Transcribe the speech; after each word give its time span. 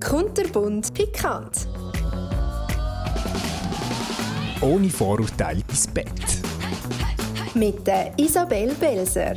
Kunterbunt 0.00 0.94
pikant. 0.94 1.68
Ohne 4.62 4.88
Vorurteile 4.88 5.62
ins 5.68 5.86
Bett. 5.86 6.08
Mit 7.54 7.86
der 7.86 8.12
Isabel 8.16 8.74
Belser. 8.74 9.34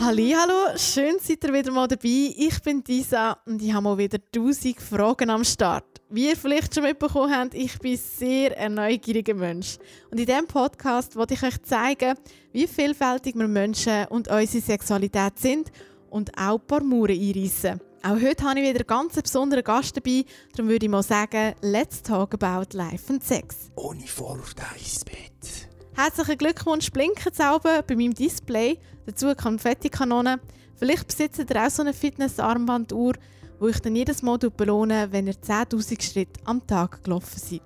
Hallo, 0.00 0.76
schön 0.76 1.16
seid 1.20 1.44
ihr 1.44 1.52
wieder 1.52 1.70
mal 1.70 1.86
dabei. 1.86 2.34
Ich 2.36 2.60
bin 2.62 2.82
Disa 2.82 3.36
und 3.46 3.62
ich 3.62 3.72
habe 3.72 3.84
mal 3.84 3.98
wieder 3.98 4.18
1000 4.34 4.80
Fragen 4.80 5.30
am 5.30 5.44
Start. 5.44 5.84
Wie 6.08 6.30
ihr 6.30 6.36
vielleicht 6.36 6.74
schon 6.74 6.82
mitbekommen 6.82 7.32
habt, 7.32 7.54
ich 7.54 7.78
bin 7.78 7.96
sehr 7.96 8.58
ein 8.58 8.74
neugieriger 8.74 9.34
Mensch. 9.34 9.78
Und 10.10 10.18
in 10.18 10.26
diesem 10.26 10.46
Podcast 10.48 11.14
wollte 11.14 11.34
ich 11.34 11.42
euch 11.44 11.62
zeigen, 11.62 12.16
wie 12.52 12.66
vielfältig 12.66 13.36
wir 13.36 13.46
Menschen 13.46 14.06
und 14.08 14.26
unsere 14.26 14.60
Sexualität 14.60 15.38
sind 15.38 15.70
und 16.10 16.36
auch 16.36 16.60
ein 16.60 16.66
paar 16.66 16.82
Mauern 16.82 17.10
einreissen. 17.10 17.80
Auch 18.02 18.20
heute 18.20 18.44
habe 18.44 18.60
ich 18.60 18.68
wieder 18.68 18.80
einen 18.80 18.86
ganz 18.86 19.20
besonderen 19.20 19.62
Gast 19.62 19.96
dabei. 19.96 20.24
Darum 20.52 20.70
würde 20.70 20.86
ich 20.86 20.90
mal 20.90 21.02
sagen, 21.02 21.54
let's 21.60 22.02
talk 22.02 22.34
about 22.34 22.76
life 22.76 23.12
and 23.12 23.22
sex. 23.22 23.70
Ohne 23.76 24.06
Vorurteile 24.06 24.78
ins 24.78 25.04
Bett. 25.04 25.68
Herzlichen 25.92 26.38
Glückwunsch, 26.38 26.90
blinken 26.90 27.34
sauber 27.34 27.82
bei 27.82 27.94
meinem 27.94 28.14
Display. 28.14 28.78
Dazu 29.04 29.34
Konfettikanone. 29.34 30.40
Vielleicht 30.76 31.08
besitzt 31.08 31.38
ihr 31.38 31.62
auch 31.62 31.68
so 31.68 31.82
eine 31.82 31.92
Fitness-Armbanduhr, 31.92 33.14
wo 33.58 33.68
ich 33.68 33.80
dann 33.80 33.94
jedes 33.94 34.22
Mal 34.22 34.38
belohne, 34.38 35.08
wenn 35.10 35.26
ihr 35.26 35.34
10.000 35.34 36.02
Schritte 36.02 36.40
am 36.46 36.66
Tag 36.66 37.04
gelaufen 37.04 37.38
seid. 37.38 37.60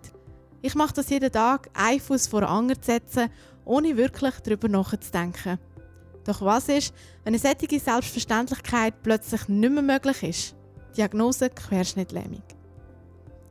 Ich 0.63 0.75
mache 0.75 0.95
das 0.95 1.11
jeden 1.11 1.31
Tag, 1.31 1.71
einen 1.75 2.01
Fuß 2.01 2.27
vor 2.27 2.41
den 2.41 2.49
anderen 2.49 2.83
zu 2.83 2.91
setzen, 2.91 3.31
ohne 3.65 3.97
wirklich 3.97 4.35
darüber 4.43 4.67
nachzudenken. 4.67 5.61
Doch 6.25 6.41
was 6.41 6.69
ist, 6.69 6.95
wenn 7.25 7.35
eine 7.35 7.39
solche 7.39 7.79
Selbstverständlichkeit 7.79 8.95
plötzlich 9.03 9.49
nicht 9.49 9.73
mehr 9.73 9.83
möglich 9.83 10.23
ist? 10.23 10.57
Diagnose 10.97 11.51
Querschnittlähmung. 11.51 12.43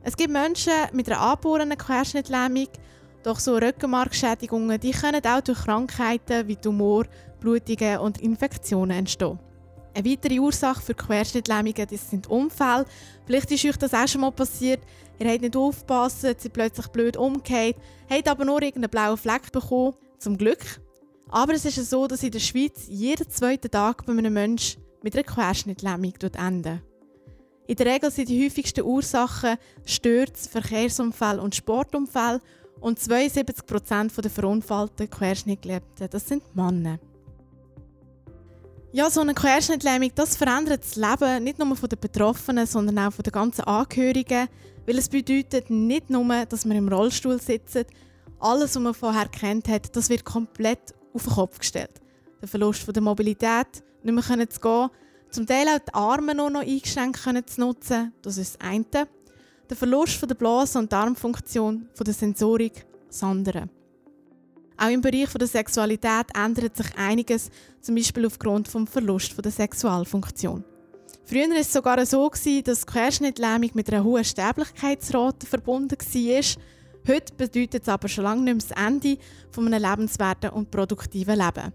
Es 0.02 0.16
gibt 0.16 0.32
Menschen 0.32 0.72
mit 0.92 1.08
einer 1.08 1.20
angeborenen 1.20 1.78
Querschnittlähmung, 1.78 2.68
doch 3.22 3.38
so 3.38 3.56
Rückenmarkschädigungen 3.56 4.78
die 4.78 4.90
können 4.90 5.24
auch 5.24 5.40
durch 5.40 5.64
Krankheiten 5.64 6.46
wie 6.46 6.56
Tumor, 6.56 7.04
Blutungen 7.40 7.98
und 7.98 8.20
Infektionen 8.20 8.98
entstehen. 8.98 9.38
Eine 9.94 10.10
weitere 10.10 10.40
Ursache 10.40 10.82
für 10.82 10.94
Querschnittlähmungen 10.94 11.86
das 11.88 12.10
sind 12.10 12.26
Unfälle. 12.26 12.84
Vielleicht 13.24 13.52
ist 13.52 13.64
euch 13.64 13.76
das 13.76 13.94
auch 13.94 14.08
schon 14.08 14.22
mal 14.22 14.32
passiert. 14.32 14.80
Ihr 15.18 15.30
habt 15.30 15.40
nicht 15.40 15.56
aufgepasst, 15.56 16.22
seid 16.22 16.52
plötzlich 16.52 16.88
blöd 16.88 17.16
umgekehrt, 17.16 17.76
habt 18.10 18.28
aber 18.28 18.44
nur 18.44 18.60
irgendeinen 18.60 18.90
blauen 18.90 19.16
Fleck 19.16 19.52
bekommen. 19.52 19.94
Zum 20.18 20.36
Glück. 20.36 20.80
Aber 21.28 21.54
es 21.54 21.64
ist 21.64 21.90
so, 21.90 22.06
dass 22.06 22.22
in 22.22 22.30
der 22.30 22.38
Schweiz 22.38 22.86
jeden 22.88 23.28
zweiten 23.28 23.70
Tag 23.70 24.04
bei 24.06 24.12
einem 24.12 24.32
Menschen 24.32 24.82
mit 25.02 25.14
einer 25.14 25.24
Querschnittlähmung 25.24 26.14
endet. 26.36 26.82
In 27.66 27.76
der 27.76 27.86
Regel 27.86 28.10
sind 28.10 28.28
die 28.28 28.44
häufigsten 28.44 28.84
Ursachen 28.84 29.56
Stürze, 29.86 30.50
Verkehrsunfälle 30.50 31.40
und 31.40 31.54
Sportunfälle 31.54 32.40
und 32.80 32.98
72% 32.98 34.20
der 34.20 34.30
verunfallten 34.30 35.08
Querschnittgelähmten, 35.08 36.08
das 36.10 36.28
sind 36.28 36.42
Männer. 36.54 36.98
Ja, 38.92 39.10
so 39.10 39.22
eine 39.22 39.34
Querschnittlähmung, 39.34 40.10
das 40.14 40.36
verändert 40.36 40.84
das 40.84 40.96
Leben 40.96 41.42
nicht 41.42 41.58
nur 41.58 41.74
von 41.74 41.88
den 41.88 41.98
Betroffenen, 41.98 42.66
sondern 42.66 42.98
auch 42.98 43.12
von 43.12 43.22
den 43.22 43.32
ganzen 43.32 43.64
Angehörigen, 43.64 44.46
weil 44.86 44.98
es 44.98 45.08
bedeutet 45.08 45.70
nicht 45.70 46.10
nur, 46.10 46.46
dass 46.46 46.64
man 46.64 46.76
im 46.76 46.88
Rollstuhl 46.88 47.40
sitzt, 47.40 47.86
alles, 48.38 48.76
was 48.76 48.82
man 48.82 48.94
vorher 48.94 49.28
kennt 49.28 49.68
hat, 49.68 49.96
das 49.96 50.10
wird 50.10 50.24
komplett 50.24 50.94
auf 51.14 51.24
den 51.24 51.32
Kopf 51.32 51.58
gestellt. 51.58 52.00
Der 52.40 52.48
Verlust 52.48 52.82
von 52.82 52.92
der 52.92 53.02
Mobilität, 53.02 53.82
nicht 54.02 54.28
mehr 54.28 54.50
zu 54.50 54.60
gehen, 54.60 54.90
zum 55.30 55.46
Teil 55.46 55.66
auch 55.68 55.78
die 55.78 55.94
Arme 55.94 56.34
nur 56.34 56.50
noch 56.50 56.60
eingeschränkt 56.60 57.22
können 57.24 57.46
zu 57.46 57.60
nutzen, 57.60 58.12
das 58.22 58.36
ist 58.36 58.56
das 58.56 58.68
eine. 58.68 58.84
Der 59.68 59.76
Verlust 59.76 60.16
von 60.16 60.28
der 60.28 60.36
Blase- 60.36 60.78
und 60.78 60.92
Darmfunktion, 60.92 61.88
von 61.94 62.04
der 62.04 62.14
Sensorik, 62.14 62.86
das 63.08 63.22
andere. 63.22 63.68
Auch 64.76 64.90
im 64.90 65.00
Bereich 65.00 65.32
der 65.32 65.46
Sexualität 65.46 66.26
ändert 66.34 66.76
sich 66.76 66.86
einiges, 66.96 67.50
zum 67.80 67.94
Beispiel 67.94 68.26
aufgrund 68.26 68.66
des 68.66 68.90
Verlust 68.90 69.34
der 69.42 69.52
Sexualfunktion. 69.52 70.64
Früher 71.24 71.48
war 71.48 71.56
es 71.56 71.72
sogar 71.72 72.04
so, 72.04 72.30
dass 72.64 72.86
Querschnittlähmung 72.86 73.70
mit 73.74 73.90
einer 73.90 74.04
hohen 74.04 74.24
Sterblichkeitsrate 74.24 75.46
verbunden 75.46 75.96
war. 75.96 76.62
Heute 77.06 77.34
bedeutet 77.34 77.82
es 77.82 77.88
aber 77.88 78.08
schon 78.08 78.24
lange 78.24 78.42
nicht 78.42 78.70
mehr 78.70 78.76
das 78.76 78.86
Ende 78.86 79.18
von 79.50 79.66
einem 79.66 79.82
lebenswerten 79.82 80.50
und 80.50 80.70
produktiven 80.70 81.38
Leben. 81.38 81.72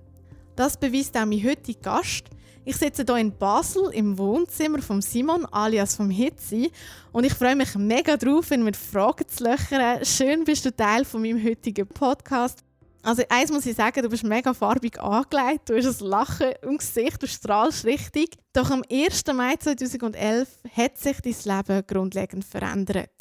Das 0.55 0.75
beweist 0.75 1.15
auch 1.15 1.25
mein 1.25 1.43
heutiger 1.43 1.81
Gast. 1.81 2.25
Ich 2.65 2.77
sitze 2.77 3.03
hier 3.05 3.17
in 3.17 3.37
Basel 3.37 3.91
im 3.93 4.17
Wohnzimmer 4.17 4.81
von 4.81 5.01
Simon 5.01 5.45
alias 5.45 5.95
vom 5.95 6.09
Hitzi 6.09 6.71
und 7.11 7.25
ich 7.25 7.33
freue 7.33 7.55
mich 7.55 7.75
mega 7.75 8.17
drauf, 8.17 8.49
ihn 8.49 8.63
mit 8.63 8.75
Fragen 8.75 9.27
zu 9.27 9.43
löchern. 9.43 10.03
Schön 10.03 10.43
bist 10.45 10.65
du 10.65 10.75
Teil 10.75 11.05
von 11.05 11.21
meinem 11.21 11.43
heutigen 11.43 11.87
Podcast. 11.87 12.63
Also 13.03 13.23
eins 13.29 13.51
muss 13.51 13.67
ich 13.67 13.75
sagen, 13.75 14.01
du 14.01 14.09
bist 14.09 14.23
mega 14.23 14.53
farbig 14.53 14.99
angelegt, 14.99 15.69
du 15.69 15.77
hast 15.77 16.01
ein 16.01 16.07
Lachen 16.07 16.53
im 16.63 16.77
Gesicht, 16.77 17.21
du 17.21 17.27
strahlst 17.27 17.85
richtig. 17.85 18.35
Doch 18.51 18.71
am 18.71 18.83
1. 18.91 19.23
Mai 19.33 19.55
2011 19.57 20.47
hat 20.75 20.97
sich 20.97 21.17
dein 21.21 21.57
Leben 21.57 21.87
grundlegend 21.87 22.43
verändert. 22.43 23.11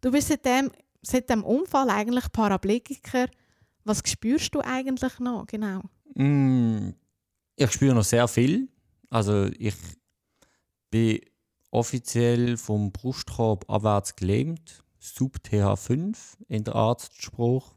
Du 0.00 0.10
bist 0.10 0.28
seitdem, 0.28 0.70
seit 1.02 1.30
dem 1.30 1.44
Unfall 1.44 1.90
eigentlich 1.90 2.30
Paraplegiker. 2.32 3.28
Was 3.84 4.02
spürst 4.04 4.54
du 4.54 4.60
eigentlich 4.60 5.18
noch 5.18 5.46
genau? 5.46 5.82
Mm, 6.14 6.90
ich 7.56 7.72
spüre 7.72 7.94
noch 7.94 8.04
sehr 8.04 8.28
viel. 8.28 8.68
Also 9.10 9.46
ich 9.58 9.74
bin 10.90 11.20
offiziell 11.70 12.56
vom 12.56 12.92
Brustkorb 12.92 13.68
abwärts 13.68 14.16
gelähmt, 14.16 14.82
Sub 14.98 15.36
TH5 15.38 16.16
in 16.48 16.64
der 16.64 16.74
Arztspruch. 16.74 17.74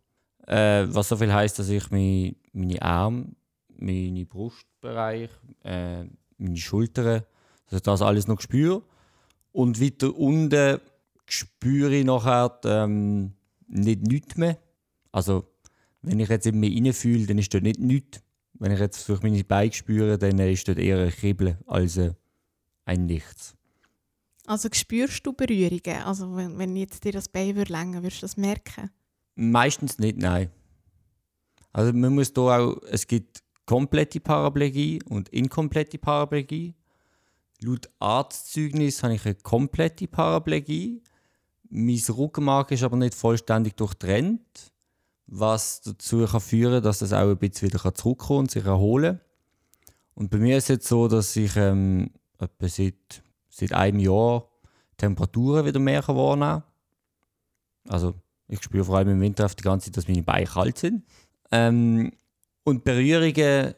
Äh, 0.47 0.87
was 0.89 1.09
so 1.09 1.17
viel 1.17 1.33
heißt, 1.33 1.59
dass 1.59 1.69
ich 1.69 1.91
meine, 1.91 2.35
meine 2.51 2.81
Arme, 2.81 3.35
meine 3.77 4.25
Brustbereich, 4.25 5.29
äh, 5.63 6.05
meine 6.37 6.57
Schultern, 6.57 7.23
also 7.65 7.79
das 7.79 8.01
alles 8.01 8.27
noch 8.27 8.41
spüre. 8.41 8.81
Und 9.51 9.81
weiter 9.81 10.15
unten 10.15 10.79
spüre 11.33 11.95
ich 11.95 12.05
nachher 12.05 12.59
ähm, 12.65 13.33
nicht 13.67 14.01
nichts 14.01 14.37
mehr. 14.37 14.57
Also, 15.11 15.45
wenn 16.01 16.19
ich 16.19 16.29
jetzt 16.29 16.45
in 16.45 16.59
mich 16.59 16.75
reinfühle, 16.75 17.25
dann 17.27 17.37
ist 17.37 17.53
dort 17.53 17.63
nicht 17.63 17.79
nichts. 17.79 18.21
Wenn 18.53 18.71
ich 18.71 18.79
jetzt 18.79 19.07
durch 19.09 19.21
meine 19.23 19.43
Beine 19.43 19.73
spüre, 19.73 20.17
dann 20.17 20.37
ist 20.39 20.67
dort 20.67 20.77
eher 20.77 20.99
ein 20.99 21.11
Kribbeln 21.11 21.57
als 21.65 21.99
ein 22.85 23.05
Nichts. 23.05 23.55
Also 24.45 24.69
spürst 24.71 25.25
du 25.25 25.33
Berührungen? 25.33 26.03
Also 26.03 26.35
wenn, 26.35 26.57
wenn 26.57 26.75
jetzt 26.75 27.03
dir 27.03 27.11
das 27.11 27.29
Bein 27.29 27.55
würde 27.55 27.73
würdest 27.73 28.17
du 28.17 28.25
das 28.25 28.37
merken? 28.37 28.89
Meistens 29.35 29.97
nicht, 29.99 30.17
nein. 30.17 30.49
Also 31.71 31.93
man 31.93 32.13
muss 32.13 32.33
da 32.33 32.59
auch, 32.59 32.81
es 32.89 33.07
gibt 33.07 33.43
komplette 33.65 34.19
Paraplegie 34.19 35.01
und 35.07 35.29
inkomplette 35.29 35.97
Paraplegie. 35.97 36.75
Laut 37.61 37.89
Arztzeugnis 37.99 39.03
habe 39.03 39.15
ich 39.15 39.25
eine 39.25 39.35
komplette 39.35 40.07
Paraplegie. 40.07 41.01
Mein 41.73 42.01
Rückenmark 42.09 42.71
ist 42.71 42.83
aber 42.83 42.97
nicht 42.97 43.15
vollständig 43.15 43.77
durchtrennt, 43.77 44.73
was 45.25 45.81
dazu 45.81 46.25
kann 46.25 46.41
führen 46.41 46.73
kann, 46.73 46.83
dass 46.83 46.99
das 46.99 47.13
auch 47.13 47.29
ein 47.29 47.37
bisschen 47.37 47.71
wieder 47.71 47.93
zurückkommen 47.93 48.39
und 48.39 48.51
sich 48.51 48.65
erholen 48.65 49.21
Und 50.13 50.29
bei 50.29 50.37
mir 50.37 50.57
ist 50.57 50.65
es 50.65 50.69
jetzt 50.69 50.87
so, 50.87 51.07
dass 51.07 51.33
ich 51.37 51.55
ähm, 51.55 52.11
etwa 52.37 52.67
seit, 52.67 53.23
seit 53.49 53.71
einem 53.71 53.99
Jahr 53.99 54.49
Temperaturen 54.97 55.65
wieder 55.65 55.79
mehr 55.79 56.05
wahrnehmen 56.09 56.61
kann. 56.61 56.63
Also 57.87 58.15
ich 58.49 58.61
spüre 58.61 58.83
vor 58.83 58.97
allem 58.97 59.07
im 59.07 59.21
Winter 59.21 59.47
die 59.47 59.63
ganze 59.63 59.85
Zeit, 59.85 59.97
dass 59.97 60.09
meine 60.09 60.23
Beine 60.23 60.47
kalt 60.47 60.77
sind. 60.77 61.05
Ähm, 61.51 62.11
und 62.65 62.83
Berührungen, 62.83 63.73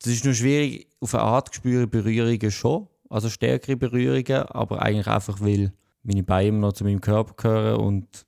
das 0.00 0.12
ist 0.12 0.24
nur 0.24 0.34
schwierig, 0.34 0.86
auf 1.00 1.12
eine 1.16 1.24
Art 1.24 1.52
spüre 1.52 1.88
Berührungen 1.88 2.52
schon, 2.52 2.86
also 3.10 3.28
stärkere 3.28 3.76
Berührungen, 3.76 4.44
aber 4.44 4.80
eigentlich 4.80 5.08
einfach, 5.08 5.40
weil 5.40 5.72
meine 6.02 6.22
Beine 6.22 6.48
immer 6.48 6.58
noch 6.58 6.72
zu 6.72 6.84
meinem 6.84 7.00
Körper 7.00 7.34
gehören 7.34 7.80
und 7.80 8.26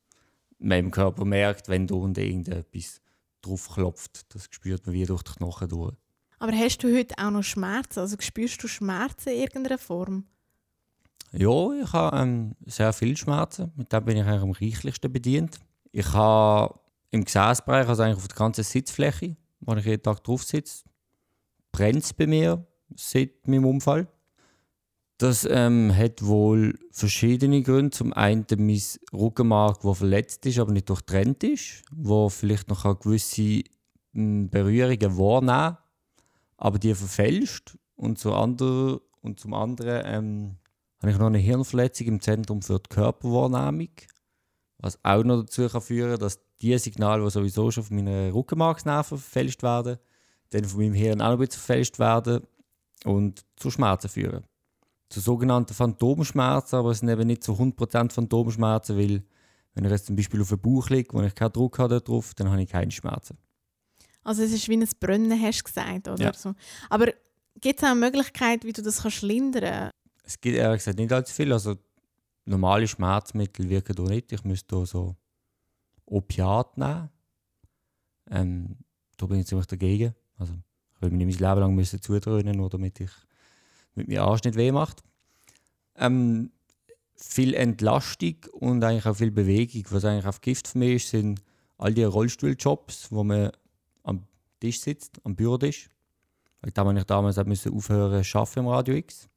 meinem 0.59 0.91
Körper 0.91 1.25
merkt, 1.25 1.69
wenn 1.69 1.87
da 1.87 1.95
unten 1.95 2.21
irgendetwas 2.21 3.01
drauf 3.43 3.69
klopft. 3.73 4.35
Das 4.35 4.49
spürt 4.51 4.87
man 4.87 4.95
wie 4.95 5.05
durch 5.05 5.23
die 5.23 5.33
Knochen 5.33 5.69
durch. 5.69 5.95
Aber 6.39 6.53
hast 6.53 6.83
du 6.83 6.95
heute 6.95 7.15
auch 7.19 7.31
noch 7.31 7.43
Schmerzen? 7.43 8.01
Also 8.01 8.17
spürst 8.19 8.63
du 8.63 8.69
Schmerzen 8.69 9.31
in 9.31 9.41
irgendeiner 9.41 9.79
Form? 9.79 10.25
Ja, 11.33 11.73
ich 11.73 11.93
habe 11.93 12.17
ähm, 12.17 12.55
sehr 12.67 12.93
viele 12.93 13.17
Schmerzen. 13.17 13.73
Mit 13.77 13.93
dem 13.93 14.05
bin 14.05 14.17
ich 14.17 14.25
eigentlich 14.25 14.43
am 14.43 14.51
reichlichsten 14.53 15.13
bedient. 15.13 15.59
Ich 15.91 16.13
habe 16.13 16.79
im 17.11 17.25
Gesäßbereich, 17.25 17.89
also 17.89 18.03
eigentlich 18.03 18.19
auf 18.19 18.29
der 18.29 18.37
ganzen 18.37 18.65
Sitzfläche, 18.65 19.37
wo 19.61 19.75
ich 19.75 19.85
jeden 19.85 20.03
Tag 20.03 20.23
drauf 20.23 20.45
sitze, 20.45 20.85
brennt 21.73 22.05
es 22.05 22.13
bei 22.13 22.27
mir 22.27 22.67
seit 22.97 23.47
meinem 23.49 23.67
Unfall. 23.67 24.07
Das 25.19 25.47
ähm, 25.49 25.95
hat 25.97 26.25
wohl 26.25 26.79
verschiedene 26.91 27.63
Gründe. 27.63 27.91
Zum 27.91 28.13
einen 28.13 28.47
mein 28.57 28.81
Rückenmark, 29.13 29.83
der 29.83 29.95
verletzt 29.95 30.45
ist, 30.47 30.59
aber 30.59 30.73
nicht 30.73 30.89
durchtrennt 30.89 31.45
ist, 31.45 31.83
wo 31.93 32.29
vielleicht 32.29 32.69
noch 32.69 32.99
gewisse 33.01 33.63
hm, 34.13 34.49
Berührungen 34.51 35.17
wahrnehmen 35.17 35.79
aber 36.57 36.79
die 36.79 36.95
verfälscht. 36.95 37.77
Und, 37.97 38.19
so 38.19 38.35
andere, 38.35 39.01
und 39.21 39.39
zum 39.39 39.55
anderen 39.55 40.03
ähm, 40.07 40.57
habe 41.01 41.13
ich 41.13 41.19
noch 41.19 41.27
eine 41.27 41.39
Hirnverletzung 41.39 42.07
im 42.07 42.21
Zentrum 42.21 42.63
für 42.63 42.81
die 42.81 42.89
Körperwahrnehmung, 42.89 43.91
was 44.79 44.99
auch 45.05 45.23
noch 45.23 45.43
dazu 45.43 45.69
kann 45.69 45.83
führen 45.83 46.19
dass 46.19 46.41
die 46.61 46.77
Signale, 46.79 47.23
die 47.23 47.31
sowieso 47.31 47.71
schon 47.71 47.85
von 47.85 47.97
meinen 47.97 48.33
Rückenmarksnerven 48.33 49.19
verfälscht 49.19 49.63
werden, 49.63 49.99
dann 50.51 50.65
von 50.65 50.81
meinem 50.81 50.95
Hirn 50.95 51.21
auch 51.21 51.27
noch 51.27 51.33
ein 51.35 51.39
bisschen 51.39 51.61
verfälscht 51.61 51.99
werden 51.99 52.47
und 53.05 53.45
zu 53.57 53.71
Schmerzen 53.71 54.09
führen. 54.09 54.45
Zu 55.09 55.21
sogenannten 55.21 55.75
Phantomschmerzen, 55.75 56.77
aber 56.77 56.91
es 56.91 57.01
sind 57.01 57.09
eben 57.09 57.27
nicht 57.27 57.45
zu 57.45 57.53
100% 57.53 58.11
Phantomschmerzen, 58.11 58.97
weil 58.97 59.23
wenn 59.75 59.85
ich 59.85 59.91
jetzt 59.91 60.07
zum 60.07 60.17
Beispiel 60.17 60.41
auf 60.41 60.49
dem 60.49 60.61
Bauch 60.61 60.89
liege, 60.89 61.13
wo 61.13 61.23
ich 61.23 61.35
keinen 61.35 61.53
Druck 61.53 61.79
habe 61.79 62.01
drauf, 62.01 62.35
dann 62.35 62.51
habe 62.51 62.63
ich 62.63 62.71
keine 62.71 62.91
Schmerzen. 62.91 63.37
Also 64.23 64.43
es 64.43 64.53
ist 64.53 64.69
wie 64.69 64.77
ein 64.77 64.89
Brennen, 65.01 65.41
hast 65.41 65.61
du 65.61 65.65
gesagt, 65.65 66.09
oder? 66.09 66.23
Ja. 66.23 66.33
So. 66.33 66.55
Aber 66.89 67.13
gibt 67.61 67.81
es 67.81 67.85
auch 67.85 67.91
eine 67.91 68.01
Möglichkeit, 68.01 68.65
wie 68.65 68.73
du 68.73 68.83
das 68.83 69.03
kannst 69.03 69.23
lindern 69.23 69.91
Es 70.25 70.41
gibt 70.41 70.57
ehrlich 70.57 70.79
gesagt 70.79 70.99
nicht 70.99 71.13
allzu 71.13 71.35
viel. 71.35 71.53
Also 71.53 71.77
normale 72.47 72.89
Schmerzmittel 72.89 73.69
wirken 73.69 73.97
hier 73.97 74.09
nicht. 74.09 74.33
Ich 74.33 74.45
müsste 74.45 74.77
hier 74.77 74.87
so 74.87 75.17
Opiat 76.07 76.79
nehmen. 76.79 77.11
Ähm, 78.31 78.77
da 79.17 79.27
bin 79.27 79.41
ich 79.41 79.47
ziemlich 79.47 79.67
dagegen. 79.67 80.15
Also 80.39 80.55
ich 80.95 81.03
will 81.03 81.11
mir 81.11 81.27
nicht 81.27 81.41
mein 81.41 81.51
Leben 81.51 81.61
lang 81.61 81.75
müssen 81.75 82.01
zudröhnen, 82.01 82.57
nur 82.57 82.71
damit 82.71 83.01
ich 83.01 83.11
mit 83.95 84.09
mir 84.09 84.23
Arsch 84.23 84.45
nicht 84.45 84.57
weh 84.57 84.73
macht. 84.73 85.03
Ähm, 85.97 86.51
viel 87.17 87.55
Entlastung 87.55 88.37
und 88.53 88.83
eigentlich 88.83 89.07
auch 89.07 89.17
viel 89.17 89.31
Bewegung. 89.31 89.85
Was 89.91 90.05
eigentlich 90.05 90.27
auf 90.27 90.41
Gift 90.41 90.69
für 90.69 90.79
mich 90.79 90.95
ist, 90.97 91.11
sind 91.11 91.41
all 91.79 91.95
die 91.95 92.05
Rollstuhljobs, 92.05 93.11
wo 93.11 93.25
man 93.25 93.51
am 94.03 94.25
Tisch 94.61 94.81
sitzt, 94.81 95.21
am 95.25 95.35
Bürotisch. 95.35 95.89
Weil 96.61 96.71
da 96.73 96.91
ich 96.93 97.05
damals 97.05 97.39
auch 97.39 97.45
müssen 97.45 97.75
aufhören 97.75 98.25
zu 98.25 98.39
arbeiten 98.39 98.61
im 98.61 98.69
Radio 98.69 98.95
X. 98.95 99.29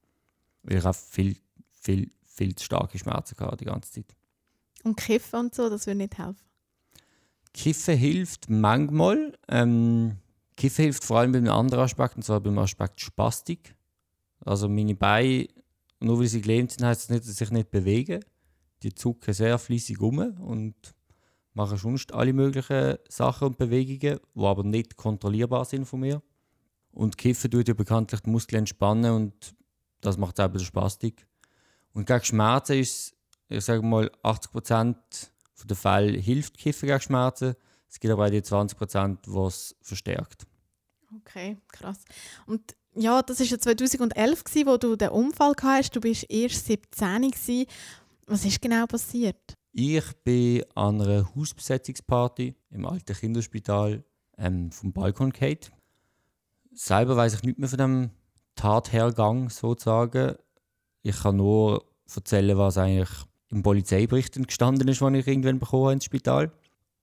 Weil 0.63 0.77
ich 0.77 0.85
auch 0.85 0.95
viel, 0.95 1.37
viel, 1.71 2.09
viel 2.23 2.55
zu 2.55 2.65
starke 2.65 2.97
Schmerzen 2.97 3.37
hatte 3.39 3.57
die 3.57 3.65
ganze 3.65 3.91
Zeit. 3.91 4.15
und 4.83 4.95
Kiffen 4.95 5.39
und 5.39 5.55
so, 5.55 5.69
das 5.69 5.85
würde 5.85 5.97
nicht 5.97 6.17
helfen. 6.17 6.37
Kiffen 7.53 7.97
hilft 7.97 8.49
manchmal. 8.49 9.37
Ähm, 9.47 10.17
Kiffen 10.55 10.83
hilft 10.83 11.03
vor 11.03 11.19
allem 11.19 11.31
bei 11.31 11.39
einem 11.39 11.51
anderen 11.51 11.83
Aspekt, 11.83 12.15
und 12.15 12.23
zwar 12.23 12.39
beim 12.39 12.57
Aspekt 12.59 13.01
Spastik. 13.01 13.75
Also 14.47 14.69
meine 14.69 14.95
Beine, 14.95 15.47
nur 15.99 16.19
weil 16.19 16.27
sie 16.27 16.41
gelähmt 16.41 16.71
sind, 16.71 16.85
heißt 16.85 17.03
das 17.03 17.09
nicht, 17.09 17.21
dass 17.21 17.27
sie 17.27 17.33
sich 17.33 17.51
nicht 17.51 17.69
bewegen. 17.69 18.23
Die 18.83 18.93
zucken 18.93 19.33
sehr 19.33 19.57
fließig 19.57 19.99
um 19.99 20.19
und 20.19 20.75
machen 21.53 21.77
sonst 21.77 22.13
alle 22.13 22.33
möglichen 22.33 22.97
Sachen 23.09 23.47
und 23.47 23.57
Bewegungen, 23.57 24.19
die 24.35 24.45
aber 24.45 24.63
nicht 24.63 24.95
kontrollierbar 24.95 25.65
sind 25.65 25.85
von 25.85 26.01
mir. 26.01 26.21
Und 26.91 27.17
Kiffen 27.17 27.51
tut 27.51 27.67
ja 27.67 27.73
bekanntlich 27.73 28.21
die 28.21 28.29
Muskeln 28.29 28.59
entspannen 28.59 29.11
und 29.11 29.55
das 30.01 30.17
macht 30.17 30.39
auch 30.39 30.47
bei 30.47 30.59
der 30.59 30.65
Spastik. 30.65 31.27
Und 31.93 32.05
gegen 32.05 32.23
Schmerzen 32.23 32.79
ist, 32.79 33.15
ich 33.49 33.65
sage 33.65 33.81
mal, 33.81 34.11
80% 34.23 34.95
von 35.55 35.67
den 35.67 35.77
Fällen 35.77 36.21
hilft 36.21 36.57
Kiffen 36.57 36.87
gegen 36.87 37.01
Schmerzen. 37.01 37.55
Es 37.89 37.99
gibt 37.99 38.13
aber 38.13 38.25
auch 38.25 38.29
die 38.29 38.41
20%, 38.41 39.17
was 39.25 39.75
verstärkt. 39.81 40.45
Okay, 41.15 41.57
krass. 41.69 42.03
Und 42.45 42.75
ja, 42.99 43.21
das 43.21 43.39
war 43.39 43.45
ja 43.45 43.59
2011, 43.59 44.43
gewesen, 44.43 44.67
wo 44.67 44.77
du 44.77 44.95
den 44.95 45.09
Unfall 45.09 45.53
hast. 45.61 45.95
Du 45.95 46.01
bist 46.01 46.25
erst 46.29 46.65
17 46.65 47.31
gewesen. 47.31 47.65
Was 48.25 48.45
ist 48.45 48.61
genau 48.61 48.85
passiert? 48.85 49.53
Ich 49.71 50.05
bin 50.23 50.63
an 50.75 51.01
einer 51.01 51.29
Hausbesetzungsparty 51.35 52.55
im 52.71 52.85
alten 52.85 53.15
Kinderspital 53.15 54.03
ähm, 54.37 54.71
vom 54.71 54.91
Balkon 54.91 55.31
gefallen. 55.31 55.59
Selber 56.73 57.15
weiß 57.15 57.35
ich 57.35 57.43
nicht 57.43 57.59
mehr 57.59 57.69
von 57.69 57.77
dem 57.77 58.09
Tathergang 58.55 59.49
sozusagen. 59.49 60.35
Ich 61.03 61.21
kann 61.21 61.37
nur 61.37 61.85
erzählen, 62.13 62.57
was 62.57 62.77
eigentlich 62.77 63.09
im 63.49 63.63
Polizeibericht 63.63 64.35
gestanden 64.45 64.87
ist, 64.87 65.01
den 65.01 65.15
ich 65.15 65.27
irgendwann 65.27 65.59
bekommen 65.59 65.83
habe 65.83 65.93
ins 65.93 66.05
Spital. 66.05 66.51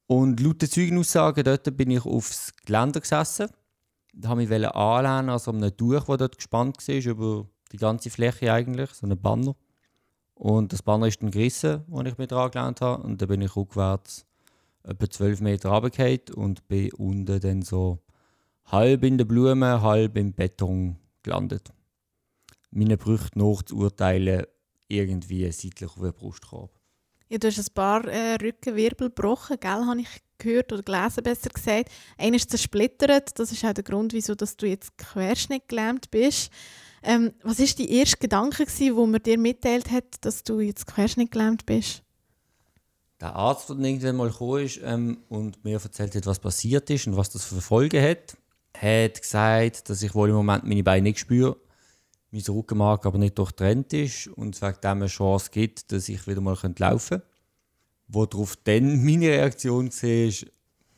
Und 0.07 0.41
laut 0.41 0.61
den 0.61 0.71
Zeugenaussagen 0.71 1.45
dort 1.45 1.77
bin 1.77 1.91
ich 1.91 2.05
aufs 2.05 2.53
Geländer 2.67 3.01
gesessen. 3.01 3.49
Habe 4.25 4.43
ich 4.43 4.49
mich 4.49 4.67
anlehnen, 4.67 5.31
an 5.31 5.41
einem 5.47 5.77
Tuch, 5.77 6.05
das 6.05 6.19
dort 6.19 6.37
gespannt 6.37 6.77
war, 6.87 6.95
über 6.95 7.47
die 7.73 7.77
ganze 7.77 8.11
Fläche 8.11 8.53
eigentlich, 8.53 8.91
so 8.91 9.07
ein 9.07 9.21
Banner. 9.21 9.57
Und 10.35 10.73
das 10.73 10.83
Banner 10.83 11.07
ist 11.07 11.23
dann 11.23 11.31
gerissen, 11.31 11.85
als 11.93 12.09
ich 12.09 12.19
mich 12.19 12.29
dran 12.29 12.51
gelernt 12.51 12.81
habe. 12.81 13.03
Und 13.03 13.21
dann 13.21 13.29
bin 13.29 13.41
ich 13.41 13.55
rückwärts 13.57 14.27
etwa 14.83 15.11
12 15.11 15.41
Meter 15.41 15.71
runtergefallen 15.71 16.21
und 16.35 16.69
bin 16.69 16.93
unten 16.93 17.41
dann 17.41 17.63
so 17.63 17.99
halb 18.67 19.05
in 19.05 19.19
den 19.19 19.27
Blumen, 19.27 19.83
halb 19.83 20.17
im 20.17 20.33
Beton 20.33 20.97
gelandet. 21.23 21.73
Meine 22.71 22.97
Brüche 22.97 23.31
nach 23.35 23.63
zu 23.63 23.77
urteilen, 23.77 24.45
irgendwie 24.89 25.51
seitlich 25.51 25.91
auf 25.91 26.01
den 26.01 26.13
Brustkorb. 26.13 26.71
Ja, 27.29 27.39
du 27.39 27.49
hast 27.49 27.59
ein 27.59 27.75
paar 27.75 28.05
äh, 28.07 28.35
Rückenwirbel 28.35 29.09
gebrochen, 29.09 29.57
gell, 29.59 29.71
habe 29.87 30.01
ich 30.01 30.09
gehört 30.39 30.73
oder 30.73 30.83
gelesen, 30.83 31.23
besser 31.23 31.51
gesagt. 31.51 31.91
Einer 32.19 32.37
ist 32.37 32.51
zersplittert, 32.51 33.39
das 33.39 33.53
ist 33.53 33.65
auch 33.65 33.73
der 33.73 33.85
Grund, 33.85 34.13
wieso 34.13 34.35
dass 34.35 34.57
du 34.57 34.67
jetzt 34.67 34.97
querschnittgelähmt 34.99 36.11
bist. 36.11 36.51
Ähm, 37.03 37.33
was 37.43 37.59
war 37.59 37.67
dein 37.79 37.89
erster 37.89 38.17
Gedanke, 38.19 38.65
gewesen, 38.65 38.97
wo 38.97 39.07
man 39.07 39.23
dir 39.23 39.39
mitteilt 39.39 39.91
hat, 39.91 40.05
dass 40.23 40.43
du 40.43 40.61
jetzt 40.61 40.87
querschnittgelähmt 40.87 41.67
bist? 41.67 42.03
Der 43.21 43.37
Arzt, 43.37 43.69
der 43.69 43.77
irgendwann 43.77 44.17
mal 44.17 44.31
gekommen 44.31 44.65
ist 44.65 44.81
ähm, 44.83 45.19
und 45.29 45.63
mir 45.65 45.81
erzählt 45.81 46.15
hat, 46.15 46.27
was 46.27 46.39
passiert 46.39 46.91
ist 46.91 47.07
und 47.07 47.17
was 47.17 47.31
das 47.31 47.45
für 47.45 47.61
Folgen 47.61 48.03
hat, 48.03 48.37
hat 48.77 49.21
gesagt, 49.21 49.89
dass 49.89 50.03
ich 50.03 50.15
wohl 50.15 50.31
im 50.31 50.35
Moment 50.35 50.65
meine 50.65 50.83
Beine 50.83 51.03
nicht 51.03 51.21
spüre, 51.21 51.57
mein 52.31 52.43
Rückenmark 52.43 53.07
aber 53.07 53.19
nicht 53.19 53.39
durchtrennt 53.39 53.93
ist 53.93 54.27
und 54.29 54.57
es 54.57 54.63
wegen 54.63 54.81
dem 54.83 54.91
eine 54.91 55.07
Chance 55.07 55.51
gibt, 55.53 55.93
dass 55.93 56.09
ich 56.09 56.27
wieder 56.27 56.41
mal 56.41 56.59
laufen 56.79 57.09
könnte. 57.09 57.34
Worauf 58.15 58.57
dann 58.57 59.05
meine 59.05 59.29
Reaktion 59.29 59.91
war, 59.91 60.49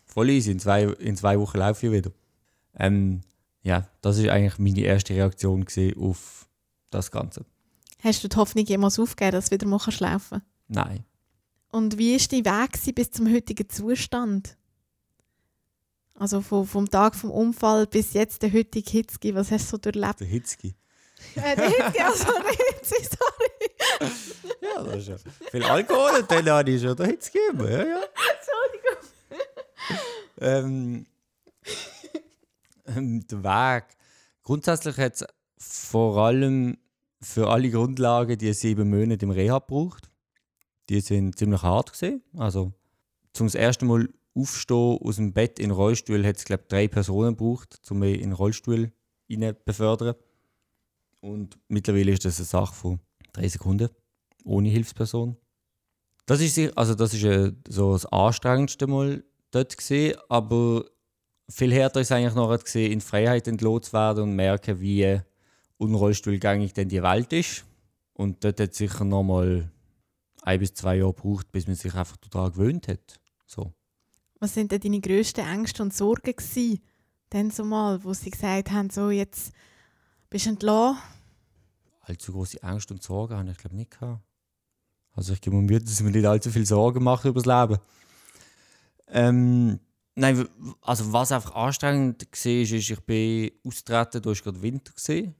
voll 0.05 0.31
easy, 0.31 0.51
in 0.51 0.61
zwei, 0.61 0.85
in 0.85 1.17
zwei 1.17 1.39
Wochen 1.39 1.59
laufe 1.59 1.87
ich 1.87 1.93
wieder. 1.93 2.11
Ähm, 2.79 3.23
ja, 3.63 3.89
das 4.01 4.23
war 4.23 4.33
eigentlich 4.33 4.59
meine 4.59 4.81
erste 4.81 5.15
Reaktion 5.15 5.67
auf 5.99 6.47
das 6.91 7.11
Ganze. 7.11 7.45
Hast 8.01 8.23
du 8.23 8.29
die 8.29 8.37
Hoffnung 8.37 8.65
jemals 8.65 8.99
aufgegeben, 8.99 9.33
dass 9.33 9.47
du 9.47 9.53
wieder 9.53 9.67
mal 9.67 9.79
kannst 9.79 10.01
laufen 10.01 10.43
Nein. 10.69 11.05
Und 11.71 11.99
wie 11.99 12.19
war 12.19 12.27
dein 12.31 12.45
Weg 12.45 12.95
bis 12.95 13.11
zum 13.11 13.33
heutigen 13.33 13.69
Zustand? 13.69 14.57
Also 16.15 16.41
vom, 16.41 16.67
vom 16.67 16.89
Tag 16.89 17.15
vom 17.15 17.31
Unfall 17.31 17.87
bis 17.87 18.15
jetzt 18.15 18.43
der 18.43 18.53
heutige 18.53 18.91
Hitzki, 18.91 19.35
was 19.35 19.51
hast 19.51 19.67
du 19.67 19.71
so 19.73 19.79
durchlebt? 19.79 20.21
Der 20.21 20.27
Hitzki. 20.27 20.75
Äh, 21.35 21.57
der 21.57 21.69
Hitzki, 21.69 22.01
also 22.03 22.25
der 22.25 22.77
Hitzki, 22.79 23.05
sorry. 23.05 23.76
Ja, 24.61 24.83
das 24.83 24.97
ist 24.97 25.09
ja 25.09 25.17
viel 25.51 25.63
Alkohol 25.65 26.21
und 26.21 26.31
dann 26.31 26.49
habe 26.51 26.71
ich 26.71 26.83
schon 26.83 26.97
den 26.97 27.07
Hitzki 27.07 27.39
immer. 27.53 27.71
Ja, 27.71 27.85
ja. 27.85 28.01
ähm, 30.41 31.07
ähm, 32.87 33.27
der 33.27 33.43
Weg. 33.43 33.85
Grundsätzlich 34.43 34.97
hat 34.99 35.15
es 35.15 35.27
vor 35.59 36.19
allem 36.19 36.79
für 37.21 37.49
alle 37.49 37.71
Grundlagen 37.71 38.39
die 38.39 38.53
sieben 38.53 38.91
Monate 38.91 39.25
im 39.25 39.31
Rehab 39.31 39.69
gebraucht. 39.69 40.11
Die 40.89 41.01
sind 41.01 41.39
ziemlich 41.39 41.63
hart 41.63 41.93
gesehen. 41.93 42.23
Also 42.37 42.73
zum 43.33 43.47
das 43.47 43.55
erste 43.55 43.85
Mal 43.85 44.09
aufstehen 44.35 44.99
aus 45.03 45.17
dem 45.17 45.33
Bett 45.33 45.59
in 45.59 45.71
den 45.71 45.77
Rollstuhl 45.77 46.25
hat 46.25 46.37
es 46.37 46.45
glaube 46.45 46.63
ich 46.65 46.69
drei 46.69 46.89
Personen 46.89 47.37
gebraucht, 47.37 47.81
um 47.91 47.99
mich 48.01 48.17
in 48.17 48.31
den 48.31 48.33
Rollstuhl 48.33 48.93
befördern. 49.65 50.15
Und 51.21 51.59
mittlerweile 51.69 52.13
ist 52.13 52.25
das 52.25 52.39
eine 52.39 52.47
Sache 52.47 52.75
von 52.75 53.01
drei 53.37 53.49
Sekunden 53.49 53.89
ohne 54.45 54.69
Hilfsperson. 54.69 55.37
Das 56.27 56.41
ist, 56.41 56.59
also 56.77 56.95
das 56.95 57.15
ist 57.15 57.25
äh, 57.25 57.53
so 57.69 57.93
das 57.93 58.07
anstrengendste 58.07 58.87
Mal 58.87 59.25
dort 59.51 59.77
gesehen, 59.77 60.17
aber 60.29 60.85
viel 61.49 61.73
härter 61.73 62.01
ist 62.01 62.13
eigentlich 62.13 62.35
noch 62.35 62.59
gesehen, 62.59 62.93
in 62.93 63.01
Freiheit 63.01 63.47
entlassen 63.47 63.83
zu 63.85 63.93
werden 63.93 64.23
und 64.25 64.37
merken, 64.37 64.81
wie 64.81 65.21
unrollstuhlgängig 65.79 66.73
denn 66.73 66.89
die 66.89 67.03
Welt 67.03 67.33
ist. 67.33 67.65
Und 68.15 68.43
dort 68.43 68.61
hat 68.61 68.71
es 68.71 68.79
sicher 68.79 69.05
noch 69.05 69.23
mal 69.23 69.71
ein 70.43 70.59
bis 70.59 70.75
zwei 70.75 70.97
Jahre 70.97 71.13
gebraucht, 71.13 71.53
bis 71.53 71.67
man 71.67 71.77
sich 71.77 71.95
einfach 71.95 72.17
daran 72.17 72.53
gewöhnt 72.53 72.89
hat. 72.89 73.21
So. 73.47 73.73
Was 74.41 74.55
sind 74.55 74.73
denn 74.73 74.81
deine 74.81 75.01
grössten 75.01 75.47
Ängste 75.47 75.83
und 75.83 75.95
Sorgen 75.95 76.35
gewesen? 76.35 76.81
Dann 77.31 77.51
so 77.51 77.65
mal, 77.65 78.03
wo 78.05 78.15
sie 78.15 78.31
gesagt 78.31 78.71
haben, 78.71 78.91
so 78.91 79.11
jetzt 79.11 79.53
bist 80.31 80.47
du 80.47 80.51
entlassen. 80.51 80.99
Allzu 82.09 82.33
große 82.33 82.63
Angst 82.63 82.91
und 82.93 83.03
Sorgen 83.03 83.37
habe 83.37 83.51
ich 83.51 83.59
glaube 83.59 83.75
nicht 83.75 83.99
gehabt. 83.99 84.23
Also 85.13 85.33
ich 85.33 85.41
gebe 85.41 85.57
mir 85.57 85.63
Mühe, 85.63 85.81
dass 85.81 85.99
ich 85.99 86.05
mir 86.05 86.13
nicht 86.13 86.27
allzu 86.27 86.51
viel 86.51 86.67
Sorgen 86.67 87.03
mache 87.03 87.29
über 87.29 87.43
das 87.43 87.47
Leben. 87.47 87.81
Ähm, 89.09 89.81
nein, 90.15 90.47
also 90.83 91.13
was 91.13 91.33
einfach 91.33 91.55
anstrengend 91.55 92.23
war, 92.23 92.53
ist, 92.53 92.73
ich 92.73 93.01
bin 93.01 93.51
austreten, 93.65 94.23
da 94.23 94.29
war 94.29 94.35
gerade 94.35 94.63
Winter 94.63 94.93
gewesen. 94.93 95.35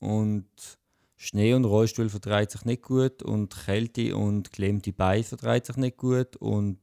und 0.00 0.46
Schnee 1.16 1.54
und 1.54 1.64
Rollstuhl 1.64 2.08
vertreibt 2.08 2.50
sich 2.50 2.64
nicht 2.64 2.82
gut 2.82 3.22
und 3.22 3.54
Kälte 3.64 4.16
und 4.16 4.52
gelähmte 4.52 4.92
Beine 4.92 5.22
vertreibt 5.22 5.66
sich 5.66 5.76
nicht 5.76 5.96
gut 5.96 6.36
und 6.36 6.80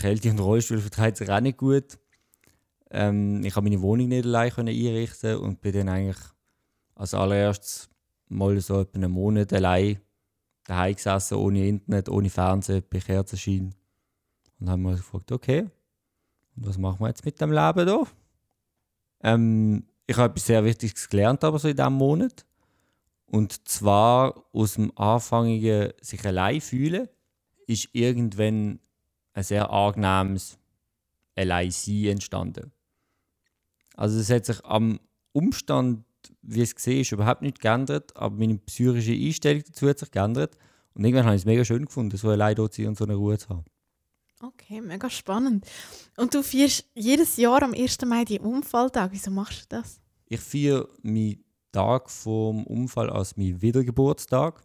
Kälte 0.00 0.30
und 0.30 0.38
Rollstuhl 0.38 0.78
vertreibt 0.78 1.16
sich 1.16 1.28
auch 1.28 1.40
nicht 1.40 1.58
gut. 1.58 1.98
Ähm, 2.90 3.44
ich 3.44 3.56
habe 3.56 3.68
meine 3.68 3.82
Wohnung 3.82 4.08
nicht 4.08 4.24
allein 4.24 4.52
einrichten 4.56 5.38
und 5.38 5.60
bin 5.60 5.72
dann 5.72 5.88
eigentlich 5.88 6.18
Als 7.00 7.14
allererstes 7.14 7.88
mal 8.28 8.60
so 8.60 8.82
etwa 8.82 8.98
einen 8.98 9.10
Monat 9.10 9.54
allein 9.54 10.02
daheim 10.64 10.94
gesessen, 10.94 11.38
ohne 11.38 11.66
Internet, 11.66 12.10
ohne 12.10 12.28
Fernsehen, 12.28 12.84
bei 12.90 12.98
Kerzenschein. 12.98 13.74
Und 14.58 14.68
haben 14.68 14.82
wir 14.82 14.96
gefragt, 14.96 15.32
okay, 15.32 15.70
was 16.56 16.76
machen 16.76 17.00
wir 17.00 17.08
jetzt 17.08 17.24
mit 17.24 17.40
dem 17.40 17.52
Leben 17.52 17.88
hier? 17.88 18.06
Ähm, 19.22 19.86
ich 20.06 20.14
habe 20.18 20.32
etwas 20.32 20.44
sehr 20.44 20.62
Wichtiges 20.62 21.08
gelernt, 21.08 21.42
aber 21.42 21.58
so 21.58 21.68
in 21.68 21.76
diesem 21.76 21.94
Monat. 21.94 22.44
Und 23.24 23.66
zwar 23.66 24.44
aus 24.52 24.74
dem 24.74 24.92
anfangigen 24.98 25.94
sich 26.02 26.22
allein 26.26 26.60
fühlen, 26.60 27.08
ist 27.66 27.88
irgendwann 27.94 28.78
ein 29.32 29.42
sehr 29.42 29.70
angenehmes 29.70 30.58
Alleinsein 31.34 32.08
entstanden. 32.08 32.72
Also 33.96 34.20
es 34.20 34.28
hat 34.28 34.44
sich 34.44 34.62
am 34.66 35.00
Umstand, 35.32 36.04
wie 36.42 36.62
es 36.62 36.74
gesehen 36.74 37.00
ist, 37.00 37.12
überhaupt 37.12 37.42
nicht 37.42 37.60
geändert, 37.60 38.16
aber 38.16 38.36
meine 38.36 38.58
psychische 38.58 39.12
Einstellung 39.12 39.62
dazu 39.66 39.88
hat 39.88 39.98
sich 39.98 40.10
geändert. 40.10 40.56
Und 40.94 41.04
irgendwann 41.04 41.26
habe 41.26 41.36
ich 41.36 41.42
es 41.42 41.46
mega 41.46 41.64
schön 41.64 41.84
gefunden, 41.84 42.16
so 42.16 42.28
allein 42.28 42.54
dort 42.54 42.74
zu 42.74 42.82
sein 42.82 42.88
und 42.88 42.98
so 42.98 43.04
eine 43.04 43.14
Ruhe 43.14 43.38
zu 43.38 43.48
haben. 43.48 43.64
Okay, 44.42 44.80
mega 44.80 45.10
spannend. 45.10 45.66
Und 46.16 46.34
du 46.34 46.42
feierst 46.42 46.86
jedes 46.94 47.36
Jahr 47.36 47.62
am 47.62 47.74
1. 47.74 47.98
Mai 48.06 48.24
die 48.24 48.40
Unfalltag. 48.40 49.12
Wieso 49.12 49.30
machst 49.30 49.64
du 49.64 49.76
das? 49.76 50.00
Ich 50.26 50.40
feiere 50.40 50.88
meinen 51.02 51.44
Tag 51.72 52.10
vom 52.10 52.66
Unfall 52.66 53.10
als 53.10 53.36
meinen 53.36 53.60
Wiedergeburtstag, 53.60 54.64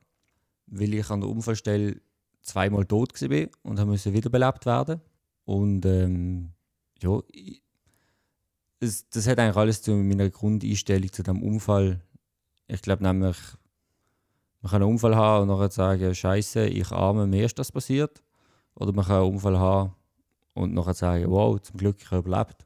weil 0.68 0.94
ich 0.94 1.10
an 1.10 1.22
der 1.22 1.30
Unfallstelle 1.30 2.02
zweimal 2.42 2.86
tot 2.86 3.22
war 3.22 3.48
und 3.64 3.86
musste 3.86 4.14
wiederbelebt 4.14 4.66
werden. 4.66 5.02
Und 5.44 5.86
ähm, 5.86 6.54
ja, 7.02 7.20
ich, 7.32 7.62
es, 8.80 9.08
das 9.10 9.28
hat 9.28 9.40
eigentlich 9.40 9.56
alles 9.56 9.82
zu 9.82 9.92
meiner 9.92 10.30
Grundeinstellung 10.30 11.12
zu 11.12 11.24
dem 11.24 11.42
Unfall. 11.44 12.02
Ich 12.68 12.82
glaube 12.82 13.04
nämlich, 13.04 13.38
man 14.62 14.72
kann 14.72 14.82
einen 14.82 14.92
Unfall 14.92 15.16
haben 15.16 15.44
und 15.44 15.56
nachher 15.56 15.72
sagen, 15.72 16.16
Scheiße, 16.16 16.68
ich 16.68 16.92
arme, 16.92 17.28
mir 17.28 17.46
ist 17.46 17.60
das 17.60 17.72
passiert. 17.72 18.22
Oder 18.76 18.92
man 18.92 19.06
kann 19.06 19.24
einen 19.24 19.34
Unfall 19.34 19.60
haben 19.60 19.96
und 20.54 20.74
nachher 20.74 20.94
sagen, 20.94 21.30
wow, 21.30 21.62
zum 21.62 21.78
Glück, 21.78 21.98
ich 22.00 22.12
habe 22.12 22.28
überlebt. 22.28 22.66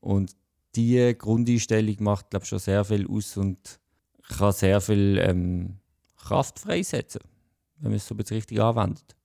Und 0.00 0.34
diese 0.74 1.14
Grundeinstellung 1.14 1.96
macht, 2.00 2.30
glaube 2.30 2.44
ich, 2.44 2.48
schon 2.48 2.58
sehr 2.58 2.84
viel 2.84 3.08
aus 3.08 3.36
und 3.36 3.80
kann 4.22 4.52
sehr 4.52 4.80
viel 4.80 5.18
ähm, 5.18 5.78
Kraft 6.16 6.58
freisetzen, 6.58 7.22
wenn 7.78 7.90
man 7.90 7.96
es 7.96 8.06
so 8.06 8.14
richtig 8.14 8.60
anwendet. 8.60 9.16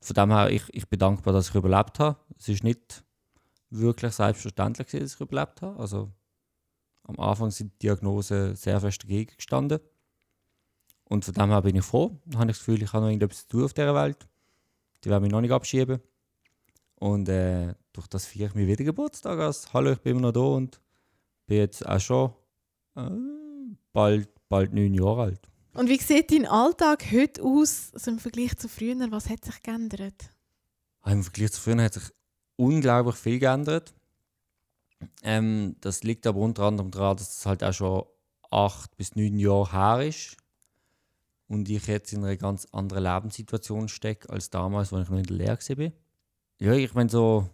Von 0.00 0.14
dem 0.14 0.30
her, 0.30 0.50
ich, 0.50 0.62
ich 0.72 0.88
bin 0.88 0.98
dankbar, 0.98 1.32
dass 1.32 1.48
ich 1.48 1.54
überlebt 1.54 1.98
habe. 1.98 2.18
Es 2.38 2.48
ist 2.48 2.62
nicht 2.62 3.04
wirklich 3.78 4.12
selbstverständlich, 4.12 4.88
dass 4.88 5.14
ich 5.14 5.20
überlebt 5.20 5.62
habe. 5.62 5.78
Also, 5.78 6.10
am 7.02 7.18
Anfang 7.18 7.50
sind 7.50 7.72
die 7.74 7.86
Diagnosen 7.86 8.56
sehr 8.56 8.80
fest 8.80 9.02
dagegen 9.02 9.36
gestanden. 9.36 9.80
Und 11.04 11.24
von 11.24 11.34
dem 11.34 11.50
her 11.50 11.62
bin 11.62 11.76
ich 11.76 11.84
froh. 11.84 12.18
Da 12.24 12.38
habe 12.38 12.50
ich 12.50 12.56
das 12.56 12.64
Gefühl, 12.64 12.82
ich 12.82 12.92
habe 12.92 13.04
noch 13.04 13.10
irgendetwas 13.10 13.42
zu 13.42 13.48
tun 13.48 13.64
auf 13.64 13.74
dieser 13.74 13.94
Welt. 13.94 14.26
Die 15.04 15.10
werden 15.10 15.22
mich 15.22 15.32
noch 15.32 15.42
nicht 15.42 15.52
abschieben. 15.52 16.00
Und 16.94 17.28
äh, 17.28 17.74
durch 17.92 18.06
das 18.06 18.26
feiere 18.26 18.48
ich 18.48 18.54
mir 18.54 18.66
wieder 18.66 18.84
Geburtstag 18.84 19.38
als 19.38 19.72
Hallo, 19.74 19.92
ich 19.92 20.00
bin 20.00 20.12
immer 20.12 20.28
noch 20.28 20.32
da 20.32 20.40
und 20.40 20.80
bin 21.46 21.58
jetzt 21.58 21.86
auch 21.86 22.00
schon 22.00 22.32
äh, 22.96 23.10
bald, 23.92 24.28
bald 24.48 24.72
neun 24.72 24.94
Jahre 24.94 25.22
alt. 25.22 25.50
Und 25.74 25.88
wie 25.88 25.98
sieht 25.98 26.30
dein 26.30 26.46
Alltag 26.46 27.04
heute 27.12 27.42
aus 27.42 27.90
also 27.92 28.12
im 28.12 28.18
Vergleich 28.18 28.56
zu 28.56 28.68
früher? 28.68 28.96
Was 29.10 29.28
hat 29.28 29.44
sich 29.44 29.62
geändert? 29.62 30.30
Ah, 31.02 31.12
Im 31.12 31.22
Vergleich 31.22 31.52
zu 31.52 31.60
früher 31.60 31.82
hat 31.82 31.94
sich 31.94 32.10
unglaublich 32.56 33.16
viel 33.16 33.38
geändert. 33.38 33.94
Ähm, 35.22 35.76
das 35.80 36.02
liegt 36.02 36.26
aber 36.26 36.40
unter 36.40 36.64
anderem 36.64 36.90
daran, 36.90 37.16
dass 37.16 37.38
es 37.38 37.46
halt 37.46 37.62
auch 37.62 37.72
schon 37.72 38.04
acht 38.50 38.96
bis 38.96 39.16
neun 39.16 39.38
Jahre 39.38 39.72
her 39.72 40.08
ist 40.08 40.36
und 41.48 41.68
ich 41.68 41.86
jetzt 41.86 42.12
in 42.12 42.24
einer 42.24 42.36
ganz 42.36 42.66
anderen 42.72 43.04
Lebenssituation 43.04 43.88
stecke 43.88 44.30
als 44.30 44.50
damals, 44.50 44.92
als 44.92 45.04
ich 45.04 45.10
noch 45.10 45.18
in 45.18 45.24
der 45.24 45.36
Lehre 45.36 45.58
war. 45.58 45.92
Ja, 46.58 46.72
ich 46.72 46.94
meine 46.94 47.10
so, 47.10 47.48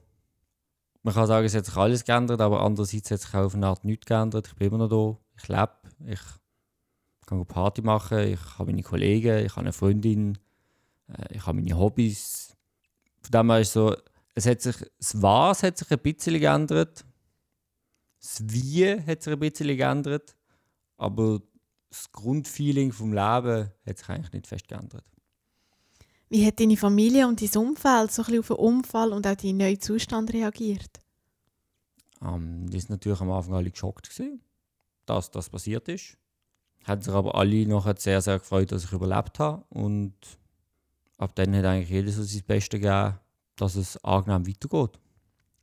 man 1.02 1.14
kann 1.14 1.26
sagen, 1.26 1.46
es 1.46 1.54
hat 1.54 1.64
sich 1.64 1.76
alles 1.76 2.04
geändert, 2.04 2.40
aber 2.40 2.60
andererseits 2.60 3.10
hat 3.10 3.20
sich 3.20 3.34
auch 3.34 3.46
auf 3.46 3.54
eine 3.54 3.66
Art 3.66 3.84
nichts 3.84 4.06
geändert. 4.06 4.48
Ich 4.48 4.54
bin 4.54 4.68
immer 4.68 4.86
noch 4.86 4.88
da, 4.88 5.18
ich 5.36 5.48
lebe, 5.48 5.72
ich 6.06 6.20
kann 7.26 7.46
Party 7.46 7.82
machen, 7.82 8.18
ich 8.18 8.40
habe 8.58 8.70
meine 8.70 8.82
Kollegen, 8.82 9.44
ich 9.44 9.52
habe 9.52 9.60
eine 9.60 9.72
Freundin, 9.72 10.38
äh, 11.08 11.34
ich 11.34 11.46
habe 11.46 11.58
meine 11.58 11.78
Hobbys. 11.78 12.56
Von 13.22 13.30
dem 13.30 13.50
her 13.50 13.60
ist 13.60 13.72
so, 13.72 13.96
es 14.34 14.46
hat 14.46 14.60
sich, 14.60 14.76
das 14.98 15.20
Was 15.20 15.62
hat 15.62 15.78
sich 15.78 15.90
ein 15.90 15.98
bisschen 15.98 16.40
geändert, 16.40 17.04
das 18.20 18.42
Wie 18.46 19.00
hat 19.00 19.22
sich 19.22 19.32
ein 19.32 19.38
bisschen 19.38 19.76
geändert, 19.76 20.36
aber 20.96 21.40
das 21.88 22.10
Grundfeeling 22.12 22.92
vom 22.92 23.12
Leben 23.12 23.70
hat 23.86 23.98
sich 23.98 24.08
eigentlich 24.08 24.32
nicht 24.32 24.46
fest 24.46 24.68
geändert. 24.68 25.04
Wie 26.28 26.46
hat 26.46 26.60
deine 26.60 26.76
Familie 26.76 27.26
und 27.26 27.42
dein 27.42 27.60
Umfeld 27.60 28.12
so 28.12 28.22
ein 28.22 28.26
bisschen 28.26 28.40
auf 28.40 28.46
den 28.46 28.56
Unfall 28.56 29.12
und 29.12 29.26
auch 29.26 29.34
deinen 29.34 29.56
neuen 29.56 29.80
Zustand 29.80 30.32
reagiert? 30.32 31.00
Ähm, 32.22 32.70
die 32.70 32.78
sind 32.78 32.90
natürlich 32.90 33.20
am 33.20 33.32
Anfang 33.32 33.54
alle 33.54 33.70
geschockt, 33.70 34.08
gewesen, 34.08 34.40
dass 35.06 35.30
das 35.32 35.50
passiert 35.50 35.88
ist. 35.88 36.16
Haben 36.84 37.02
sich 37.02 37.12
aber 37.12 37.34
alle 37.34 37.66
nachher 37.66 37.96
sehr, 37.98 38.20
sehr 38.20 38.38
gefreut, 38.38 38.70
dass 38.70 38.84
ich 38.84 38.92
überlebt 38.92 39.40
habe. 39.40 39.64
Und 39.70 40.14
ab 41.18 41.34
dann 41.34 41.54
hat 41.56 41.64
eigentlich 41.64 41.90
jeder 41.90 42.12
so 42.12 42.22
sein 42.22 42.44
Bestes 42.46 42.80
gegeben, 42.80 43.18
dass 43.60 43.76
es 43.76 44.02
angenehm 44.04 44.46
weitergeht. 44.46 44.98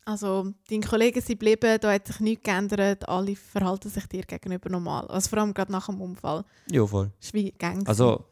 Also, 0.06 0.54
deine 0.70 0.86
Kollegen 0.86 1.20
sind 1.20 1.40
geblieben, 1.40 1.78
da 1.82 1.92
hat 1.92 2.08
sich 2.08 2.22
nichts 2.22 2.44
geändert, 2.44 3.08
alle 3.10 3.36
verhalten 3.36 3.90
sich 3.90 4.06
dir 4.08 4.24
gegenüber 4.24 4.70
normal. 4.70 5.06
Also 5.08 5.30
vor 5.30 5.40
allem 5.40 5.54
gerade 5.54 5.72
nach 5.72 5.88
dem 5.88 6.00
Unfall. 6.00 6.46
Ja, 6.72 6.86
voll. 6.88 7.12
Das 7.18 7.28
ist 7.28 7.34
wie 7.34 7.52
Gang. 7.52 7.86
Also, 7.86 8.24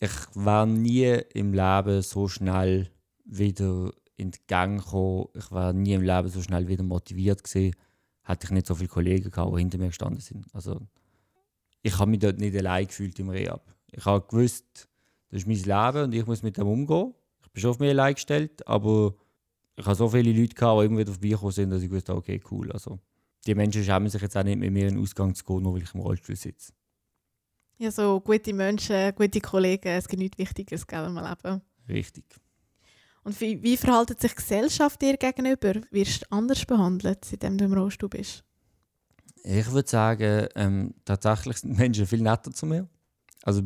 ich 0.00 0.10
war 0.34 0.66
nie 0.66 1.20
im 1.34 1.52
Leben 1.52 2.02
so 2.02 2.26
schnell 2.26 2.90
wieder 3.24 3.92
in 4.16 4.32
den 4.32 4.40
Gang 4.48 4.82
gekommen. 4.82 5.28
Ich 5.34 5.52
war 5.52 5.72
nie 5.72 5.92
im 5.92 6.02
Leben 6.02 6.28
so 6.28 6.42
schnell 6.42 6.66
wieder 6.66 6.82
motiviert 6.82 7.44
gewesen. 7.44 7.76
Hätte 8.24 8.46
ich 8.46 8.50
nicht 8.50 8.66
so 8.66 8.74
viele 8.74 8.88
Kollegen 8.88 9.30
gehabt, 9.30 9.54
die 9.54 9.58
hinter 9.58 9.78
mir 9.78 9.88
gestanden 9.88 10.20
sind. 10.20 10.46
Also, 10.52 10.80
ich 11.82 11.96
habe 11.96 12.10
mich 12.10 12.20
dort 12.20 12.38
nicht 12.38 12.56
allein 12.56 12.86
gefühlt 12.88 13.18
im 13.20 13.28
Rehab. 13.28 13.72
Ich 13.92 14.04
habe 14.04 14.26
gewusst, 14.26 14.88
das 15.30 15.42
ist 15.42 15.46
mein 15.46 15.56
Leben 15.58 16.04
und 16.04 16.14
ich 16.14 16.26
muss 16.26 16.42
mit 16.42 16.56
dem 16.56 16.66
umgehen. 16.66 17.14
Ich 17.54 17.62
bin 17.62 17.62
schon 17.62 17.70
auf 17.70 17.78
mich 17.78 17.90
allein 17.90 18.14
gestellt, 18.14 18.66
aber 18.66 19.14
ich 19.76 19.86
habe 19.86 19.94
so 19.94 20.08
viele 20.08 20.32
Leute 20.32 20.56
gehabt, 20.56 20.82
die 20.82 20.86
immer 20.86 20.98
wieder 20.98 21.12
vorbeigekommen 21.12 21.52
sind, 21.52 21.70
dass 21.70 21.82
ich 21.82 21.90
wusste, 21.90 22.12
okay, 22.12 22.40
cool. 22.50 22.72
Also, 22.72 22.98
die 23.46 23.54
Menschen 23.54 23.84
schämen 23.84 24.08
sich 24.08 24.20
jetzt 24.20 24.36
auch 24.36 24.42
nicht 24.42 24.58
mit 24.58 24.72
mir 24.72 24.88
in 24.88 24.96
den 24.96 25.02
Ausgang 25.02 25.32
zu 25.36 25.44
gehen, 25.44 25.62
nur 25.62 25.74
weil 25.74 25.82
ich 25.82 25.94
im 25.94 26.00
Rollstuhl 26.00 26.34
sitze. 26.34 26.72
Ja, 27.78 27.92
so 27.92 28.20
gute 28.20 28.52
Menschen, 28.52 29.14
gute 29.14 29.40
Kollegen, 29.40 29.88
es 29.88 30.08
gibt 30.08 30.20
nichts 30.20 30.38
Wichtiges 30.38 30.84
gell, 30.84 31.04
im 31.04 31.14
Leben. 31.14 31.62
Richtig. 31.88 32.24
Und 33.22 33.40
wie, 33.40 33.62
wie 33.62 33.76
verhält 33.76 34.20
sich 34.20 34.32
die 34.32 34.36
Gesellschaft 34.36 35.00
dir 35.00 35.16
gegenüber? 35.16 35.74
Wirst 35.92 36.22
du 36.22 36.32
anders 36.32 36.64
behandelt, 36.64 37.24
seitdem 37.24 37.56
du 37.56 37.66
im 37.66 37.72
Rollstuhl 37.72 38.08
bist? 38.08 38.42
Ich 39.44 39.70
würde 39.70 39.88
sagen, 39.88 40.48
ähm, 40.56 40.94
tatsächlich 41.04 41.58
sind 41.58 41.78
Menschen 41.78 42.06
viel 42.06 42.20
netter 42.20 42.50
zu 42.50 42.66
mir. 42.66 42.88
Also 43.44 43.62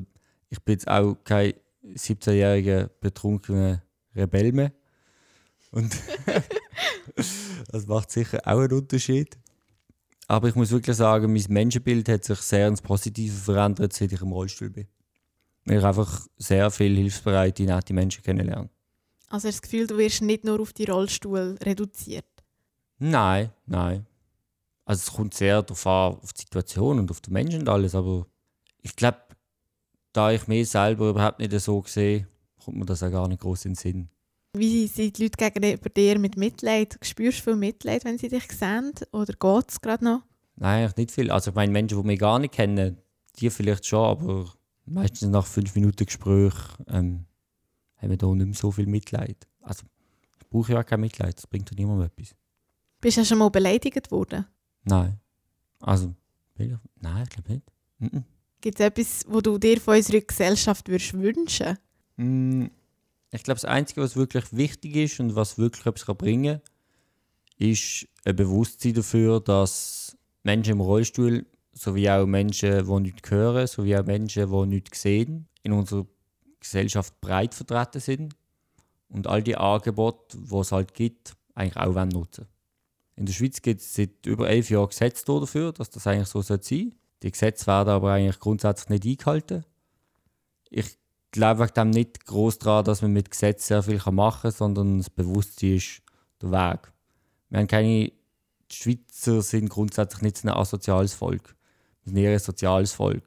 ich 0.50 0.60
bin 0.62 0.74
jetzt 0.74 0.88
auch 0.88 1.16
kein 1.24 1.54
17-jähriger 1.84 2.90
betrunkener 3.00 3.82
Rebell 4.14 4.52
mehr. 4.52 4.72
Und 5.70 5.94
das 7.70 7.86
macht 7.86 8.10
sicher 8.10 8.40
auch 8.44 8.60
einen 8.60 8.72
Unterschied. 8.72 9.38
Aber 10.26 10.48
ich 10.48 10.54
muss 10.54 10.70
wirklich 10.70 10.96
sagen, 10.96 11.32
mein 11.32 11.44
Menschenbild 11.48 12.08
hat 12.08 12.24
sich 12.24 12.38
sehr 12.40 12.68
ins 12.68 12.82
Positive 12.82 13.34
verändert, 13.34 13.92
seit 13.92 14.12
ich 14.12 14.20
im 14.20 14.32
Rollstuhl 14.32 14.70
bin. 14.70 14.86
Weil 15.64 15.78
ich 15.78 15.84
einfach 15.84 16.26
sehr 16.36 16.70
viele 16.70 16.96
hilfsbereite, 16.96 17.62
nette 17.62 17.94
Menschen 17.94 18.22
kennenlerne. 18.22 18.68
Also 19.28 19.34
hast 19.36 19.44
du 19.44 19.48
das 19.48 19.62
Gefühl, 19.62 19.86
du 19.86 19.98
wirst 19.98 20.22
nicht 20.22 20.44
nur 20.44 20.60
auf 20.60 20.72
die 20.72 20.84
Rollstuhl 20.84 21.58
reduziert? 21.62 22.26
Nein, 22.98 23.50
nein. 23.66 24.06
Also 24.84 25.02
es 25.06 25.12
kommt 25.14 25.34
sehr 25.34 25.62
darauf 25.62 25.86
an, 25.86 26.14
auf 26.22 26.32
die 26.32 26.42
Situation 26.42 26.98
und 26.98 27.10
auf 27.10 27.20
den 27.20 27.34
Menschen 27.34 27.60
und 27.60 27.68
alles, 27.68 27.94
aber 27.94 28.26
ich 28.80 28.96
glaube, 28.96 29.18
da 30.18 30.32
ich 30.32 30.48
mich 30.48 30.68
selber 30.68 31.10
überhaupt 31.10 31.38
nicht 31.38 31.52
so 31.60 31.80
sehe, 31.86 32.26
kommt 32.64 32.76
mir 32.76 32.84
das 32.84 33.04
auch 33.04 33.10
gar 33.12 33.28
nicht 33.28 33.40
groß 33.40 33.66
in 33.66 33.74
den 33.74 33.76
Sinn. 33.76 34.08
Wie 34.52 34.88
sind 34.88 35.16
die 35.16 35.22
Leute 35.22 35.36
gegenüber 35.36 35.88
dir 35.90 36.18
mit 36.18 36.36
Mitleid? 36.36 36.98
Spürst 37.02 37.38
du 37.38 37.44
viel 37.44 37.54
Mitleid, 37.54 38.04
wenn 38.04 38.18
sie 38.18 38.28
dich 38.28 38.50
sehen? 38.50 38.94
Oder 39.12 39.34
geht 39.34 39.70
es 39.70 39.80
gerade 39.80 40.04
noch? 40.04 40.22
Nein, 40.56 40.82
eigentlich 40.82 40.96
nicht 40.96 41.10
viel. 41.12 41.30
Also 41.30 41.50
ich 41.50 41.54
meine, 41.54 41.70
Menschen, 41.70 42.00
die 42.00 42.04
mich 42.04 42.18
gar 42.18 42.40
nicht 42.40 42.52
kennen, 42.52 42.98
die 43.36 43.48
vielleicht 43.48 43.86
schon, 43.86 44.04
aber 44.04 44.52
meistens 44.86 45.28
nach 45.28 45.46
fünf 45.46 45.72
Minuten 45.76 46.04
Gespräch 46.04 46.54
ähm, 46.88 47.26
haben 47.98 48.10
wir 48.10 48.16
da 48.16 48.26
nicht 48.34 48.46
mehr 48.46 48.54
so 48.56 48.72
viel 48.72 48.86
Mitleid. 48.86 49.46
Also 49.60 49.84
ich 50.40 50.48
brauche 50.48 50.72
ja 50.72 50.80
auch 50.80 50.86
kein 50.86 51.00
Mitleid, 51.00 51.36
das 51.36 51.46
bringt 51.46 51.70
ja 51.70 51.76
niemandem 51.76 52.06
etwas. 52.06 52.34
Bist 53.00 53.18
du 53.18 53.24
schon 53.24 53.38
mal 53.38 53.50
beleidigt 53.50 54.10
worden? 54.10 54.46
Nein. 54.82 55.20
Also, 55.78 56.12
nein, 56.56 57.22
ich 57.22 57.28
glaube 57.28 57.52
nicht. 57.52 57.62
Mm 58.00 58.18
Gibt 58.60 58.80
es 58.80 58.86
etwas, 58.86 59.24
was 59.28 59.42
du 59.42 59.58
dir 59.58 59.80
von 59.80 59.96
unserer 59.96 60.20
Gesellschaft 60.20 60.88
würdest 60.88 61.14
wünschen 61.14 61.78
mm, 62.16 62.66
Ich 63.30 63.42
glaube, 63.42 63.60
das 63.60 63.64
Einzige, 63.64 64.00
was 64.00 64.16
wirklich 64.16 64.44
wichtig 64.52 64.96
ist 64.96 65.20
und 65.20 65.36
was 65.36 65.58
wirklich 65.58 65.86
etwas 65.86 66.16
bringen 66.16 66.60
kann, 66.60 66.68
ist 67.58 68.06
ein 68.24 68.36
Bewusstsein 68.36 68.94
dafür, 68.94 69.40
dass 69.40 70.16
Menschen 70.42 70.72
im 70.72 70.80
Rollstuhl 70.80 71.46
sowie 71.72 72.10
auch 72.10 72.26
Menschen, 72.26 72.86
die 72.86 73.00
nichts 73.00 73.30
hören, 73.30 73.66
sowie 73.66 73.96
auch 73.96 74.04
Menschen, 74.04 74.50
die 74.50 74.66
nichts 74.66 75.02
sehen, 75.02 75.46
in 75.62 75.72
unserer 75.72 76.06
Gesellschaft 76.60 77.20
breit 77.20 77.54
vertreten 77.54 78.00
sind 78.00 78.36
und 79.08 79.26
all 79.26 79.42
die 79.42 79.56
Angebote, 79.56 80.38
die 80.38 80.56
es 80.56 80.72
halt 80.72 80.94
gibt, 80.94 81.34
eigentlich 81.54 81.76
auch 81.76 82.04
nutzen 82.06 82.46
In 83.16 83.26
der 83.26 83.32
Schweiz 83.32 83.62
gibt 83.62 83.80
es 83.80 83.94
seit 83.94 84.26
über 84.26 84.48
elf 84.48 84.70
Jahren 84.70 84.88
Gesetze 84.88 85.24
dafür, 85.26 85.72
dass 85.72 85.90
das 85.90 86.06
eigentlich 86.06 86.28
so 86.28 86.42
sein 86.42 86.60
sollte. 86.62 86.92
Die 87.22 87.30
Gesetze 87.30 87.66
werden 87.66 87.90
aber 87.90 88.12
eigentlich 88.12 88.38
grundsätzlich 88.38 88.88
nicht 88.88 89.20
eingehalten. 89.20 89.64
Ich 90.70 90.98
glaube 91.30 91.66
dem 91.66 91.90
nicht 91.90 92.26
groß 92.26 92.58
daran, 92.58 92.84
dass 92.84 93.02
man 93.02 93.12
mit 93.12 93.30
Gesetzen 93.30 93.66
sehr 93.66 93.82
viel 93.82 94.00
machen 94.12 94.42
kann, 94.42 94.50
sondern 94.52 94.98
das 94.98 95.10
Bewusstsein 95.10 95.76
ist 95.76 96.02
der 96.40 96.50
Weg. 96.52 96.92
Wir 97.50 97.58
haben 97.60 97.66
keine 97.66 98.12
die 98.70 98.76
Schweizer 98.76 99.42
sind 99.42 99.68
grundsätzlich 99.70 100.22
nicht 100.22 100.44
ein 100.44 100.50
asoziales 100.50 101.14
Volk. 101.14 101.56
Wir 102.04 102.12
sind 102.12 102.22
eher 102.22 102.32
ein 102.32 102.38
soziales 102.38 102.92
Volk. 102.92 103.24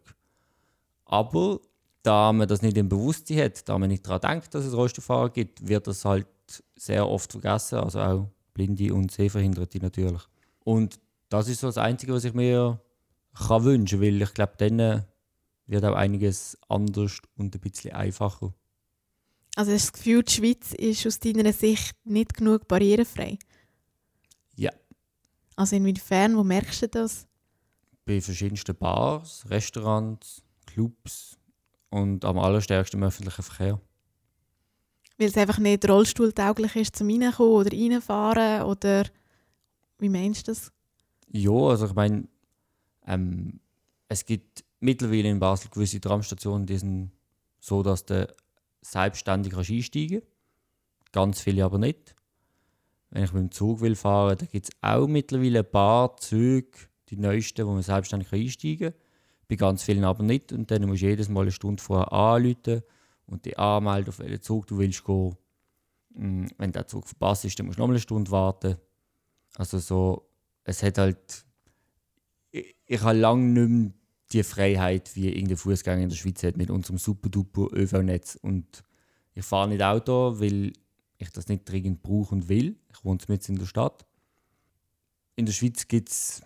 Aber 1.05 1.59
da 2.03 2.31
man 2.31 2.47
das 2.47 2.61
nicht 2.61 2.77
im 2.77 2.89
Bewusstsein 2.89 3.39
hat, 3.39 3.67
da 3.67 3.77
man 3.77 3.89
nicht 3.89 4.05
daran 4.05 4.21
denkt, 4.21 4.53
dass 4.53 4.65
es 4.65 4.73
Rollstuhlfahrer 4.73 5.29
gibt, 5.29 5.67
wird 5.67 5.87
das 5.87 6.05
halt 6.05 6.27
sehr 6.75 7.07
oft 7.07 7.31
vergessen. 7.31 7.79
Also 7.79 7.99
auch 7.99 8.27
Blinde 8.53 8.93
und 8.93 9.11
Sehverhinderte 9.11 9.79
natürlich. 9.79 10.21
Und 10.63 10.99
das 11.29 11.47
ist 11.47 11.61
so 11.61 11.67
das 11.67 11.77
Einzige, 11.77 12.13
was 12.13 12.23
ich 12.23 12.33
mir 12.33 12.79
kann 13.33 13.63
wünschen 13.63 14.01
weil 14.01 14.21
ich 14.21 14.33
glaube, 14.33 14.53
dann 14.57 15.05
wird 15.67 15.85
auch 15.85 15.95
einiges 15.95 16.57
anders 16.67 17.21
und 17.35 17.55
ein 17.55 17.61
bisschen 17.61 17.93
einfacher. 17.93 18.53
Also 19.55 19.71
hast 19.71 19.87
du 19.87 19.91
das 19.91 19.93
Gefühl, 19.93 20.23
die 20.23 20.31
Schweiz 20.31 20.73
ist 20.73 21.05
aus 21.07 21.19
deiner 21.19 21.51
Sicht 21.53 21.95
nicht 22.05 22.33
genug 22.35 22.67
barrierefrei? 22.67 23.37
Ja. 24.55 24.71
Also 25.55 25.75
inwiefern, 25.75 26.37
wo 26.37 26.43
merkst 26.43 26.83
du 26.83 26.87
das? 26.87 27.27
Bei 28.05 28.21
verschiedensten 28.21 28.75
Bars, 28.75 29.45
Restaurants, 29.49 30.43
Clubs 30.65 31.37
und 31.89 32.23
am 32.25 32.39
allerstärksten 32.39 32.99
im 32.99 33.07
öffentlichen 33.07 33.43
Verkehr. 33.43 33.81
Weil 35.17 35.27
es 35.27 35.37
einfach 35.37 35.59
nicht 35.59 35.87
rollstuhltauglich 35.87 36.75
ist 36.75 36.95
zum 36.95 37.09
Reinkommen 37.09 37.53
oder 37.53 37.71
Reinfahren 37.71 38.63
oder 38.63 39.03
wie 39.99 40.09
meinst 40.09 40.47
du 40.47 40.51
das? 40.51 40.71
Ja, 41.31 41.51
also 41.51 41.85
ich 41.85 41.93
meine, 41.93 42.27
ähm, 43.11 43.59
es 44.07 44.25
gibt 44.25 44.63
mittlerweile 44.79 45.29
in 45.29 45.39
Basel 45.39 45.69
gewisse 45.69 46.01
Tramstationen, 46.01 46.65
die 46.65 46.77
sind 46.77 47.11
so, 47.59 47.83
dass 47.83 48.05
du 48.05 48.27
selbstständig 48.81 49.55
einsteigen 49.55 50.21
kannst. 50.21 51.11
Ganz 51.11 51.41
viele 51.41 51.65
aber 51.65 51.77
nicht. 51.77 52.15
Wenn 53.09 53.23
ich 53.23 53.33
mit 53.33 53.43
dem 53.43 53.51
Zug 53.51 53.81
will 53.81 53.95
fahren, 53.95 54.37
da 54.37 54.45
gibt 54.45 54.67
es 54.67 54.71
auch 54.81 55.07
mittlerweile 55.07 55.59
ein 55.59 55.69
paar 55.69 56.15
Züge, 56.17 56.71
die 57.09 57.17
neuesten, 57.17 57.67
wo 57.67 57.73
man 57.73 57.83
selbstständig 57.83 58.31
einsteigen 58.31 58.91
kann. 58.91 59.01
Bei 59.49 59.55
ganz 59.55 59.83
vielen 59.83 60.05
aber 60.05 60.23
nicht. 60.23 60.53
Und 60.53 60.71
dann 60.71 60.87
musst 60.87 61.01
du 61.01 61.07
jedes 61.07 61.27
Mal 61.27 61.41
eine 61.41 61.51
Stunde 61.51 61.83
vorher 61.83 62.11
anrufen 62.13 62.81
und 63.25 63.45
dich 63.45 63.59
anmelden, 63.59 64.09
auf 64.09 64.19
welchen 64.19 64.41
Zug 64.41 64.67
du 64.67 64.77
willst 64.77 65.03
gehen. 65.03 65.35
Mm, 66.11 66.45
wenn 66.57 66.71
der 66.71 66.87
Zug 66.87 67.05
verpasst 67.05 67.43
ist, 67.43 67.59
dann 67.59 67.65
musst 67.65 67.77
du 67.77 67.83
noch 67.83 67.89
eine 67.89 67.99
Stunde 67.99 68.31
warten. 68.31 68.77
Also 69.55 69.79
so, 69.79 70.29
es 70.63 70.81
hat 70.81 70.97
halt... 70.97 71.45
Ich, 72.93 73.01
habe 73.03 73.17
lange 73.17 73.43
nicht 73.45 73.69
mehr 73.69 73.91
die 74.33 74.43
Freiheit, 74.43 75.15
wie 75.15 75.29
irgendein 75.29 75.55
Fußgänger 75.55 76.03
in 76.03 76.09
der 76.09 76.17
Schweiz 76.17 76.43
hat 76.43 76.57
mit 76.57 76.69
unserem 76.69 76.97
super-duper 76.97 77.67
ÖV-Netz. 77.73 78.37
Und 78.41 78.83
ich 79.33 79.45
fahre 79.45 79.69
nicht 79.69 79.81
Auto, 79.81 80.41
weil 80.41 80.73
ich 81.17 81.29
das 81.29 81.47
nicht 81.47 81.69
dringend 81.69 82.03
brauche 82.03 82.35
und 82.35 82.49
will. 82.49 82.75
Ich 82.91 83.05
wohne 83.05 83.19
mitten 83.29 83.53
in 83.53 83.59
der 83.59 83.65
Stadt. 83.65 84.05
In 85.37 85.45
der 85.45 85.53
Schweiz 85.53 85.87
gibt 85.87 86.09
es 86.09 86.41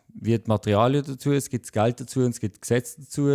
Materialien 0.45 1.03
dazu, 1.03 1.31
es 1.31 1.49
gibt 1.49 1.71
Geld 1.71 1.99
dazu 1.99 2.19
und 2.19 2.29
es 2.29 2.39
gibt 2.39 2.61
Gesetze 2.61 3.01
dazu. 3.01 3.25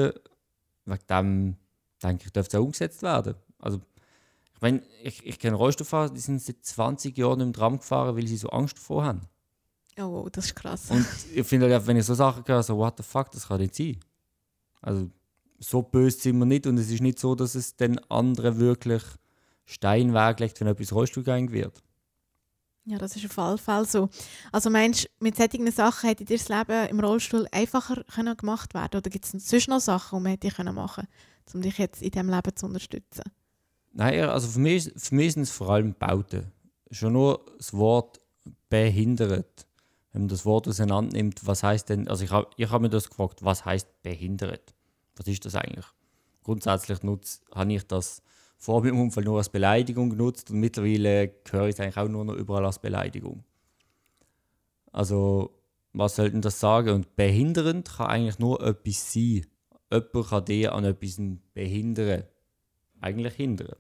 Wegen 0.85 1.07
dem 1.09 1.57
denke 2.03 2.27
ich, 2.27 2.33
dürfte 2.33 2.57
es 2.57 2.61
auch 2.61 2.65
umgesetzt 2.65 3.03
werden. 3.03 3.35
Also, 3.59 3.81
ich 4.55 4.61
meine, 4.61 4.83
ich, 5.03 5.27
ich 5.27 5.39
kenne 5.41 5.57
Rollstuhlfahrer, 5.57 6.11
die 6.11 6.21
sind 6.21 6.41
seit 6.41 6.65
20 6.65 7.19
Jahren 7.19 7.41
im 7.41 7.53
Tram 7.53 7.79
gefahren, 7.79 8.17
weil 8.17 8.29
sie 8.29 8.37
so 8.37 8.51
Angst 8.51 8.77
davor 8.77 9.05
haben. 9.05 9.23
Oh, 10.03 10.29
das 10.31 10.47
ist 10.47 10.57
krass. 10.57 10.91
Und 10.91 11.07
ich 11.35 11.47
finde, 11.47 11.71
halt, 11.71 11.87
wenn 11.87 11.97
ich 11.97 12.05
so 12.05 12.15
Sachen 12.15 12.43
höre, 12.47 12.63
so, 12.63 12.77
what 12.77 12.95
the 12.97 13.03
fuck, 13.03 13.31
das 13.31 13.49
kann 13.49 13.61
nicht 13.61 13.75
sein. 13.75 13.99
Also, 14.81 15.11
so 15.59 15.83
böse 15.83 16.19
sind 16.19 16.39
wir 16.39 16.47
nicht 16.47 16.67
und 16.67 16.79
es 16.79 16.91
ist 16.91 17.03
nicht 17.03 17.19
so, 17.19 17.35
dass 17.35 17.55
es 17.55 17.77
den 17.77 17.99
anderen 18.11 18.59
wirklich 18.59 19.03
Stein 19.67 20.15
weglegt, 20.15 20.61
wenn 20.61 20.69
etwas 20.69 20.93
Rollstuhlgang 20.93 21.53
wird. 21.53 21.83
Ja, 22.87 22.99
das 22.99 23.15
ist 23.15 23.25
auf 23.27 23.37
jeden 23.37 23.59
Fall 23.59 23.87
so. 23.87 24.09
Also 24.51 24.71
meinst 24.71 25.05
du, 25.05 25.09
mit 25.21 25.37
solchen 25.37 25.71
Sachen 25.71 26.09
hätte 26.09 26.25
dir 26.25 26.39
das 26.39 26.49
Leben 26.49 26.89
im 26.89 27.01
Rollstuhl 27.01 27.47
einfacher 27.53 28.03
können 28.05 28.37
gemacht 28.37 28.75
werden 28.75 28.99
Oder 28.99 29.11
gibt 29.11 29.27
es 29.27 29.31
sonst 29.31 29.69
noch 29.69 29.81
Sachen, 29.81 30.19
die 30.19 30.23
man 30.23 30.33
hätte 30.33 30.73
machen 30.73 31.05
können, 31.05 31.55
um 31.55 31.63
dich 31.63 31.79
jetzt 31.79 32.03
in 32.03 32.11
diesem 32.11 32.31
Leben 32.31 32.57
zu 32.57 32.67
unterstützen? 32.67 33.25
Nein, 33.93 34.25
also 34.25 34.49
für 34.49 34.61
mich, 34.61 34.93
für 34.97 35.15
mich 35.15 35.35
sind 35.35 35.43
es 35.43 35.51
vor 35.51 35.71
allem 35.71 35.95
Bauten. 35.95 36.51
Schon 36.91 37.13
nur 37.13 37.45
das 37.59 37.75
Wort 37.75 38.21
behindert. 38.69 39.67
Wenn 40.13 40.23
man 40.23 40.29
das 40.29 40.45
Wort 40.45 40.67
auseinander 40.67 41.17
nimmt, 41.17 41.47
was 41.47 41.63
heißt 41.63 41.89
denn, 41.89 42.09
also 42.09 42.25
ich 42.25 42.31
habe 42.31 42.49
ich 42.57 42.71
hab 42.71 42.83
mir 42.83 42.89
das 42.89 43.09
gefragt, 43.09 43.45
was 43.45 43.65
heißt 43.65 44.03
behindert? 44.03 44.75
Was 45.17 45.27
ist 45.29 45.45
das 45.45 45.55
eigentlich? 45.55 45.87
Grundsätzlich 46.43 46.99
habe 47.03 47.73
ich 47.73 47.87
das 47.87 48.23
vor 48.57 48.83
meinem 48.83 49.01
Unfall 49.01 49.25
nur 49.25 49.39
als 49.39 49.49
Beleidigung 49.49 50.11
genutzt 50.11 50.51
und 50.51 50.61
mittlerweile 50.61 51.33
höre 51.51 51.69
ich 51.69 51.75
es 51.75 51.81
eigentlich 51.81 51.97
auch 51.97 52.09
nur 52.09 52.25
noch 52.25 52.35
überall 52.35 52.67
als 52.67 52.79
Beleidigung. 52.79 53.45
Also, 54.93 55.55
was 55.93 56.17
sollten 56.17 56.43
das 56.43 56.61
sagen? 56.61 56.91
Und 56.91 57.17
behindernd 57.17 57.89
kann 57.89 58.09
eigentlich 58.09 58.39
nur 58.39 58.61
etwas 58.63 59.13
sein. 59.13 59.47
Jemand 59.91 60.29
kann 60.29 60.45
dich 60.45 60.71
an 60.71 60.85
etwas 60.85 61.21
behindern. 61.55 62.25
Eigentlich 63.01 63.35
hindern. 63.35 63.77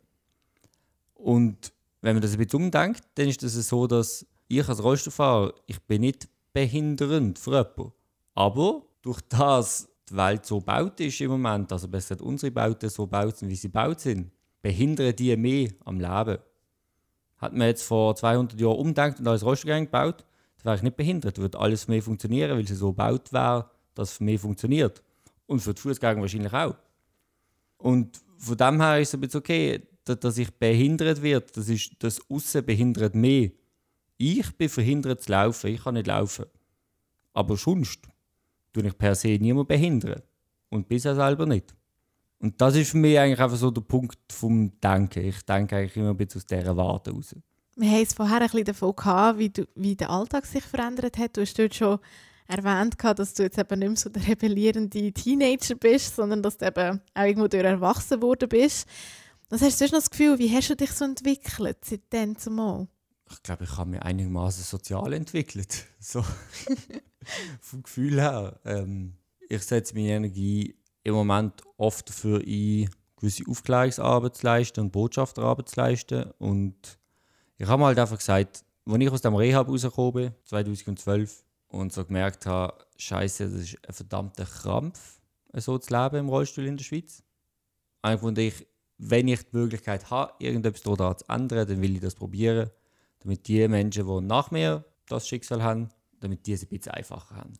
Und 1.14 1.72
wenn 2.00 2.14
man 2.14 2.22
das 2.22 2.32
ein 2.32 2.38
bisschen 2.38 2.64
umdenkt, 2.64 3.02
dann 3.16 3.28
ist 3.28 3.42
es 3.42 3.54
das 3.54 3.68
so, 3.68 3.86
dass 3.86 4.26
ich 4.50 4.68
als 4.68 4.82
Rollstuhlfahrer, 4.82 5.54
ich 5.66 5.80
bin 5.82 6.02
nicht 6.02 6.28
behindernd 6.52 7.38
für 7.38 7.52
jemanden. 7.52 7.92
Aber 8.34 8.82
durch 9.02 9.20
das 9.22 9.88
die 10.08 10.16
Welt 10.16 10.44
so 10.44 10.58
gebaut 10.58 10.98
ist 11.00 11.20
im 11.20 11.30
Moment, 11.30 11.72
also 11.72 11.88
besser 11.88 12.20
unsere 12.20 12.50
Bauten 12.50 12.90
so 12.90 13.04
gebaut 13.04 13.36
sind, 13.36 13.48
wie 13.48 13.54
sie 13.54 13.68
gebaut 13.68 14.00
sind, 14.00 14.32
behindern 14.60 15.14
die 15.14 15.36
mehr 15.36 15.70
am 15.84 16.00
Leben. 16.00 16.38
Hat 17.38 17.52
man 17.54 17.68
jetzt 17.68 17.84
vor 17.84 18.14
200 18.16 18.60
Jahren 18.60 18.76
umdenkt 18.76 19.20
und 19.20 19.28
alles 19.28 19.44
Rollstuhlgang 19.44 19.84
gebaut, 19.84 20.24
dann 20.58 20.64
wäre 20.64 20.76
ich 20.76 20.82
nicht 20.82 20.96
behindert. 20.96 21.38
Würde 21.38 21.58
alles 21.58 21.88
mich 21.88 22.04
funktionieren, 22.04 22.56
weil 22.56 22.66
sie 22.66 22.74
so 22.74 22.88
gebaut 22.88 23.32
wäre, 23.32 23.70
dass 23.94 24.10
es 24.10 24.16
für 24.18 24.24
mich 24.24 24.40
funktioniert. 24.40 25.02
Und 25.46 25.60
für 25.60 25.72
die 25.72 25.80
Fußgänger 25.80 26.20
wahrscheinlich 26.20 26.52
auch. 26.52 26.76
Und 27.78 28.20
von 28.36 28.56
dem 28.56 28.80
her 28.80 29.00
ist 29.00 29.08
es 29.08 29.14
ein 29.14 29.20
bisschen 29.20 29.40
okay, 29.40 29.82
dass 30.04 30.38
ich 30.38 30.52
behindert 30.52 31.22
wird. 31.22 31.56
Das 31.56 31.68
ist 31.68 31.92
das 32.00 32.20
Aussen 32.28 32.64
behindert 32.64 33.14
mich. 33.14 33.52
Ich 34.22 34.54
bin 34.58 34.68
verhindert 34.68 35.22
zu 35.22 35.32
laufen. 35.32 35.70
Ich 35.70 35.82
kann 35.82 35.94
nicht 35.94 36.06
laufen. 36.06 36.44
Aber 37.32 37.56
sonst 37.56 38.00
tue 38.70 38.86
ich 38.86 38.98
per 38.98 39.14
se 39.14 39.28
niemand 39.28 39.68
behindern. 39.68 40.20
Und 40.68 40.88
bisher 40.88 41.14
selber 41.14 41.46
nicht. 41.46 41.74
Und 42.38 42.60
das 42.60 42.76
ist 42.76 42.90
für 42.90 42.98
mich 42.98 43.18
eigentlich 43.18 43.40
einfach 43.40 43.56
so 43.56 43.70
der 43.70 43.80
Punkt 43.80 44.18
vom 44.30 44.78
Denken. 44.78 45.24
Ich 45.24 45.40
denke 45.46 45.76
eigentlich 45.76 45.96
immer 45.96 46.10
ein 46.10 46.18
bisschen 46.18 46.42
aus 46.42 46.46
dieser 46.46 46.76
Warte 46.76 47.12
raus. 47.12 47.34
Wir 47.76 47.90
haben 47.90 48.02
es 48.02 48.12
vorher 48.12 48.42
ein 48.42 48.42
bisschen 48.42 48.64
davon 48.64 48.94
gehabt, 48.94 49.38
wie, 49.38 49.48
du, 49.48 49.66
wie 49.74 49.96
der 49.96 50.10
Alltag 50.10 50.44
sich 50.44 50.64
verändert 50.64 51.16
hat. 51.16 51.38
Du 51.38 51.40
hast 51.40 51.58
dort 51.58 51.74
schon 51.74 51.98
erwähnt, 52.46 52.96
dass 53.02 53.32
du 53.32 53.42
jetzt 53.42 53.58
eben 53.58 53.78
nicht 53.78 53.88
mehr 53.88 53.96
so 53.96 54.10
der 54.10 54.28
rebellierende 54.28 55.12
Teenager 55.12 55.76
bist, 55.76 56.16
sondern 56.16 56.42
dass 56.42 56.58
du 56.58 56.66
eben 56.66 57.00
auch 57.14 57.24
irgendwo 57.24 57.48
durch 57.48 57.64
erwachsen 57.64 58.20
worden 58.20 58.50
bist. 58.50 58.86
Was 59.48 59.62
hast 59.62 59.80
du 59.80 59.86
noch 59.86 59.92
das 59.92 60.10
Gefühl, 60.10 60.38
wie 60.38 60.54
hast 60.54 60.68
du 60.68 60.76
dich 60.76 60.92
so 60.92 61.06
entwickelt 61.06 61.78
seitdem 61.86 62.36
zumal? 62.36 62.86
Ich 63.30 63.42
glaube, 63.42 63.64
ich 63.64 63.76
habe 63.76 63.90
mich 63.90 64.02
einigermaßen 64.02 64.64
sozial 64.64 65.12
entwickelt. 65.12 65.86
So. 66.00 66.24
Vom 67.60 67.82
Gefühl 67.82 68.20
her. 68.20 68.58
Ähm, 68.64 69.16
ich 69.48 69.62
setze 69.62 69.94
meine 69.94 70.08
Energie 70.08 70.74
im 71.04 71.14
Moment 71.14 71.62
oft 71.76 72.08
dafür 72.08 72.40
ein, 72.40 72.88
gewisse 73.16 73.44
Aufklärungsarbeit 73.46 74.36
zu 74.36 74.46
leisten 74.46 74.80
und 74.80 74.92
Botschafterarbeit 74.92 75.68
zu 75.68 75.80
leisten. 75.80 76.30
Und 76.38 76.98
ich 77.58 77.68
habe 77.68 77.84
halt 77.84 77.98
einfach 77.98 78.16
gesagt, 78.16 78.64
als 78.86 78.98
ich 78.98 79.10
aus 79.10 79.20
dem 79.20 79.34
Rehab 79.34 79.68
rausgekommen 79.68 80.12
bin, 80.12 80.34
2012, 80.44 81.44
und 81.70 81.92
so 81.92 82.04
gemerkt 82.04 82.46
habe, 82.46 82.84
Scheiße, 82.96 83.48
das 83.48 83.60
ist 83.60 83.78
ein 83.86 83.94
verdammter 83.94 84.44
Krampf, 84.44 85.20
so 85.54 85.78
zu 85.78 85.94
leben 85.94 86.16
im 86.16 86.28
Rollstuhl 86.28 86.66
in 86.66 86.76
der 86.76 86.84
Schweiz. 86.84 87.22
Einfach 88.02 88.36
ich, 88.36 88.66
wenn 88.98 89.28
ich 89.28 89.42
die 89.42 89.56
Möglichkeit 89.56 90.10
habe, 90.10 90.34
irgendetwas 90.38 90.82
daran 90.82 91.16
zu 91.16 91.24
ändern, 91.28 91.68
dann 91.68 91.80
will 91.80 91.94
ich 91.94 92.00
das 92.00 92.14
probieren, 92.14 92.70
damit 93.20 93.46
die 93.48 93.66
Menschen, 93.68 94.06
die 94.06 94.20
nach 94.26 94.50
mir 94.50 94.84
das 95.08 95.28
Schicksal 95.28 95.62
haben, 95.62 95.88
damit 96.20 96.46
die 96.46 96.52
es 96.52 96.62
ein 96.62 96.68
bisschen 96.68 96.92
einfacher 96.92 97.36
haben. 97.36 97.54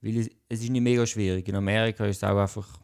Weil 0.00 0.18
es, 0.18 0.30
es 0.48 0.62
ist 0.62 0.70
nicht 0.70 0.82
mega 0.82 1.06
schwierig. 1.06 1.48
In 1.48 1.56
Amerika 1.56 2.06
ist 2.06 2.18
es 2.18 2.24
auch 2.24 2.36
einfach 2.36 2.80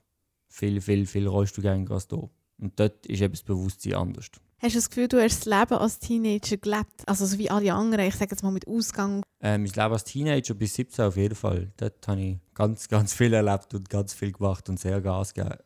viel, 0.48 0.80
viel, 0.80 1.06
viel 1.06 1.26
Rollstuhlgänger 1.26 1.90
als 1.90 2.08
hier. 2.08 2.28
Und 2.58 2.78
dort 2.78 3.06
ist 3.06 3.20
eben 3.20 3.32
das 3.32 3.42
Bewusstsein 3.42 3.94
anders. 3.94 4.30
Hast 4.58 4.74
du 4.74 4.78
das 4.78 4.90
Gefühl, 4.90 5.08
du 5.08 5.20
hast 5.20 5.44
das 5.44 5.46
Leben 5.46 5.80
als 5.80 5.98
Teenager 5.98 6.56
gelebt? 6.56 7.02
Also 7.06 7.26
so 7.26 7.36
wie 7.36 7.50
alle 7.50 7.74
anderen, 7.74 8.06
ich 8.06 8.14
sage 8.14 8.30
jetzt 8.30 8.44
mal 8.44 8.52
mit 8.52 8.68
Ausgang. 8.68 9.22
Äh, 9.40 9.58
mein 9.58 9.66
Leben 9.66 9.92
als 9.92 10.04
Teenager 10.04 10.54
bis 10.54 10.74
17 10.74 11.04
auf 11.04 11.16
jeden 11.16 11.34
Fall. 11.34 11.72
Dort 11.76 12.06
habe 12.06 12.20
ich 12.20 12.38
ganz, 12.54 12.88
ganz 12.88 13.12
viel 13.12 13.32
erlebt 13.34 13.74
und 13.74 13.90
ganz 13.90 14.14
viel 14.14 14.30
gemacht 14.30 14.68
und 14.68 14.78
sehr 14.78 15.00
Gas 15.00 15.34
gegeben. 15.34 15.56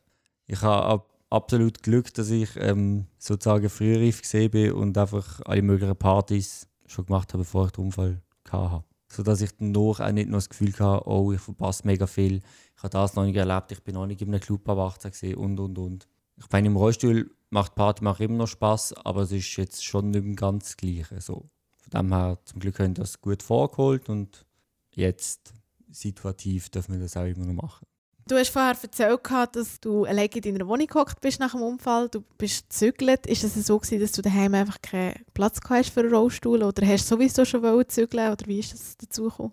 Ich 0.46 0.62
habe 0.62 0.86
ab 0.86 1.15
absolut 1.30 1.82
Glück, 1.82 2.12
dass 2.14 2.30
ich 2.30 2.50
ähm, 2.56 3.06
sozusagen 3.18 3.68
frühreif 3.68 4.22
gesehen 4.22 4.50
bin 4.50 4.72
und 4.72 4.96
einfach 4.96 5.40
alle 5.44 5.62
möglichen 5.62 5.96
Partys 5.96 6.68
schon 6.86 7.06
gemacht 7.06 7.32
habe, 7.32 7.42
bevor 7.42 7.66
ich 7.66 7.72
den 7.72 7.86
Unfall 7.86 8.22
hatte. 8.50 8.84
Sodass 9.08 9.40
ich 9.40 9.50
danach 9.58 10.00
auch 10.00 10.12
nicht 10.12 10.28
noch 10.28 10.38
das 10.38 10.48
Gefühl 10.48 10.72
hatte, 10.78 11.06
oh, 11.06 11.32
ich 11.32 11.40
verpasse 11.40 11.86
mega 11.86 12.06
viel. 12.06 12.40
Ich 12.76 12.82
habe 12.82 12.90
das 12.90 13.14
noch 13.14 13.24
nicht 13.24 13.36
erlebt, 13.36 13.72
ich 13.72 13.82
bin 13.82 13.94
noch 13.94 14.06
nicht 14.06 14.20
in 14.20 14.28
einem 14.28 14.40
Club 14.40 14.68
ab 14.68 14.78
18 14.78 15.10
gesehen 15.10 15.36
und 15.36 15.58
und 15.60 15.78
und. 15.78 16.08
Ich 16.36 16.50
meine, 16.50 16.68
im 16.68 16.76
Rollstuhl 16.76 17.30
macht 17.50 17.74
Party 17.74 18.04
macht 18.04 18.20
immer 18.20 18.36
noch 18.36 18.48
Spaß, 18.48 18.94
aber 19.04 19.22
es 19.22 19.32
ist 19.32 19.56
jetzt 19.56 19.84
schon 19.84 20.10
nicht 20.10 20.24
mehr 20.24 20.34
ganz 20.34 20.64
das 20.64 20.76
Gleiche. 20.76 21.20
So. 21.20 21.48
Von 21.78 21.90
dem 21.90 22.12
her, 22.12 22.38
zum 22.44 22.60
Glück 22.60 22.78
haben 22.78 22.96
wir 22.96 23.02
das 23.02 23.20
gut 23.20 23.42
vorgeholt 23.42 24.08
und 24.08 24.44
jetzt 24.90 25.54
situativ 25.88 26.68
dürfen 26.68 26.94
wir 26.94 27.00
das 27.00 27.16
auch 27.16 27.24
immer 27.24 27.46
noch 27.46 27.62
machen. 27.62 27.86
Du 28.28 28.34
hast 28.34 28.50
vorher 28.50 28.76
erzählt, 28.82 29.20
dass 29.52 29.80
du 29.80 30.04
alleine 30.04 30.28
in 30.34 30.42
deiner 30.42 30.66
Wohnung 30.66 30.88
gehockt 30.88 31.20
bist 31.20 31.38
nach 31.38 31.52
dem 31.52 31.62
Unfall. 31.62 32.08
Du 32.08 32.24
bist 32.36 32.68
gezügelt. 32.68 33.24
Ist 33.26 33.44
es 33.44 33.54
so 33.54 33.78
gewesen, 33.78 34.00
dass 34.00 34.10
du 34.12 34.22
daheim 34.22 34.52
einfach 34.54 34.82
keinen 34.82 35.14
Platz 35.32 35.60
hast 35.68 35.90
für 35.90 36.00
einen 36.00 36.12
Rollstuhl 36.12 36.64
oder 36.64 36.84
hast 36.84 37.08
du 37.08 37.14
sowieso 37.14 37.44
schon 37.44 37.88
zügeln 37.88 38.32
oder 38.32 38.44
wie 38.46 38.58
ist 38.58 38.72
das 38.72 38.96
dazu 38.96 39.24
gekommen? 39.24 39.52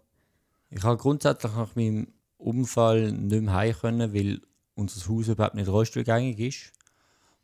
Ich 0.72 0.82
habe 0.82 0.98
grundsätzlich 0.98 1.52
nach 1.54 1.76
meinem 1.76 2.08
Unfall 2.38 3.12
nicht 3.12 3.44
mehr 3.44 3.54
heim 3.54 3.76
können, 3.80 4.12
weil 4.12 4.42
unser 4.74 5.08
Haus 5.08 5.28
überhaupt 5.28 5.54
nicht 5.54 5.70
rollstuhlgängig 5.70 6.40
ist 6.40 6.72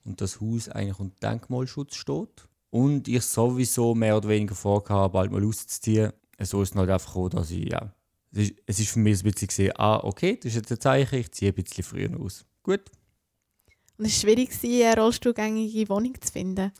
und 0.03 0.21
das 0.21 0.41
Haus 0.41 0.67
eigentlich 0.69 0.99
unter 0.99 1.29
Denkmalschutz 1.29 1.93
steht. 1.93 2.47
Und 2.71 3.07
ich 3.07 3.21
sowieso 3.21 3.93
mehr 3.93 4.17
oder 4.17 4.29
weniger 4.29 4.55
vorgehabt, 4.55 5.13
bald 5.13 5.31
mal 5.31 5.45
auszuziehen. 5.45 6.11
So 6.41 6.63
ist 6.63 6.71
es 6.71 6.75
halt 6.75 6.89
einfach 6.89 7.13
gekommen, 7.13 7.29
dass 7.29 7.51
ich 7.51 7.69
ja, 7.69 7.93
es 8.31 8.79
ist, 8.79 8.91
für 8.91 8.99
mich 8.99 9.19
ein 9.19 9.31
bisschen 9.31 9.47
gesehen, 9.47 9.73
ah, 9.75 9.99
okay, 10.03 10.35
das 10.35 10.51
ist 10.51 10.55
jetzt 10.55 10.71
ein 10.71 10.79
Zeichen, 10.79 11.19
ich 11.19 11.31
ziehe 11.31 11.51
ein 11.51 11.55
bisschen 11.55 11.83
früher 11.83 12.19
aus. 12.19 12.45
Gut. 12.63 12.81
Und 13.97 14.05
es 14.05 14.23
war 14.23 14.31
schwierig, 14.31 14.51
eine 14.63 15.01
rollstuhlgängige 15.01 15.89
Wohnung 15.89 16.15
zu 16.21 16.31
finden? 16.31 16.71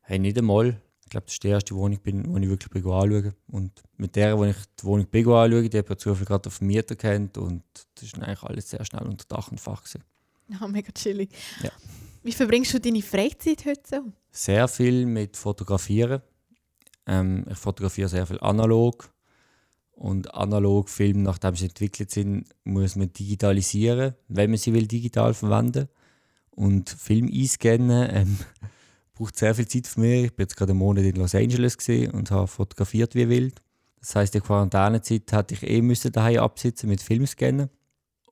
Hey, 0.00 0.18
nicht 0.18 0.38
einmal. 0.38 0.80
Ich 1.04 1.10
glaube, 1.10 1.26
das 1.26 1.34
ist 1.34 1.44
die 1.44 1.48
erste 1.48 1.74
Wohnung, 1.74 2.00
die 2.02 2.10
ich 2.10 2.48
wirklich 2.48 2.70
bin 2.70 2.84
anschauen 2.84 3.34
Und 3.48 3.82
mit 3.96 4.16
der, 4.16 4.36
wo 4.36 4.44
ich 4.44 4.56
die 4.80 4.84
Wohnung 4.84 5.06
bin 5.06 5.28
anschaue, 5.28 5.68
die 5.68 5.78
habe 5.78 5.92
ich 5.92 5.98
zufällig 5.98 6.28
gerade 6.28 6.48
auf 6.48 6.60
Mieter 6.60 6.96
kennt 6.96 7.38
und 7.38 7.62
das 7.94 8.04
ist 8.04 8.14
eigentlich 8.16 8.42
alles 8.42 8.70
sehr 8.70 8.84
schnell 8.84 9.06
unter 9.06 9.24
Dach 9.28 9.50
und 9.50 9.60
Fach. 9.60 9.84
Gewesen. 9.84 10.02
Ja, 10.48 10.66
mega 10.66 10.90
chillig. 10.92 11.30
Ja. 11.62 11.70
Wie 12.22 12.32
verbringst 12.32 12.72
du 12.72 12.80
deine 12.80 13.02
Freizeit 13.02 13.64
heute 13.66 13.82
so? 13.84 14.12
Sehr 14.30 14.66
viel 14.66 15.06
mit 15.06 15.36
Fotografieren. 15.36 16.22
Ähm, 17.06 17.44
ich 17.50 17.58
fotografiere 17.58 18.08
sehr 18.08 18.26
viel 18.26 18.40
analog 18.40 19.13
und 19.96 20.34
analog 20.34 20.88
Filme, 20.88 21.22
nachdem 21.22 21.54
sie 21.56 21.66
entwickelt 21.66 22.10
sind, 22.10 22.46
muss 22.64 22.96
man 22.96 23.12
digitalisieren, 23.12 24.14
wenn 24.28 24.50
man 24.50 24.58
sie 24.58 24.72
will 24.72 24.86
digital 24.86 25.34
verwenden. 25.34 25.88
Und 26.50 26.90
Film 26.90 27.30
einscannen 27.32 28.08
ähm, 28.12 28.38
braucht 29.14 29.36
sehr 29.36 29.54
viel 29.54 29.68
Zeit 29.68 29.86
für 29.86 30.00
mich. 30.00 30.24
Ich 30.24 30.36
bin 30.36 30.44
jetzt 30.44 30.56
gerade 30.56 30.72
einen 30.72 30.78
Monat 30.78 31.04
in 31.04 31.16
Los 31.16 31.34
Angeles 31.34 31.76
und 32.12 32.30
habe 32.30 32.46
fotografiert 32.46 33.14
wie 33.14 33.28
wild. 33.28 33.60
Das 34.00 34.16
heißt, 34.16 34.34
in 34.34 34.42
Quarantänezeit 34.42 35.32
hatte 35.32 35.54
ich 35.54 35.62
eh 35.62 35.80
müssen 35.80 36.12
daheim 36.12 36.40
absitzen 36.40 36.88
mit 36.88 37.00
Filmscannen. 37.00 37.70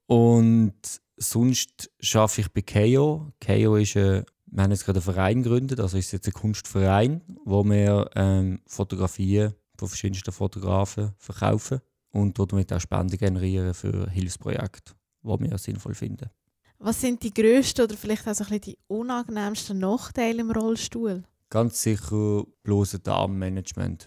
Und 0.07 0.75
sonst 1.17 1.91
arbeite 2.15 2.43
ich 2.43 2.53
bei 2.53 2.61
KEO. 2.61 3.33
KEO 3.41 3.77
ist 3.77 3.97
ein, 3.97 4.25
wir 4.47 4.65
haben 4.65 4.71
jetzt 4.71 4.85
gerade 4.85 4.99
einen 4.99 5.15
Verein 5.15 5.43
gegründet, 5.43 5.81
also 5.81 5.97
ist 5.97 6.13
jetzt 6.13 6.27
ein 6.27 6.35
Kunstverein, 6.35 7.23
wo 7.45 7.65
wir 7.65 8.11
ähm, 8.15 8.61
Fotografien 8.67 9.55
von 9.83 9.89
verschiedensten 9.89 10.31
Fotografen 10.31 11.13
verkaufen 11.19 11.81
und 12.13 12.39
damit 12.39 12.73
auch 12.73 12.81
Spenden 12.81 13.19
generieren 13.19 13.75
für 13.75 14.09
Hilfsprojekte, 14.11 14.93
die 15.25 15.51
wir 15.51 15.59
sinnvoll 15.59 15.95
finden. 15.95 16.31
Was 16.79 17.01
sind 17.01 17.21
die 17.23 17.35
grössten 17.35 17.83
oder 17.83 17.97
vielleicht 17.97 18.29
auch 18.29 18.35
so 18.35 18.45
ein 18.45 18.51
bisschen 18.51 18.75
die 18.75 18.79
unangenehmsten 18.87 19.79
Nachteile 19.79 20.43
im 20.43 20.53
Rollstuhl? 20.53 21.25
Ganz 21.51 21.83
sicher 21.83 22.45
bloße 22.63 23.01
Darmmanagement. 23.01 24.07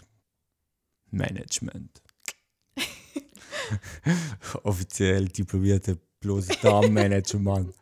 Management. 1.12 2.02
Offiziell 4.64 5.28
diplomierte 5.28 6.00
bloße 6.22 6.54
Darmmanager, 6.62 7.40
Mann. 7.40 7.74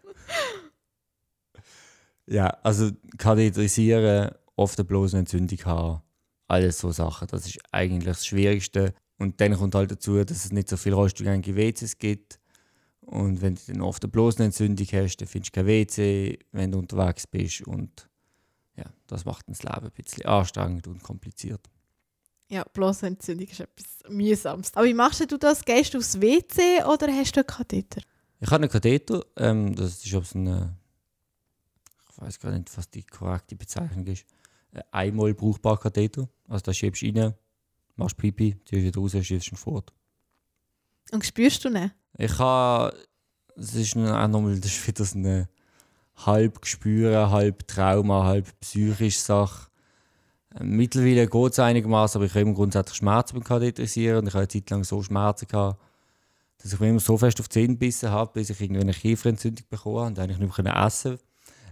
ja, 2.25 2.47
also 2.63 2.89
katheterisieren, 3.17 4.31
oft 4.55 4.79
eine 4.79 4.85
bloße 4.85 5.17
Entzündung 5.17 5.59
haben 5.65 6.01
alles 6.47 6.79
so 6.79 6.91
Sachen. 6.91 7.27
Das 7.29 7.45
ist 7.45 7.59
eigentlich 7.71 8.05
das 8.05 8.25
Schwierigste. 8.25 8.93
Und 9.17 9.39
dann 9.39 9.55
kommt 9.55 9.75
halt 9.75 9.91
dazu, 9.91 10.23
dass 10.23 10.45
es 10.45 10.51
nicht 10.51 10.69
so 10.69 10.77
viele 10.77 10.95
rollstuhlgängige 10.95 11.55
WCs 11.55 11.97
gibt. 11.97 12.39
Und 13.01 13.41
wenn 13.41 13.55
du 13.55 13.61
dann 13.67 13.81
oft 13.81 14.03
eine 14.03 14.11
bloße 14.11 14.43
Entzündung 14.43 14.87
hast, 14.91 15.17
dann 15.17 15.27
findest 15.27 15.55
du 15.55 15.59
kein 15.59 15.67
WC, 15.67 16.39
wenn 16.51 16.71
du 16.71 16.79
unterwegs 16.79 17.27
bist. 17.27 17.61
Und 17.61 18.09
ja, 18.75 18.85
das 19.07 19.25
macht 19.25 19.47
das 19.49 19.63
Leben 19.63 19.85
ein 19.85 19.91
bisschen 19.91 20.25
anstrengend 20.25 20.87
und 20.87 21.03
kompliziert. 21.03 21.69
Ja, 22.49 22.63
bloße 22.63 23.07
Entzündung 23.07 23.47
ist 23.47 23.59
etwas 23.59 23.85
mühsames. 24.09 24.73
Aber 24.75 24.85
wie 24.85 24.93
machst 24.93 25.31
du 25.31 25.37
das? 25.37 25.63
Gehst 25.65 25.93
du 25.93 25.97
aufs 25.97 26.19
WC 26.19 26.83
oder 26.83 27.07
hast 27.07 27.35
du 27.35 27.39
einen 27.39 27.47
Katheter? 27.47 28.01
Ich 28.39 28.47
habe 28.47 28.63
einen 28.63 28.71
Katheter. 28.71 29.23
Ähm, 29.37 29.75
das 29.75 30.03
ist 30.03 30.05
so 30.05 30.21
eine, 30.35 30.77
ich 32.11 32.21
weiß 32.21 32.39
gar 32.39 32.51
nicht, 32.51 32.75
was 32.77 32.89
die 32.89 33.03
korrekte 33.03 33.55
Bezeichnung 33.55 34.05
ist 34.07 34.25
einmal 34.91 35.33
brauchbar 35.33 35.79
Katheter. 35.79 36.27
Also 36.47 36.63
da 36.63 36.73
schiebst 36.73 37.01
du 37.01 37.07
rein, 37.07 37.33
machst 37.95 38.17
Pipi, 38.17 38.55
ziehst 38.65 38.83
wieder 38.83 38.99
raus, 38.99 39.11
schiebst 39.11 39.51
ihn 39.51 39.57
fort. 39.57 39.93
Und 41.11 41.25
spürst 41.25 41.63
du 41.65 41.69
nicht? 41.69 41.93
Ich 42.17 42.37
habe, 42.39 42.95
es 43.55 43.75
ist 43.75 43.95
auch 43.97 44.27
nochmal, 44.27 44.59
das 44.59 44.71
ist 44.71 44.87
wieder 44.87 45.05
so 45.05 45.17
eine 45.17 45.49
halb 46.15 46.61
Gespüre, 46.61 47.29
halb 47.29 47.67
Trauma, 47.67 48.23
halb 48.23 48.47
psychische 48.59 49.19
Sache. 49.19 49.67
Mittlerweile 50.59 51.27
geht 51.27 51.51
es 51.51 51.59
einigermaßen, 51.59 52.19
aber 52.19 52.25
ich 52.25 52.31
habe 52.31 52.41
immer 52.41 52.53
grundsätzlich 52.53 52.97
Schmerzen 52.97 53.35
beim 53.35 53.43
Katheterisieren 53.43 54.19
und 54.19 54.27
ich 54.27 54.33
habe 54.33 54.41
eine 54.41 54.47
Zeit 54.47 54.69
lang 54.69 54.83
so 54.83 55.01
Schmerzen 55.01 55.47
gehabt, 55.47 55.81
dass 56.59 56.73
ich 56.73 56.79
mir 56.79 56.89
immer 56.89 56.99
so 56.99 57.17
fest 57.17 57.39
auf 57.39 57.47
die 57.47 57.53
Zähne 57.53 57.73
gebissen 57.73 58.11
habe, 58.11 58.31
bis 58.33 58.51
ich 58.51 58.61
irgendwie 58.61 58.81
eine 58.81 58.93
Kieferentzündung 58.93 59.65
bekommen 59.69 59.97
habe 59.97 60.07
und 60.07 60.19
eigentlich 60.19 60.37
nicht 60.37 60.57
mehr 60.59 60.75
essen 60.75 61.17
konnte 61.17 61.23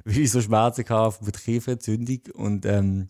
weil 0.05 0.19
ich 0.19 0.31
so 0.31 0.41
Schmerzen 0.41 0.87
hatte 0.87 1.23
mit 1.23 1.37
Kieferentzündung. 1.37 2.21
Und 2.33 2.65
ähm, 2.65 3.07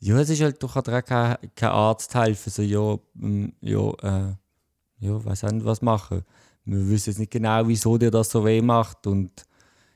ja, 0.00 0.18
es 0.18 0.30
ist 0.30 0.40
halt, 0.40 0.62
du 0.62 0.68
kannst 0.68 0.88
auch 0.88 1.04
kein, 1.04 1.36
kein 1.54 1.70
Arzt 1.70 2.14
helfen. 2.14 2.50
So, 2.50 2.62
ja, 2.62 2.98
ähm, 3.20 3.52
ja, 3.60 3.90
äh, 4.02 4.34
ja, 5.00 5.24
weiß 5.24 5.44
nicht, 5.44 5.64
was 5.64 5.82
machen. 5.82 6.24
Wir 6.64 6.88
wissen 6.88 7.10
jetzt 7.10 7.18
nicht 7.18 7.30
genau, 7.30 7.66
wieso 7.66 7.96
dir 7.98 8.10
das 8.10 8.30
so 8.30 8.44
weh 8.44 8.60
macht. 8.60 9.06
Und 9.06 9.46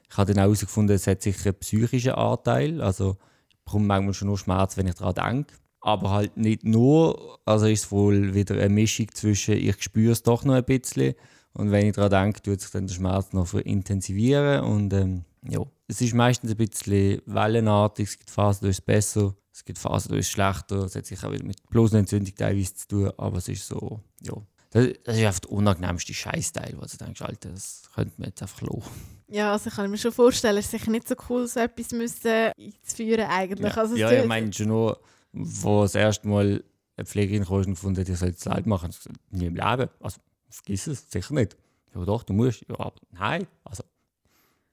ich 0.09 0.17
habe 0.17 0.33
dann 0.33 0.43
auch 0.43 0.47
herausgefunden, 0.47 0.97
es 0.97 1.07
hat 1.07 1.23
sicher 1.23 1.51
einen 1.51 1.59
psychischen 1.59 2.13
Anteil. 2.13 2.81
Also, 2.81 3.17
ich 3.49 3.59
bekomme 3.65 3.87
manchmal 3.87 4.15
schon 4.15 4.29
nur 4.29 4.39
Schmerz, 4.39 4.77
wenn 4.77 4.87
ich 4.87 4.95
daran 4.95 5.15
denke. 5.15 5.55
Aber 5.81 6.11
halt 6.11 6.37
nicht 6.37 6.65
nur. 6.65 7.41
Also 7.45 7.67
ist 7.67 7.85
es 7.87 7.91
wohl 7.91 8.35
wieder 8.35 8.55
eine 8.55 8.69
Mischung 8.69 9.09
zwischen, 9.13 9.55
ich 9.55 9.83
spüre 9.83 10.13
es 10.13 10.23
doch 10.23 10.45
noch 10.45 10.55
ein 10.55 10.65
bisschen. 10.65 11.15
Und 11.55 11.71
wenn 11.71 11.87
ich 11.87 11.95
daran 11.95 12.11
denke, 12.11 12.43
tut 12.43 12.61
sich 12.61 12.71
dann 12.71 12.87
der 12.87 12.95
Schmerz 12.95 13.33
noch 13.33 13.53
intensivieren. 13.55 14.65
Und 14.65 14.93
ähm, 14.93 15.25
ja, 15.49 15.61
es 15.87 16.01
ist 16.01 16.15
meistens 16.15 16.51
ein 16.51 16.57
bisschen 16.57 17.21
wellenartig. 17.27 18.09
Es 18.09 18.19
gibt 18.19 18.31
Phasen, 18.31 18.65
da 18.65 18.71
ist 18.71 18.79
es 18.79 18.85
besser, 18.85 19.35
es 19.53 19.65
gibt 19.65 19.79
Phasen, 19.79 20.13
da 20.13 20.17
ist 20.17 20.27
es 20.27 20.33
schlechter. 20.33 20.77
Es 20.85 20.97
hat 20.97 21.07
sich 21.07 21.23
auch 21.23 21.33
wieder 21.33 21.45
mit 21.45 21.59
bloßen 21.69 21.99
Entzündung 21.99 22.35
teilweise 22.35 22.75
zu 22.75 22.89
tun, 22.89 23.13
aber 23.17 23.39
es 23.39 23.49
ist 23.49 23.67
so, 23.67 24.01
ja. 24.21 24.35
Das, 24.71 24.89
das 25.05 25.19
ist 25.19 25.25
einfach 25.25 25.41
der 25.41 25.53
unangenehmste 25.53 26.15
Scheißteil, 26.15 26.75
wo 26.79 26.87
du 26.87 26.97
denkst, 26.97 27.21
Alter, 27.21 27.51
das 27.51 27.83
könnte 27.95 28.15
man 28.17 28.29
jetzt 28.29 28.41
einfach 28.41 28.63
los. 28.63 28.85
Ja, 29.29 29.53
also 29.53 29.69
kann 29.69 29.85
ich 29.85 29.91
mir 29.91 29.99
schon 29.99 30.13
vorstellen, 30.13 30.57
es 30.57 30.67
ist 30.67 30.71
sicher 30.71 30.91
nicht 30.91 31.07
so 31.07 31.15
cool, 31.29 31.47
so 31.47 31.61
etwas 31.61 31.93
müssen 31.93 32.53
einzuführen 32.59 33.27
eigentlich. 33.29 33.75
Ja, 33.75 33.83
also 33.83 33.97
ja 33.97 34.13
ich 34.13 34.27
meine 34.27 34.51
schon 34.53 34.69
nur, 34.69 34.99
wo 35.33 35.83
das 35.83 35.95
erste 35.95 36.27
Mal 36.27 36.65
eine 36.97 37.07
Pflegerin 37.07 37.45
kam 37.45 37.57
und 37.57 37.67
gefunden 37.67 38.01
hat, 38.01 38.09
ich 38.09 38.19
soll 38.19 38.31
es 38.31 38.45
leid 38.45 38.67
machen, 38.67 38.91
nie 39.31 39.47
im 39.47 39.57
Leben. 39.57 39.89
Also, 40.01 40.21
vergiss 40.53 40.87
es, 40.87 41.11
sicher 41.11 41.35
nicht. 41.35 41.57
Ja 41.95 42.05
doch, 42.05 42.23
du 42.23 42.33
musst. 42.33 42.65
Ja, 42.69 42.79
aber 42.79 42.95
nein. 43.13 43.47
Also, 43.65 43.83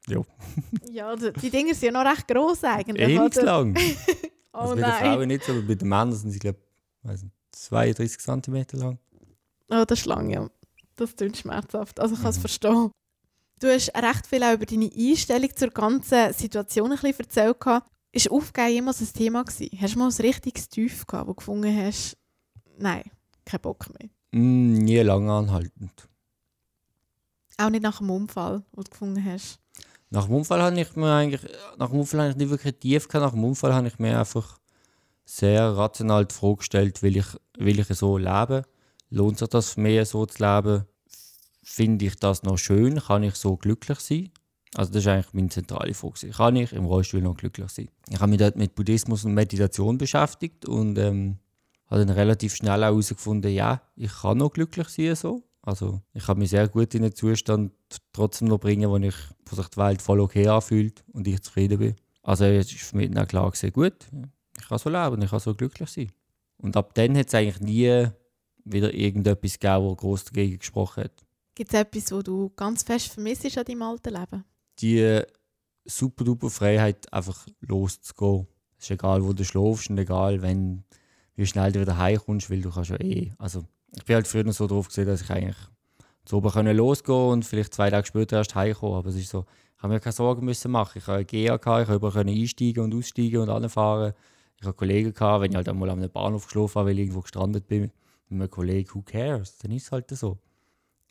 ja. 0.08 0.22
ja, 0.92 1.16
die 1.16 1.50
Dinger 1.50 1.74
sind 1.74 1.94
ja 1.94 2.04
noch 2.04 2.10
recht 2.10 2.28
gross 2.28 2.64
eigentlich. 2.64 3.08
Ewig 3.10 3.36
lang. 3.36 3.78
oh 4.54 4.58
also 4.58 4.76
bei 4.76 4.82
nein. 4.82 4.92
den 4.92 5.14
Frauen 5.14 5.28
nicht 5.28 5.44
so, 5.44 5.52
aber 5.52 5.62
bei 5.62 5.76
den 5.76 5.88
Männern 5.90 6.14
sind 6.14 6.32
sie, 6.32 6.40
glaube 6.40 6.58
ich, 7.14 7.22
32 7.52 8.20
cm 8.20 8.66
lang. 8.74 8.98
Oh, 9.70 9.84
das 9.86 10.00
ist 10.00 10.06
lang, 10.06 10.30
ja. 10.30 10.50
Das 10.96 11.16
klingt 11.16 11.38
schmerzhaft. 11.38 12.00
Also 12.00 12.16
ich 12.16 12.22
kann 12.22 12.32
es 12.32 12.38
Mhm. 12.38 12.42
verstehen. 12.42 12.92
Du 13.60 13.68
hast 13.68 13.94
recht 13.96 14.28
viel 14.28 14.44
auch 14.44 14.54
über 14.54 14.66
deine 14.66 14.90
Einstellung 14.96 15.50
zur 15.56 15.70
ganzen 15.70 16.34
Situation 16.34 16.92
ein 16.92 16.98
bisschen 16.98 17.20
erzählt. 17.20 17.60
gehabt. 17.60 17.90
Ist 18.12 18.32
Aufgeben 18.32 18.70
jemals 18.72 19.02
ein 19.02 19.14
Thema 19.14 19.44
gewesen? 19.44 19.78
Hast 19.80 19.94
du 19.96 20.00
mal 20.00 20.10
ein 20.10 20.16
richtiges 20.26 20.68
Tief 20.70 21.06
gehabt, 21.06 21.28
wo 21.28 21.32
du 21.34 21.36
gefunden 21.36 21.76
hast, 21.86 22.18
nein, 22.78 23.04
kein 23.46 23.60
Bock 23.60 23.86
mehr? 24.00 24.10
Mm, 24.32 24.74
nie 24.74 25.00
lange 25.00 25.32
anhaltend. 25.32 26.08
Auch 27.58 27.70
nicht 27.70 27.84
nach 27.84 28.00
dem 28.00 28.10
Unfall, 28.10 28.64
wo 28.72 28.82
du 28.82 28.90
gefunden 28.90 29.24
hast. 29.24 29.60
Nach 30.12 30.26
dem 30.26 30.36
Unfall 30.36 30.62
habe 30.62 30.80
ich 30.80 30.96
mir 30.96 31.14
eigentlich, 31.14 31.42
nach 31.78 31.90
dem 31.90 32.00
Unfall 32.00 32.22
habe 32.22 32.32
ich 32.32 32.38
nicht 32.38 32.50
wirklich 32.50 32.76
tief 32.80 33.08
gehabt. 33.08 33.26
Nach 33.26 33.34
dem 33.34 33.44
Unfall 33.44 33.74
habe 33.74 33.88
ich 33.88 34.00
mir 34.00 34.18
einfach 34.18 34.60
sehr 35.26 35.78
rational 35.78 36.26
die 36.26 36.34
Frage 36.34 36.58
gestellt, 36.58 37.04
will 37.04 37.18
ich, 37.18 37.28
will 37.58 37.80
ich 37.80 37.88
so 37.88 38.18
leben? 38.18 38.64
Lohnt 39.12 39.38
sich 39.38 39.48
das 39.50 39.72
für 39.72 39.82
mich, 39.82 40.08
so 40.10 40.26
zu 40.26 40.44
leben? 40.44 40.86
Finde 41.64 42.06
ich 42.06 42.16
das 42.16 42.44
noch 42.44 42.58
schön? 42.58 43.00
Kann 43.00 43.24
ich 43.24 43.36
so 43.36 43.56
glücklich 43.58 44.00
sein? 44.00 44.32
Also 44.76 44.92
das 44.92 45.04
ist 45.04 45.08
eigentlich 45.08 45.34
meine 45.34 45.50
zentrale 45.50 45.94
Frage. 45.94 46.30
Kann 46.30 46.56
ich 46.56 46.74
im 46.74 46.86
Rollstuhl 46.86 47.22
noch 47.22 47.36
glücklich 47.36 47.70
sein? 47.70 47.90
Ich 48.10 48.20
habe 48.20 48.30
mich 48.30 48.40
dort 48.40 48.56
mit 48.56 48.76
Buddhismus 48.76 49.26
und 49.26 49.34
Meditation 49.34 49.98
beschäftigt 49.98 50.66
und 50.66 50.98
ähm, 50.98 51.38
habe 51.90 52.06
dann 52.06 52.16
relativ 52.16 52.56
schnell 52.56 52.84
auch 52.84 52.88
herausgefunden, 52.88 53.52
ja, 53.52 53.82
ich 53.96 54.12
kann 54.22 54.38
noch 54.38 54.52
glücklich 54.52 54.90
sein 54.90 55.16
so. 55.16 55.44
Also 55.62 56.02
ich 56.14 56.26
kann 56.26 56.38
mich 56.38 56.50
sehr 56.50 56.68
gut 56.68 56.94
in 56.96 57.04
einen 57.04 57.16
Zustand 57.16 57.74
trotzdem 58.14 58.48
noch 58.48 58.60
bringen, 58.60 58.90
wo, 58.90 58.98
ich, 58.98 59.16
wo 59.46 59.56
sich 59.56 59.68
die 59.68 59.78
Welt 59.78 60.02
voll 60.02 60.20
okay 60.20 60.48
anfühlt 60.48 61.04
und 61.12 61.28
ich 61.28 61.42
zufrieden 61.42 61.80
bin. 61.80 61.96
Also 62.24 62.46
es 62.46 62.72
ist 62.72 62.82
für 62.82 62.98
mich 62.98 63.12
dann 63.12 63.28
klar 63.28 63.52
gesehen, 63.52 63.74
gut, 63.74 63.96
ich 64.58 64.68
kann 64.68 64.78
so 64.78 64.90
leben, 64.90 65.22
ich 65.22 65.30
kann 65.30 65.40
so 65.40 65.54
glücklich 65.54 65.90
sein. 65.90 66.12
Und 66.58 66.76
ab 66.78 66.94
dann 66.94 67.18
hat 67.18 67.28
es 67.28 67.36
eigentlich 67.36 67.60
nie 67.60 68.08
wieder 68.66 68.94
irgendetwas 68.94 69.60
gegeben, 69.60 69.84
wo 69.84 69.96
groß 69.96 70.26
dagegen 70.26 70.60
gesprochen 70.60 71.06
hat. 71.06 71.26
Gibt 71.56 71.74
es 71.74 71.80
etwas, 71.80 72.12
wo 72.12 72.22
du 72.22 72.52
ganz 72.56 72.84
fest 72.84 73.08
vermisst 73.08 73.58
an 73.58 73.66
deinem 73.66 73.82
alten 73.82 74.14
Leben? 74.14 74.46
Die 74.80 75.22
super 75.86 76.24
duper 76.24 76.50
Freiheit, 76.50 77.12
einfach 77.12 77.48
loszugehen. 77.62 78.48
Es 78.78 78.86
ist 78.86 78.92
egal, 78.92 79.24
wo 79.24 79.34
du 79.34 79.44
schläfst 79.44 79.90
und 79.90 79.98
egal, 79.98 80.42
wenn, 80.42 80.84
wie 81.40 81.46
schnell 81.46 81.72
du 81.72 81.80
wieder 81.80 81.98
heimkommst, 81.98 82.52
weil 82.52 82.62
du 82.62 82.70
kannst 82.70 82.90
ja 82.90 83.00
eh. 83.00 83.32
Also, 83.38 83.64
ich 83.96 84.04
bin 84.04 84.16
halt 84.16 84.28
früher 84.28 84.52
so 84.52 84.68
drauf 84.68 84.90
gesehen, 84.90 85.08
dass 85.08 85.22
ich 85.22 85.30
eigentlich 85.30 85.56
zu 86.26 86.36
oben 86.36 86.52
können 86.52 86.76
losgehen 86.76 87.30
und 87.30 87.46
vielleicht 87.46 87.74
zwei 87.74 87.90
Tage 87.90 88.06
später 88.06 88.38
erst 88.38 88.56
heimkommen. 88.56 88.98
Aber 88.98 89.10
es 89.10 89.16
ist 89.16 89.30
so, 89.30 89.46
ich 89.78 89.82
habe 89.82 89.94
mir 89.94 90.02
keine 90.02 90.12
Sorgen 90.12 90.44
müssen 90.44 90.70
machen. 90.70 90.98
Ich 90.98 91.08
habe 91.08 91.20
eine 91.20 91.26
GA, 91.26 91.56
ich 91.56 91.62
konnte 91.62 92.30
einsteigen 92.30 92.84
und 92.84 92.94
aussteigen 92.94 93.38
und 93.38 93.50
anfahren. 93.50 94.14
Ich 94.60 94.68
hatte 94.68 94.76
Kollegen, 94.76 95.14
gehabt, 95.14 95.42
wenn 95.42 95.52
ich 95.52 95.56
halt 95.56 95.70
einmal 95.70 95.90
am 95.90 96.02
Bahnhof 96.10 96.46
geschlafen 96.46 96.76
habe, 96.76 96.90
weil 96.90 97.00
ich 97.00 97.04
irgendwo 97.06 97.22
gestrandet 97.22 97.68
bin, 97.68 97.84
mit 98.28 98.42
einem 98.42 98.50
Kollegen, 98.50 98.90
who 98.94 99.02
cares? 99.02 99.58
Dann 99.60 99.72
ist 99.72 99.84
es 99.84 99.92
halt 99.94 100.10
so. 100.12 100.38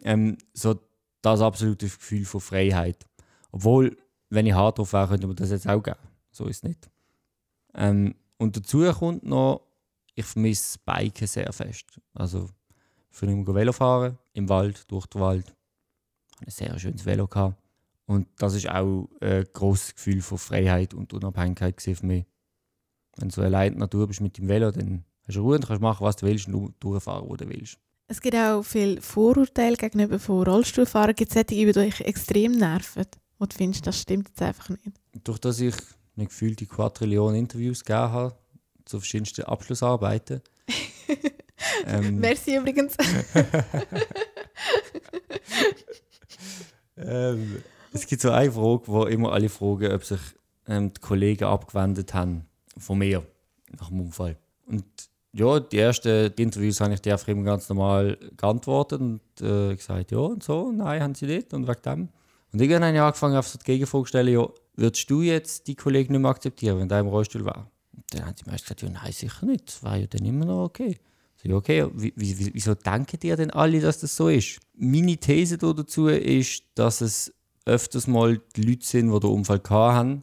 Ähm, 0.02 0.36
so 0.52 0.78
das 1.22 1.40
absolute 1.40 1.86
Gefühl 1.86 2.26
von 2.26 2.42
Freiheit. 2.42 3.06
Obwohl, 3.50 3.96
wenn 4.28 4.46
ich 4.46 4.52
hart 4.52 4.76
drauf 4.76 4.92
wäre, 4.92 5.08
könnte 5.08 5.26
man 5.26 5.36
das 5.36 5.50
jetzt 5.50 5.66
auch 5.66 5.82
geben. 5.82 5.96
So 6.30 6.44
ist 6.44 6.58
es 6.58 6.62
nicht. 6.64 6.90
Ähm, 7.74 8.14
und 8.36 8.58
dazu 8.58 8.84
kommt 8.92 9.24
noch, 9.24 9.67
ich 10.18 10.24
vermisse 10.24 10.78
Biken 10.84 11.26
sehr 11.26 11.52
fest. 11.52 12.00
Also, 12.12 12.48
für 13.10 13.26
ihn 13.26 13.46
Velo 13.46 13.72
fahren, 13.72 14.18
im 14.32 14.48
Wald, 14.48 14.90
durch 14.90 15.06
den 15.06 15.20
Wald. 15.20 15.54
Ich 16.40 16.40
hatte 16.40 16.46
ein 16.46 16.50
sehr 16.50 16.78
schönes 16.78 17.06
Velo. 17.06 17.28
Gehabt. 17.28 17.56
Und 18.06 18.26
das 18.38 18.54
ist 18.54 18.68
auch 18.68 19.08
ein 19.20 19.46
grosses 19.52 19.94
Gefühl 19.94 20.20
von 20.22 20.38
Freiheit 20.38 20.94
und 20.94 21.12
Unabhängigkeit 21.12 21.80
für 21.80 22.06
mich. 22.06 22.24
Wenn 23.16 23.28
du 23.28 23.34
so 23.34 23.42
allein 23.42 23.74
in 23.74 23.78
der 23.78 23.86
Natur 23.86 24.08
bist 24.08 24.20
mit 24.20 24.38
dem 24.38 24.48
Velo, 24.48 24.70
dann 24.70 25.04
hast 25.26 25.36
du 25.36 25.42
Ruhe 25.42 25.56
und 25.56 25.66
kannst 25.66 25.82
machen, 25.82 26.04
was 26.04 26.16
du 26.16 26.26
willst 26.26 26.48
und 26.48 26.74
durchfahren, 26.80 27.28
wo 27.28 27.36
du 27.36 27.48
willst. 27.48 27.78
Es 28.08 28.20
gibt 28.20 28.34
auch 28.34 28.62
viele 28.62 29.00
Vorurteile 29.00 29.76
gegenüber 29.76 30.18
von 30.18 30.42
Rollstuhlfahrern. 30.42 31.14
Gibt 31.14 31.30
es 31.30 31.34
solche, 31.34 31.72
die 31.72 31.78
euch 31.78 32.00
extrem 32.00 32.52
nerven? 32.52 33.06
Wo 33.38 33.46
du 33.46 33.54
findest, 33.54 33.86
das 33.86 34.00
stimmt 34.00 34.28
jetzt 34.28 34.42
einfach 34.42 34.70
nicht? 34.70 34.82
Durch 35.22 35.38
dass 35.38 35.60
ich 35.60 35.74
eine 36.16 36.26
gefühlte 36.26 36.66
Quadrillion 36.66 37.34
Interviews 37.34 37.84
gegeben 37.84 38.12
habe 38.12 38.36
zu 38.88 38.98
verschiedensten 38.98 39.42
Abschlussarbeiten. 39.44 40.40
ähm, 41.86 42.18
Merci 42.18 42.56
übrigens. 42.56 42.96
ähm, 46.96 47.62
es 47.92 48.06
gibt 48.06 48.22
so 48.22 48.30
eine 48.30 48.50
Frage, 48.50 48.82
wo 48.86 49.04
immer 49.04 49.32
alle 49.32 49.48
fragen, 49.48 49.92
ob 49.92 50.04
sich 50.04 50.20
ähm, 50.66 50.92
die 50.92 51.00
Kollegen 51.00 51.44
abgewendet 51.44 52.14
haben 52.14 52.46
von 52.76 52.98
mir 52.98 53.24
nach 53.78 53.88
dem 53.88 54.00
Unfall. 54.00 54.36
Und 54.66 54.84
ja, 55.32 55.60
die 55.60 55.78
ersten 55.78 56.32
Interviews 56.32 56.80
habe 56.80 56.94
ich 56.94 57.00
dir 57.00 57.12
einfach 57.12 57.28
immer 57.28 57.44
ganz 57.44 57.68
normal 57.68 58.18
geantwortet 58.36 59.00
und 59.00 59.20
äh, 59.40 59.76
gesagt, 59.76 60.10
ja 60.10 60.18
und 60.18 60.42
so, 60.42 60.72
nein, 60.72 61.02
haben 61.02 61.14
sie 61.14 61.26
nicht 61.26 61.52
und 61.52 61.68
wegen 61.68 61.82
dem. 61.82 62.08
Und 62.52 62.60
irgendwann 62.60 62.84
habe 62.84 62.96
ich 62.96 63.02
angefangen, 63.02 63.36
auf 63.36 63.48
so 63.48 63.58
die 63.58 63.64
Gegenfrage 63.64 64.04
zu 64.04 64.08
stellen, 64.08 64.32
ja, 64.32 64.48
würdest 64.74 65.10
du 65.10 65.20
jetzt 65.20 65.66
die 65.66 65.74
Kollegen 65.74 66.12
nicht 66.12 66.22
mehr 66.22 66.30
akzeptieren, 66.30 66.78
wenn 66.78 66.88
der 66.88 67.00
im 67.00 67.08
Rollstuhl 67.08 67.44
war? 67.44 67.70
Dann 68.10 68.26
haben 68.26 68.34
die 68.34 68.50
meisten 68.50 68.64
gesagt, 68.64 68.82
ja, 68.82 68.90
nein, 68.90 69.12
sicher 69.12 69.46
nicht, 69.46 69.68
das 69.68 69.82
war 69.82 69.96
ja 69.96 70.06
dann 70.06 70.24
immer 70.24 70.44
noch 70.44 70.64
okay. 70.64 70.98
So, 71.36 71.54
okay, 71.54 71.86
wie, 71.94 72.12
wie, 72.16 72.50
wieso 72.52 72.74
denken 72.74 73.20
dir 73.20 73.36
denn 73.36 73.50
alle, 73.50 73.80
dass 73.80 74.00
das 74.00 74.16
so 74.16 74.28
ist? 74.28 74.58
Meine 74.74 75.16
These 75.16 75.56
dazu 75.58 76.08
ist, 76.08 76.64
dass 76.74 77.00
es 77.00 77.32
öfters 77.64 78.06
mal 78.08 78.40
die 78.56 78.62
Leute 78.62 78.86
sind, 78.86 79.12
die 79.12 79.20
den 79.20 79.30
Unfall 79.30 79.60
hatten, 79.68 80.22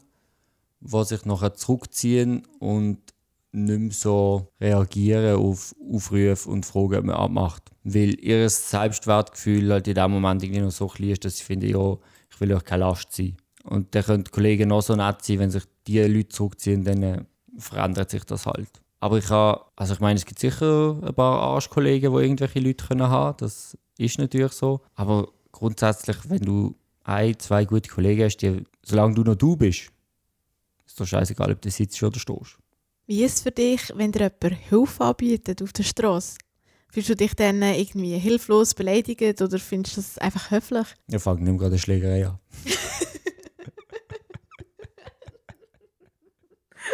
die 0.82 1.04
sich 1.06 1.26
nachher 1.26 1.54
zurückziehen 1.54 2.46
und 2.60 3.00
nicht 3.56 3.80
mehr 3.80 3.92
so 3.92 4.52
reagieren 4.60 5.38
auf 5.38 5.74
Aufrufe 5.90 6.50
und 6.50 6.66
Fragen, 6.66 6.96
ob 6.96 7.06
man 7.06 7.16
abmacht. 7.16 7.72
Weil 7.84 8.20
ihr 8.20 8.50
Selbstwertgefühl 8.50 9.72
halt 9.72 9.88
in 9.88 9.96
dem 9.96 10.12
Moment 10.12 10.44
irgendwie 10.44 10.62
noch 10.62 10.72
so 10.72 10.88
klein 10.88 11.12
ist, 11.12 11.24
dass 11.24 11.38
sie 11.38 11.44
finden, 11.44 11.70
ja, 11.70 11.98
ich 12.30 12.42
will 12.42 12.54
euch 12.54 12.66
keine 12.66 12.82
Last 12.82 13.14
sein. 13.14 13.38
Und 13.64 13.96
dann 13.96 14.04
können 14.04 14.24
die 14.26 14.32
Kollegen 14.32 14.70
noch 14.70 14.82
so 14.82 14.96
nett 14.96 15.24
sein, 15.24 15.40
wenn 15.40 15.52
sich 15.52 15.64
die 15.88 16.02
Leute 16.02 16.30
zurückziehen, 16.30 16.84
dann 16.84 17.04
äh, 17.04 17.24
verändert 17.58 18.10
sich 18.10 18.24
das 18.24 18.46
halt. 18.46 18.70
Aber 19.00 19.18
ich 19.18 19.30
habe, 19.30 19.66
also 19.76 19.94
ich 19.94 20.00
meine, 20.00 20.18
es 20.18 20.26
gibt 20.26 20.40
sicher 20.40 20.98
ein 21.02 21.14
paar 21.14 21.40
Arschkollegen, 21.40 22.14
die 22.14 22.22
irgendwelche 22.24 22.60
Leute 22.60 22.88
können 22.88 23.08
haben 23.08 23.38
Das 23.38 23.78
ist 23.98 24.18
natürlich 24.18 24.54
so. 24.54 24.82
Aber 24.96 25.28
grundsätzlich, 25.52 26.18
wenn 26.28 26.42
du 26.42 26.76
ein, 27.04 27.38
zwei 27.40 27.66
gute 27.66 27.90
Kollegen 27.90 28.24
hast, 28.24 28.38
die, 28.38 28.64
solange 28.84 29.16
du 29.16 29.24
noch 29.24 29.36
du 29.36 29.56
bist, 29.56 29.92
ist 30.86 31.00
doch 31.00 31.06
scheißegal, 31.06 31.52
ob 31.52 31.62
du 31.62 31.70
sitzt 31.70 32.02
oder 32.02 32.20
stehst. 32.20 32.58
Wie 33.08 33.24
ist 33.24 33.36
es 33.36 33.42
für 33.42 33.52
dich, 33.52 33.92
wenn 33.96 34.12
dir 34.12 34.32
jemand 34.42 34.62
Hilfe 34.70 35.04
anbietet 35.04 35.62
auf 35.62 35.74
der 35.74 35.84
Straße? 35.84 36.38
Fühlst 36.90 37.10
du 37.10 37.16
dich 37.16 37.36
dann 37.36 37.62
irgendwie 37.62 38.18
hilflos 38.18 38.74
beleidigt 38.74 39.42
oder 39.42 39.60
findest 39.60 39.98
du 39.98 40.02
das 40.02 40.18
einfach 40.18 40.50
höflich? 40.50 40.88
Ich 41.08 41.22
fange 41.22 41.42
nicht 41.42 41.50
mehr 41.50 41.60
gerade 41.60 41.74
eine 41.74 41.80
Schlägerei 41.80 42.28
an. 42.28 42.40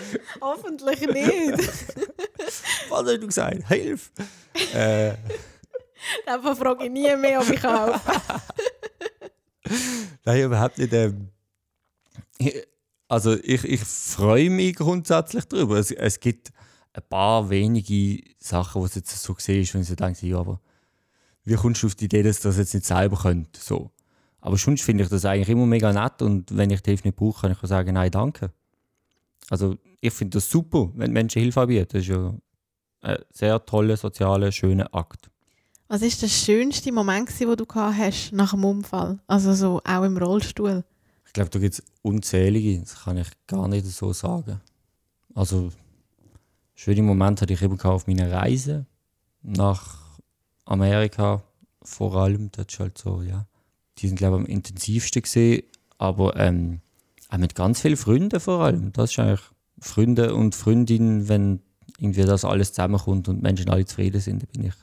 Hoffentlich 0.42 1.02
nicht. 1.02 1.58
Was 2.90 3.00
hast 3.00 3.22
du 3.22 3.28
gesagt? 3.28 3.68
Hilf! 3.68 4.12
äh. 4.74 5.14
Davon 6.26 6.56
frage 6.56 6.86
ich 6.86 6.92
nie 6.92 7.16
mehr, 7.16 7.40
ob 7.42 7.50
ich 7.50 7.62
helfe. 7.62 8.02
Nein, 10.26 10.42
überhaupt 10.42 10.78
nicht. 10.78 10.94
Ähm, 10.94 11.30
also 13.08 13.34
ich, 13.44 13.64
ich 13.64 13.82
freue 13.82 14.50
mich 14.50 14.76
grundsätzlich 14.76 15.46
darüber. 15.46 15.78
Es, 15.78 15.92
es 15.92 16.20
gibt 16.20 16.52
ein 16.94 17.04
paar 17.08 17.50
wenige 17.50 18.24
Sachen, 18.40 18.82
die 18.82 18.88
es 18.88 18.96
jetzt 18.96 19.22
so 19.22 19.36
siehst, 19.38 19.74
wenn 19.74 19.86
du 19.86 19.96
denkst, 19.96 20.24
ja, 20.24 20.38
aber 20.38 20.60
wie 21.44 21.56
kommst 21.56 21.84
du 21.84 21.88
auf 21.88 21.96
die 21.96 22.06
Idee, 22.06 22.24
dass 22.24 22.40
du 22.40 22.50
das 22.50 22.58
jetzt 22.58 22.74
nicht 22.74 22.86
selber 22.86 23.18
könnt? 23.18 23.56
So. 23.58 23.92
Aber 24.42 24.58
sonst 24.58 24.84
finde 24.84 25.04
ich 25.04 25.10
das 25.10 25.26
eigentlich 25.26 25.50
immer 25.50 25.66
mega 25.66 25.94
nett 25.94 26.22
und 26.22 26.56
wenn 26.56 26.72
ich 26.72 26.82
die 26.82 26.92
Hilfe 26.92 27.08
nicht 27.08 27.18
brauche, 27.18 27.42
kann 27.42 27.52
ich 27.52 27.64
auch 27.64 27.68
sagen, 27.68 27.94
nein, 27.94 28.12
danke. 28.12 28.52
Also 29.50 29.78
ich 30.00 30.14
finde 30.14 30.38
das 30.38 30.50
super, 30.50 30.92
wenn 30.96 31.12
Menschen 31.12 31.42
Hilfe 31.42 31.62
anbieten. 31.62 31.88
Das 31.92 32.02
ist 32.02 32.08
ja 32.08 32.34
ein 33.02 33.18
sehr 33.32 33.66
toller, 33.66 33.98
sozialer, 33.98 34.52
schöner 34.52 34.94
Akt. 34.94 35.30
Was 35.88 36.02
ist 36.02 36.22
der 36.22 36.30
schönste 36.30 36.92
Moment, 36.92 37.38
den 37.38 37.56
du 37.56 37.66
hast 37.76 38.32
nach 38.32 38.52
dem 38.52 38.64
Unfall? 38.64 39.20
Also 39.28 39.54
so 39.54 39.82
auch 39.84 40.04
im 40.04 40.18
Rollstuhl? 40.18 40.86
Ich 41.26 41.34
glaube, 41.34 41.50
da 41.50 41.60
gibt 41.60 41.74
es 41.74 41.84
unzählige. 42.02 42.80
Das 42.80 43.04
kann 43.04 43.18
ich 43.18 43.28
gar 43.48 43.68
nicht 43.68 43.86
so 43.86 44.14
sagen. 44.14 44.62
Also 45.34 45.72
schöne 46.76 47.02
Momente 47.02 47.42
hatte 47.42 47.54
ich 47.54 47.62
eben 47.62 47.80
auf 47.82 48.08
meiner 48.08 48.32
Reise 48.32 48.86
nach 49.42 49.98
Amerika 50.66 51.44
vor 51.82 52.16
allem. 52.16 52.52
Das 52.52 52.68
ist 52.70 52.80
halt 52.80 52.98
so, 52.98 53.22
ja. 53.22 53.46
Die 53.98 54.08
sind 54.08 54.18
glaube 54.18 54.38
ich 54.38 54.44
am 54.44 54.46
intensivsten 54.46 55.22
gesehen, 55.22 55.64
aber 55.98 56.36
ähm, 56.38 56.80
auch 57.32 57.38
mit 57.38 57.56
ganz 57.56 57.82
vielen 57.82 57.98
Freunden 57.98 58.40
vor 58.40 58.64
allem. 58.64 58.92
Das 58.94 59.12
ist 59.12 59.20
eigentlich 59.20 59.42
Freunde 59.80 60.36
und 60.36 60.54
Freundinnen, 60.54 61.28
wenn 61.28 61.62
irgendwie 61.98 62.24
das 62.24 62.46
alles 62.46 62.74
zusammenkommt 62.74 63.28
und 63.30 63.42
Menschen 63.42 63.70
alle 63.70 63.86
zufrieden 63.86 64.22
sind, 64.22 64.44
dann 64.44 64.50
bin 64.52 64.66
ich 64.66 64.74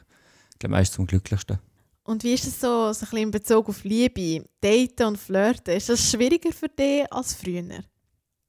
glaube 0.58 0.72
meist 0.72 0.98
am 0.98 1.06
glücklichsten. 1.06 1.58
Und 2.04 2.24
wie 2.24 2.32
ist 2.32 2.46
es 2.46 2.60
so, 2.60 2.92
so 2.92 3.04
ein 3.04 3.10
bisschen 3.10 3.18
in 3.18 3.30
Bezug 3.30 3.68
auf 3.68 3.84
Liebe, 3.84 4.44
Daten 4.60 5.06
und 5.06 5.18
Flirten? 5.18 5.74
Ist 5.74 5.90
das 5.90 6.10
schwieriger 6.10 6.52
für 6.52 6.68
dich 6.68 7.04
als 7.12 7.34
früher? 7.34 7.84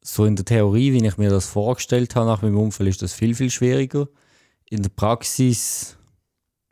So 0.02 0.26
in 0.26 0.38
der 0.38 0.46
Theorie, 0.46 0.94
wie 0.94 1.06
ich 1.06 1.18
mir 1.18 1.30
das 1.30 1.48
vorgestellt 1.48 2.16
habe 2.16 2.28
nach 2.28 2.42
meinem 2.42 2.58
Unfall, 2.58 2.88
ist 2.88 3.02
das 3.02 3.14
viel, 3.14 3.36
viel 3.36 3.52
schwieriger. 3.52 4.08
In 4.70 4.82
der 4.82 4.90
Praxis 4.90 5.98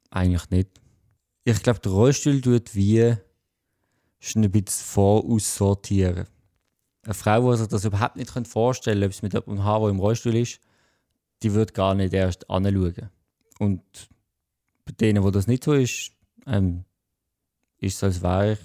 eigentlich 0.09 0.49
nicht. 0.49 0.69
Ich 1.43 1.61
glaube, 1.61 1.79
der 1.79 1.91
Rollstuhl 1.91 2.39
tut 2.39 2.73
wie 2.73 3.15
schon 4.19 4.45
ein 4.45 4.51
bisschen 4.51 4.85
voraussortieren 4.85 6.27
eine 7.07 7.13
Frau, 7.13 7.51
die 7.51 7.57
sich 7.57 7.67
das 7.67 7.85
überhaupt 7.85 8.17
nicht 8.17 8.29
vorstellen 8.47 8.99
könnte, 8.99 9.07
ob 9.07 9.11
es 9.13 9.21
mit 9.21 9.47
einem 9.47 9.63
Haar, 9.63 9.79
der 9.79 9.89
im 9.89 9.99
Rollstuhl 9.99 10.35
ist, 10.35 10.59
die 11.41 11.53
wird 11.53 11.73
gar 11.73 11.95
nicht 11.95 12.13
erst 12.13 12.49
anschauen. 12.49 13.09
Und 13.59 13.81
bei 14.85 14.91
denen, 14.91 15.23
wo 15.23 15.31
das 15.31 15.47
nicht 15.47 15.63
so 15.63 15.73
ist, 15.73 16.11
ähm, 16.45 16.83
ist 17.79 17.97
es, 17.97 18.03
als 18.03 18.21
wäre 18.21 18.53
ich 18.53 18.59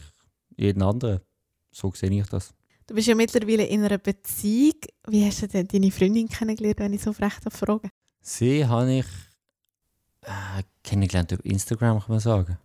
jeden 0.57 0.83
anderen. 0.83 1.21
So 1.71 1.93
sehe 1.93 2.11
ich 2.11 2.27
das. 2.27 2.53
Du 2.87 2.95
bist 2.95 3.07
ja 3.07 3.15
mittlerweile 3.15 3.65
in 3.65 3.85
einer 3.85 3.99
Beziehung. 3.99 4.81
Wie 5.07 5.25
hast 5.25 5.43
du 5.43 5.49
denn 5.49 5.69
deine 5.69 5.91
Freundin 5.91 6.29
kennengelernt, 6.29 6.81
wenn 6.81 6.93
ich 6.93 7.03
so 7.03 7.13
frech 7.13 7.35
frage? 7.49 7.89
Sie 8.21 8.67
habe 8.67 8.93
ich 8.93 9.07
äh, 10.23 10.63
kennengelernt 10.83 11.33
über 11.33 11.45
Instagram, 11.45 12.01
kann 12.01 12.11
man 12.11 12.21
sagen. 12.21 12.59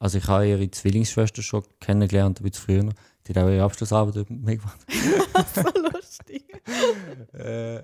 Also 0.00 0.18
ich 0.18 0.26
habe 0.26 0.48
ihre 0.48 0.70
Zwillingsschwester 0.70 1.42
schon 1.42 1.62
kennengelernt, 1.78 2.40
ein 2.40 2.42
bisschen 2.42 2.64
früher. 2.64 2.92
Die 3.26 3.34
hat 3.34 3.44
auch 3.44 3.50
ihre 3.50 3.62
Abschlussarbeit 3.62 4.30
mit 4.30 4.30
mir 4.30 4.56
gemacht. 4.56 4.80
so 5.54 5.62
lustig. 5.92 6.44
äh, 7.34 7.82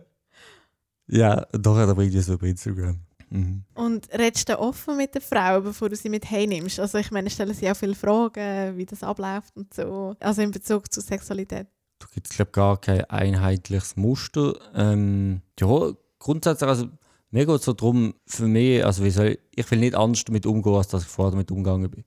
ja, 1.09 1.47
doch, 1.53 1.77
da 1.77 1.93
bringt 1.93 2.15
es 2.15 2.29
über 2.29 2.47
Instagram. 2.47 3.01
Mhm. 3.29 3.65
Und 3.75 4.09
redest 4.13 4.49
du 4.49 4.59
offen 4.59 4.97
mit 4.97 5.15
der 5.15 5.21
Frau, 5.21 5.61
bevor 5.61 5.91
du 5.91 5.97
sie 5.97 6.09
mit 6.09 6.29
heimnimmst? 6.31 6.81
Also 6.81 6.97
ich 6.97 7.11
meine, 7.11 7.29
stellen 7.29 7.53
sie 7.53 7.71
auch 7.71 7.77
viele 7.77 7.95
Fragen, 7.95 8.79
wie 8.79 8.87
das 8.87 9.03
abläuft 9.03 9.55
und 9.55 9.75
so. 9.75 10.17
Also 10.19 10.41
in 10.41 10.53
Bezug 10.53 10.91
zur 10.91 11.03
Sexualität. 11.03 11.67
Da 11.99 12.07
gibt 12.15 12.31
es, 12.31 12.37
glaube 12.37 12.49
ich, 12.49 12.55
gar 12.55 12.81
kein 12.81 13.05
einheitliches 13.05 13.97
Muster. 13.97 14.55
Ähm, 14.75 15.43
ja, 15.61 15.93
grundsätzlich, 16.19 16.69
also 16.69 16.89
mir 17.31 17.47
geht 17.47 17.57
es 17.57 17.65
so 17.65 17.73
darum, 17.73 18.15
für 18.27 18.47
mich, 18.47 18.85
also 18.85 19.05
wie 19.05 19.11
soll 19.11 19.27
ich, 19.27 19.39
ich 19.55 19.71
will 19.71 19.79
nicht 19.79 19.95
anders 19.95 20.25
damit 20.25 20.47
umgehen, 20.47 20.75
als 20.75 20.89
dass 20.89 21.03
ich 21.03 21.09
vorher 21.09 21.33
damit 21.33 21.51
umgegangen 21.51 21.91
bin. 21.91 22.05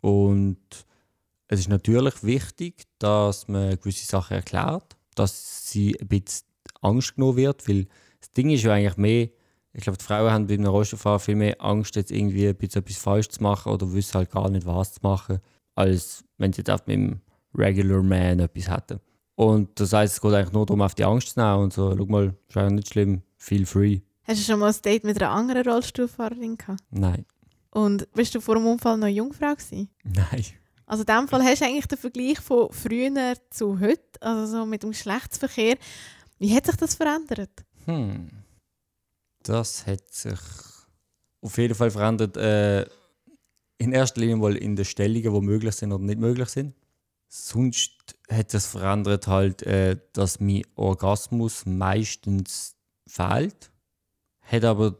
Und 0.00 0.58
es 1.48 1.60
ist 1.60 1.68
natürlich 1.68 2.22
wichtig, 2.24 2.84
dass 2.98 3.48
man 3.48 3.78
gewisse 3.78 4.06
Sachen 4.06 4.34
erklärt, 4.34 4.96
dass 5.14 5.66
sie 5.70 5.96
ein 6.00 6.08
bisschen 6.08 6.46
Angst 6.80 7.14
genommen 7.14 7.36
wird, 7.36 7.68
weil 7.68 7.86
das 8.20 8.30
Ding 8.32 8.50
ist 8.50 8.64
ja 8.64 8.72
eigentlich 8.72 8.96
mehr, 8.96 9.28
ich 9.72 9.82
glaube, 9.82 9.98
die 9.98 10.04
Frauen 10.04 10.30
haben 10.30 10.46
bei 10.46 10.54
einem 10.54 10.66
Rollstuhlfahrer 10.66 11.20
viel 11.20 11.36
mehr 11.36 11.62
Angst, 11.62 11.96
jetzt 11.96 12.10
irgendwie 12.10 12.48
ein 12.48 12.56
bisschen 12.56 12.82
etwas 12.82 12.96
falsch 12.96 13.28
zu 13.28 13.42
machen 13.42 13.72
oder 13.72 13.92
wissen 13.92 14.14
halt 14.14 14.30
gar 14.30 14.48
nicht, 14.48 14.66
was 14.66 14.94
zu 14.94 15.00
machen, 15.02 15.38
als 15.74 16.24
wenn 16.38 16.52
sie 16.52 16.62
jetzt 16.66 16.86
mit 16.86 16.96
dem 16.96 17.20
Regular 17.54 18.02
Man 18.02 18.40
etwas 18.40 18.70
hätten. 18.70 19.00
Und 19.34 19.78
das 19.78 19.92
heißt, 19.92 20.14
es 20.14 20.20
geht 20.20 20.32
eigentlich 20.32 20.52
nur 20.52 20.66
darum, 20.66 20.80
auf 20.82 20.94
die 20.94 21.04
Angst 21.04 21.34
zu 21.34 21.40
nehmen 21.40 21.64
und 21.64 21.72
so, 21.72 21.94
schau 21.96 22.06
mal, 22.06 22.34
ist 22.48 22.56
eigentlich 22.56 22.72
nicht 22.72 22.88
schlimm, 22.88 23.22
feel 23.36 23.66
free. 23.66 24.00
Hast 24.26 24.40
du 24.40 24.44
schon 24.44 24.58
mal 24.58 24.72
ein 24.72 24.82
Date 24.82 25.04
mit 25.04 25.22
einer 25.22 25.30
anderen 25.30 25.68
Rollstuhlfahrerin 25.68 26.56
gehabt? 26.56 26.82
Nein. 26.90 27.24
Und 27.70 28.10
bist 28.12 28.34
du 28.34 28.40
vor 28.40 28.56
dem 28.56 28.66
Unfall 28.66 28.98
noch 28.98 29.06
Jungfrau 29.06 29.54
gewesen? 29.54 29.88
Nein. 30.02 30.44
Also 30.86 31.02
in 31.02 31.06
dem 31.06 31.28
Fall 31.28 31.42
hast 31.44 31.60
du 31.60 31.66
eigentlich 31.66 31.86
den 31.86 31.98
Vergleich 31.98 32.40
von 32.40 32.72
früher 32.72 33.34
zu 33.50 33.78
heute, 33.78 34.20
also 34.20 34.58
so 34.58 34.66
mit 34.66 34.82
dem 34.82 34.90
Geschlechtsverkehr. 34.90 35.76
Wie 36.38 36.54
hat 36.54 36.66
sich 36.66 36.76
das 36.76 36.94
verändert? 36.94 37.64
Hm. 37.84 38.30
Das 39.42 39.86
hat 39.86 40.12
sich 40.12 40.38
auf 41.40 41.56
jeden 41.58 41.74
Fall 41.74 41.90
verändert. 41.90 42.36
Äh, 42.36 42.86
in 43.78 43.92
erster 43.92 44.20
Linie 44.20 44.36
mal 44.36 44.56
in 44.56 44.74
den 44.74 44.84
Stellungen, 44.84 45.34
die 45.34 45.40
möglich 45.40 45.74
sind 45.74 45.92
oder 45.92 46.02
nicht 46.02 46.18
möglich 46.18 46.48
sind. 46.48 46.74
Sonst 47.28 48.16
hat 48.30 48.54
es 48.54 48.66
verändert 48.66 49.26
halt, 49.26 49.62
äh, 49.62 49.96
dass 50.12 50.40
mein 50.40 50.62
Orgasmus 50.74 51.66
meistens 51.66 52.74
fehlt. 53.06 53.70
Hat 54.46 54.64
aber 54.64 54.96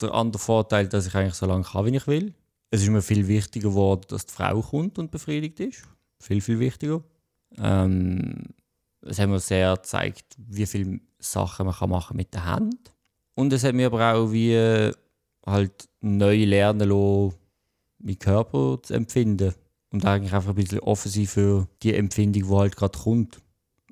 der 0.00 0.14
andere 0.14 0.40
Vorteil, 0.40 0.88
dass 0.88 1.06
ich 1.06 1.14
eigentlich 1.14 1.34
so 1.34 1.46
lange 1.46 1.64
kann, 1.64 1.86
wie 1.86 1.96
ich 1.96 2.06
will. 2.06 2.34
Es 2.70 2.82
ist 2.82 2.88
mir 2.88 3.02
viel 3.02 3.26
wichtiger 3.28 3.70
geworden, 3.70 4.02
dass 4.08 4.26
die 4.26 4.34
Frau 4.34 4.60
kommt 4.60 4.98
und 4.98 5.10
befriedigt 5.10 5.60
ist. 5.60 5.82
Viel, 6.20 6.40
viel 6.40 6.58
wichtiger. 6.58 7.02
Ähm, 7.58 8.44
es 9.02 9.18
hat 9.18 9.28
mir 9.28 9.38
sehr 9.38 9.74
gezeigt, 9.76 10.34
wie 10.36 10.66
viele 10.66 11.00
Sachen 11.18 11.66
man 11.66 11.74
kann 11.74 11.90
machen 11.90 12.16
mit 12.16 12.34
der 12.34 12.44
Hand. 12.44 12.92
Und 13.34 13.52
es 13.52 13.64
hat 13.64 13.74
mir 13.74 13.86
aber 13.86 14.14
auch 14.14 14.32
wie 14.32 14.92
halt 15.44 15.88
neu 16.00 16.44
lernen 16.44 16.88
lassen, 16.88 17.34
meinen 17.98 18.18
Körper 18.18 18.78
zu 18.82 18.94
empfinden. 18.94 19.54
Und 19.90 20.04
eigentlich 20.04 20.32
einfach 20.32 20.50
ein 20.50 20.56
bisschen 20.56 20.80
offen 20.80 21.10
sein 21.10 21.26
für 21.26 21.68
die 21.82 21.94
Empfindung, 21.94 22.48
die 22.48 22.54
halt 22.54 22.76
gerade 22.76 22.98
kommt. 22.98 23.40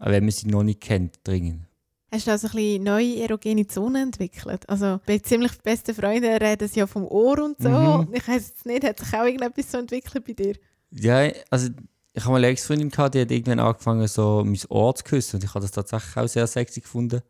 Auch 0.01 0.11
wenn 0.11 0.25
man 0.25 0.33
sie 0.33 0.49
noch 0.49 0.65
nicht 0.65 0.81
kennt, 0.81 1.21
dringend. 1.25 1.67
Hast 2.15 2.29
du 2.29 2.31
also 2.31 2.47
ein 2.47 2.53
bisschen 2.53 2.85
neue 2.85 3.23
erogene 3.23 3.67
Zonen 3.67 4.05
entwickelt? 4.05 4.69
Also 4.69 5.01
bei 5.05 5.19
ziemlich 5.19 5.51
besten 5.63 5.97
Freunden 5.97 6.31
reden 6.37 6.69
sie 6.69 6.79
ja 6.79 6.87
vom 6.87 7.05
Ohr 7.07 7.43
und 7.43 7.61
so. 7.61 7.69
Mhm. 7.69 8.09
Ich 8.13 8.29
weiß 8.29 8.51
jetzt 8.51 8.67
nicht, 8.67 8.85
hat 8.85 9.01
sich 9.01 9.13
auch 9.15 9.25
irgendetwas 9.25 9.73
so 9.73 9.79
entwickelt 9.79 10.25
bei 10.25 10.33
dir? 10.33 10.55
Ja, 10.93 11.29
also 11.51 11.71
ich 12.13 12.23
habe 12.23 12.31
mal 12.31 12.39
eine 12.39 12.47
Ex-Freundin 12.47 12.91
gehabt, 12.91 13.17
die 13.17 13.21
hat 13.21 13.33
irgendwann 13.33 13.59
angefangen, 13.59 14.07
so 14.07 14.45
mein 14.45 14.57
Ohr 14.69 14.95
zu 14.95 15.03
küssen. 15.03 15.37
Und 15.37 15.45
ich 15.45 15.51
habe 15.51 15.63
das 15.63 15.73
tatsächlich 15.73 16.17
auch 16.17 16.29
sehr 16.29 16.47
sexy 16.47 16.83
gefunden. 16.83 17.21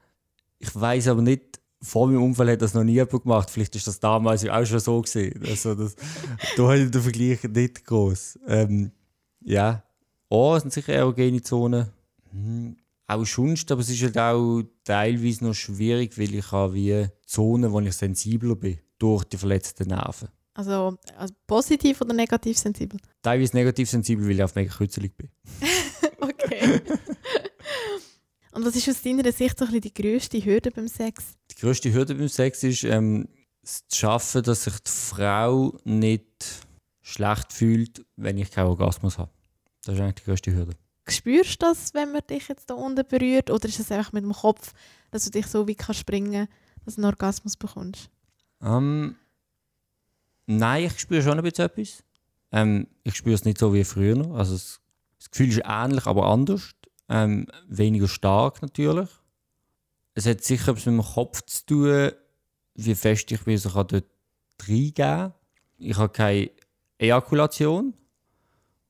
Ich 0.59 0.79
weiß 0.79 1.09
aber 1.09 1.23
nicht, 1.23 1.61
vor 1.81 2.07
meinem 2.07 2.23
Unfall 2.23 2.53
hat 2.53 2.61
das 2.61 2.75
noch 2.75 2.85
nie 2.85 2.93
jemand 2.93 3.23
gemacht. 3.23 3.49
Vielleicht 3.49 3.75
ist 3.77 3.87
das 3.87 4.01
damals 4.01 4.47
auch 4.47 4.67
schon 4.67 4.81
so 4.81 5.01
gesehen. 5.01 5.43
Also 5.49 5.75
das, 5.75 5.97
da 6.59 6.75
ich 6.75 6.91
den 6.91 7.01
Vergleich 7.01 7.43
nicht 7.43 7.87
groß. 7.87 8.39
Ähm, 8.49 8.91
ja, 9.41 9.83
Ohren 10.29 10.61
sind 10.61 10.75
sicher 10.75 10.93
erogene 10.93 11.41
Zonen. 11.41 11.87
Hm, 12.33 12.77
auch 13.07 13.25
sonst, 13.25 13.71
aber 13.71 13.81
es 13.83 13.91
ist 13.91 14.03
halt 14.03 14.19
auch 14.19 14.63
teilweise 14.85 15.45
noch 15.45 15.55
schwierig, 15.55 16.19
weil 16.19 16.35
ich 16.35 16.51
habe 16.53 16.75
wie 16.75 17.07
Zonen, 17.27 17.73
wo 17.73 17.81
ich 17.81 17.93
sensibler 17.95 18.57
bin 18.57 18.79
durch 18.99 19.25
die 19.25 19.37
verletzten 19.37 19.89
Nerven. 19.89 20.29
Also, 20.55 20.97
also 21.17 21.35
positiv 21.47 22.01
oder 22.01 22.15
negativ 22.15 22.57
sensibel? 22.57 22.99
Teilweise 23.23 23.57
negativ 23.57 23.91
sensibel, 23.91 24.25
weil 24.25 24.37
ich 24.37 24.43
auf 24.43 24.55
mega 24.55 24.73
kürzelig 24.73 25.17
bin. 25.17 25.29
Okay. 26.21 26.81
und 28.53 28.65
was 28.65 28.77
ist 28.77 28.89
aus 28.89 29.03
deiner 29.03 29.31
Sicht 29.31 29.59
so 29.59 29.67
ein 29.67 29.73
bisschen 29.73 29.81
die 29.83 29.95
grösste 29.95 30.43
Hürde 30.43 30.71
beim 30.71 30.89
Sex? 30.89 31.35
Die 31.51 31.57
grösste 31.57 31.93
Hürde 31.93 32.15
beim 32.15 32.29
Sex 32.29 32.63
ist, 32.63 32.85
ähm, 32.85 33.29
es 33.63 33.87
zu 33.89 33.99
schaffen, 33.99 34.43
dass 34.43 34.65
sich 34.65 34.79
die 34.79 34.91
Frau 34.91 35.77
nicht 35.85 36.67
schlecht 37.03 37.53
fühlt, 37.53 38.07
wenn 38.17 38.39
ich 38.39 38.51
keinen 38.51 38.69
Orgasmus 38.69 39.19
habe. 39.19 39.31
Das 39.85 39.97
ist 39.97 40.01
eigentlich 40.01 40.15
die 40.15 40.25
grösste 40.25 40.55
Hürde. 40.55 40.73
Spürst 41.09 41.63
du 41.63 41.67
das, 41.67 41.93
wenn 41.95 42.13
man 42.13 42.23
dich 42.29 42.49
jetzt 42.49 42.71
da 42.71 42.75
unten 42.75 43.07
berührt? 43.07 43.51
Oder 43.51 43.69
ist 43.69 43.79
es 43.79 43.93
einfach 43.93 44.13
mit 44.13 44.25
dem 44.25 44.33
Kopf, 44.33 44.73
dass 45.11 45.25
du 45.25 45.31
dich 45.31 45.47
so 45.47 45.67
wie 45.69 45.75
kannst 45.75 46.01
springen, 46.01 46.49
dass 46.85 46.95
du 46.95 47.03
einen 47.03 47.07
Orgasmus 47.07 47.57
bekommst? 47.57 48.09
Ähm, 48.63 49.17
nein, 50.47 50.85
ich 50.85 50.99
spüre 50.99 51.23
schon 51.23 51.39
ein 51.39 51.45
bisschen 51.45 51.67
etwas. 51.67 52.03
Ähm, 52.53 52.87
ich 53.03 53.15
spüre 53.15 53.35
es 53.35 53.45
nicht 53.45 53.59
so 53.59 53.75
wie 53.75 53.85
früher. 53.85 54.17
noch. 54.17 54.35
Also 54.35 54.55
es, 54.55 54.81
das 55.19 55.31
Gefühl 55.31 55.49
ist 55.49 55.63
ähnlich, 55.65 56.07
aber 56.07 56.27
anders. 56.27 56.71
Ähm, 57.09 57.47
weniger 57.69 58.09
stark 58.09 58.63
natürlich. 58.63 59.11
Es 60.15 60.27
hat 60.27 60.43
sicher 60.43 60.69
etwas 60.73 60.87
mit 60.87 60.95
dem 60.95 61.03
Kopf 61.03 61.43
zu 61.43 61.67
tun, 61.67 62.13
wie 62.77 62.95
fest 62.95 63.31
ich 63.31 63.43
bin, 63.43 63.59
so 63.59 63.71
kann 63.71 63.89
dort 63.89 64.07
reingehen. 64.67 65.33
Ich 65.77 65.97
habe 65.97 66.13
keine 66.13 66.51
Ejakulation. 66.99 67.95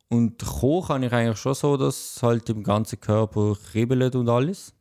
Und 0.08 0.38
kommen 0.44 0.86
kann 0.86 1.02
ich 1.02 1.12
eigentlich 1.12 1.38
schon 1.38 1.54
so, 1.54 1.76
dass 1.76 2.22
halt 2.22 2.48
im 2.50 2.62
ganzen 2.62 3.00
Körper 3.00 3.56
kribbelt 3.70 4.14
und 4.14 4.28
alles. 4.28 4.72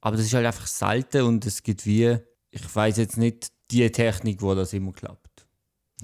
Aber 0.00 0.16
das 0.16 0.26
ist 0.26 0.34
halt 0.34 0.46
einfach 0.46 0.66
selten 0.66 1.22
und 1.22 1.46
es 1.46 1.62
gibt 1.62 1.86
wie, 1.86 2.18
ich 2.50 2.74
weiß 2.74 2.96
jetzt 2.98 3.16
nicht 3.16 3.48
die 3.70 3.90
Technik, 3.90 4.42
wo 4.42 4.54
das 4.54 4.72
immer 4.72 4.92
klappt. 4.92 5.46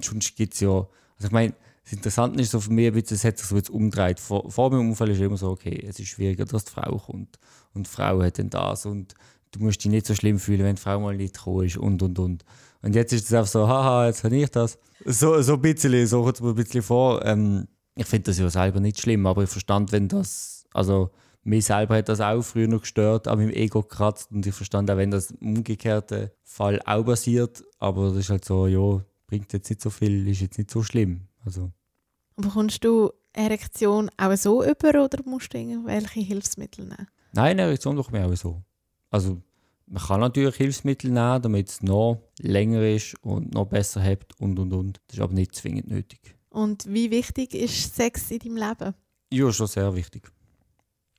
Sonst 0.01 0.35
gibt 0.35 0.53
es 0.53 0.59
ja, 0.59 0.69
also 0.69 1.27
ich 1.27 1.31
meine, 1.31 1.53
das 1.83 1.93
Interessante 1.93 2.41
ist 2.41 2.51
so 2.51 2.59
für 2.59 2.71
mich 2.71 2.91
bisschen, 2.91 3.15
es 3.15 3.23
hat 3.23 3.37
sich 3.37 3.47
so 3.47 3.55
jetzt 3.55 3.69
umgedreht. 3.69 4.19
Vor, 4.19 4.49
vor 4.51 4.71
meinem 4.71 4.89
Unfall 4.89 5.11
ist 5.11 5.21
immer 5.21 5.37
so, 5.37 5.51
okay, 5.51 5.85
es 5.87 5.99
ist 5.99 6.07
schwieriger, 6.07 6.45
dass 6.45 6.65
die 6.65 6.71
Frau 6.71 6.97
kommt. 6.97 7.37
Und 7.73 7.85
die 7.85 7.91
Frau 7.91 8.21
hat 8.23 8.39
dann 8.39 8.49
das 8.49 8.85
und 8.85 9.13
du 9.51 9.59
musst 9.59 9.83
dich 9.83 9.91
nicht 9.91 10.07
so 10.07 10.15
schlimm 10.15 10.39
fühlen, 10.39 10.63
wenn 10.63 10.75
die 10.75 10.81
Frau 10.81 10.99
mal 10.99 11.15
nicht 11.15 11.35
gekommen 11.35 11.65
ist 11.65 11.77
und 11.77 12.01
und 12.01 12.17
und. 12.17 12.43
Und 12.81 12.95
jetzt 12.95 13.13
ist 13.13 13.25
es 13.25 13.33
einfach 13.33 13.51
so, 13.51 13.67
haha, 13.67 14.07
jetzt 14.07 14.23
habe 14.23 14.35
ich 14.35 14.49
das. 14.49 14.77
So, 15.05 15.41
so 15.41 15.53
ein 15.53 15.61
bisschen, 15.61 16.07
so 16.07 16.23
kommt 16.23 16.35
es 16.35 16.41
mir 16.41 16.49
ein 16.49 16.55
bisschen 16.55 16.81
vor. 16.81 17.23
Ähm, 17.23 17.67
ich 17.95 18.05
finde 18.05 18.25
das 18.31 18.39
ja 18.39 18.49
selber 18.49 18.79
nicht 18.79 18.99
schlimm, 18.99 19.25
aber 19.25 19.43
ich 19.43 19.49
verstand, 19.49 19.91
wenn 19.91 20.07
das, 20.07 20.65
also 20.73 21.11
mich 21.43 21.65
selber 21.65 21.97
hat 21.97 22.09
das 22.09 22.21
auch 22.21 22.41
früher 22.41 22.67
noch 22.67 22.81
gestört, 22.81 23.27
an 23.27 23.37
meinem 23.37 23.51
Ego 23.51 23.81
gekratzt 23.81 24.31
und 24.31 24.45
ich 24.45 24.53
verstand 24.53 24.89
auch, 24.91 24.97
wenn 24.97 25.11
das 25.11 25.31
im 25.31 25.57
umgekehrten 25.57 26.31
Fall 26.43 26.81
auch 26.85 27.03
passiert, 27.03 27.63
aber 27.79 28.09
das 28.09 28.17
ist 28.17 28.29
halt 28.29 28.45
so, 28.45 28.67
ja, 28.67 29.01
bringt 29.27 29.53
jetzt 29.53 29.69
nicht 29.69 29.81
so 29.81 29.89
viel, 29.89 30.27
ist 30.27 30.41
jetzt 30.41 30.57
nicht 30.57 30.71
so 30.71 30.83
schlimm. 30.83 31.27
Also, 31.45 31.71
Und 32.35 32.47
bekommst 32.47 32.83
du 32.83 33.11
Erektion 33.33 34.09
auch 34.17 34.35
so 34.35 34.63
über 34.63 34.89
oder 35.03 35.19
musst 35.25 35.53
du 35.53 35.57
irgendwelche 35.57 36.19
Hilfsmittel 36.21 36.85
nehmen? 36.85 37.07
nein, 37.33 37.59
Erektion 37.59 37.95
doch 37.95 38.11
mir 38.11 38.25
auch 38.25 38.35
so. 38.35 38.63
Also, 39.11 39.41
man 39.87 40.01
kann 40.01 40.19
natürlich 40.19 40.55
Hilfsmittel 40.55 41.11
nehmen, 41.11 41.41
damit 41.41 41.69
es 41.69 41.83
noch 41.83 42.21
länger 42.39 42.81
ist 42.87 43.15
und 43.21 43.53
noch 43.53 43.65
besser 43.67 44.01
hebt 44.01 44.39
und 44.39 44.57
und 44.57 44.73
und. 44.73 44.99
Das 45.07 45.17
ist 45.17 45.21
aber 45.21 45.33
nicht 45.33 45.53
zwingend 45.53 45.87
nötig. 45.89 46.34
Und 46.55 46.85
wie 46.87 47.11
wichtig 47.11 47.53
ist 47.53 47.95
Sex 47.95 48.31
in 48.31 48.39
deinem 48.39 48.55
Leben? 48.55 48.93
Ja, 49.29 49.51
schon 49.51 49.67
sehr 49.67 49.93
wichtig. 49.93 50.31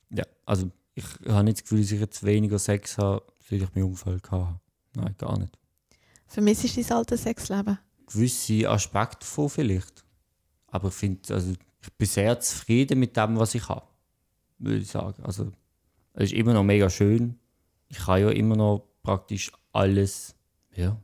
Ja, 0.09 0.23
also 0.47 0.71
ich 0.95 1.05
habe 1.27 1.43
nicht 1.43 1.57
das 1.57 1.63
Gefühl, 1.63 1.81
dass 1.81 1.91
ich 1.91 1.99
jetzt 1.99 2.23
weniger 2.23 2.57
Sex 2.57 2.97
habe, 2.97 3.23
seit 3.47 3.61
ich 3.61 3.75
meinen 3.75 3.83
Unfall 3.83 4.19
hatte. 4.31 4.59
Nein, 4.95 5.13
gar 5.15 5.37
nicht. 5.37 5.55
Vermisst 6.25 6.63
du 6.63 6.81
dein 6.81 6.91
altes 6.91 7.21
Sexleben? 7.21 7.77
Gewisse 8.07 8.67
Aspekte 8.67 9.19
davon 9.19 9.49
vielleicht. 9.49 10.03
Aber 10.69 10.87
ich 10.87 10.95
finde, 10.95 11.31
also 11.31 11.51
ich 11.51 11.93
bin 11.93 12.07
sehr 12.07 12.39
zufrieden 12.39 12.97
mit 12.97 13.15
dem, 13.15 13.37
was 13.37 13.53
ich 13.53 13.69
habe. 13.69 13.85
Würde 14.57 14.79
ich 14.79 14.89
sagen. 14.89 15.21
Also 15.23 15.51
es 16.13 16.31
ist 16.31 16.33
immer 16.33 16.53
noch 16.53 16.63
mega 16.63 16.89
schön. 16.89 17.37
Ich 17.89 18.07
habe 18.07 18.21
ja 18.21 18.29
immer 18.31 18.55
noch 18.55 18.87
praktisch 19.03 19.51
alles. 19.71 20.35
Ja. 20.75 20.99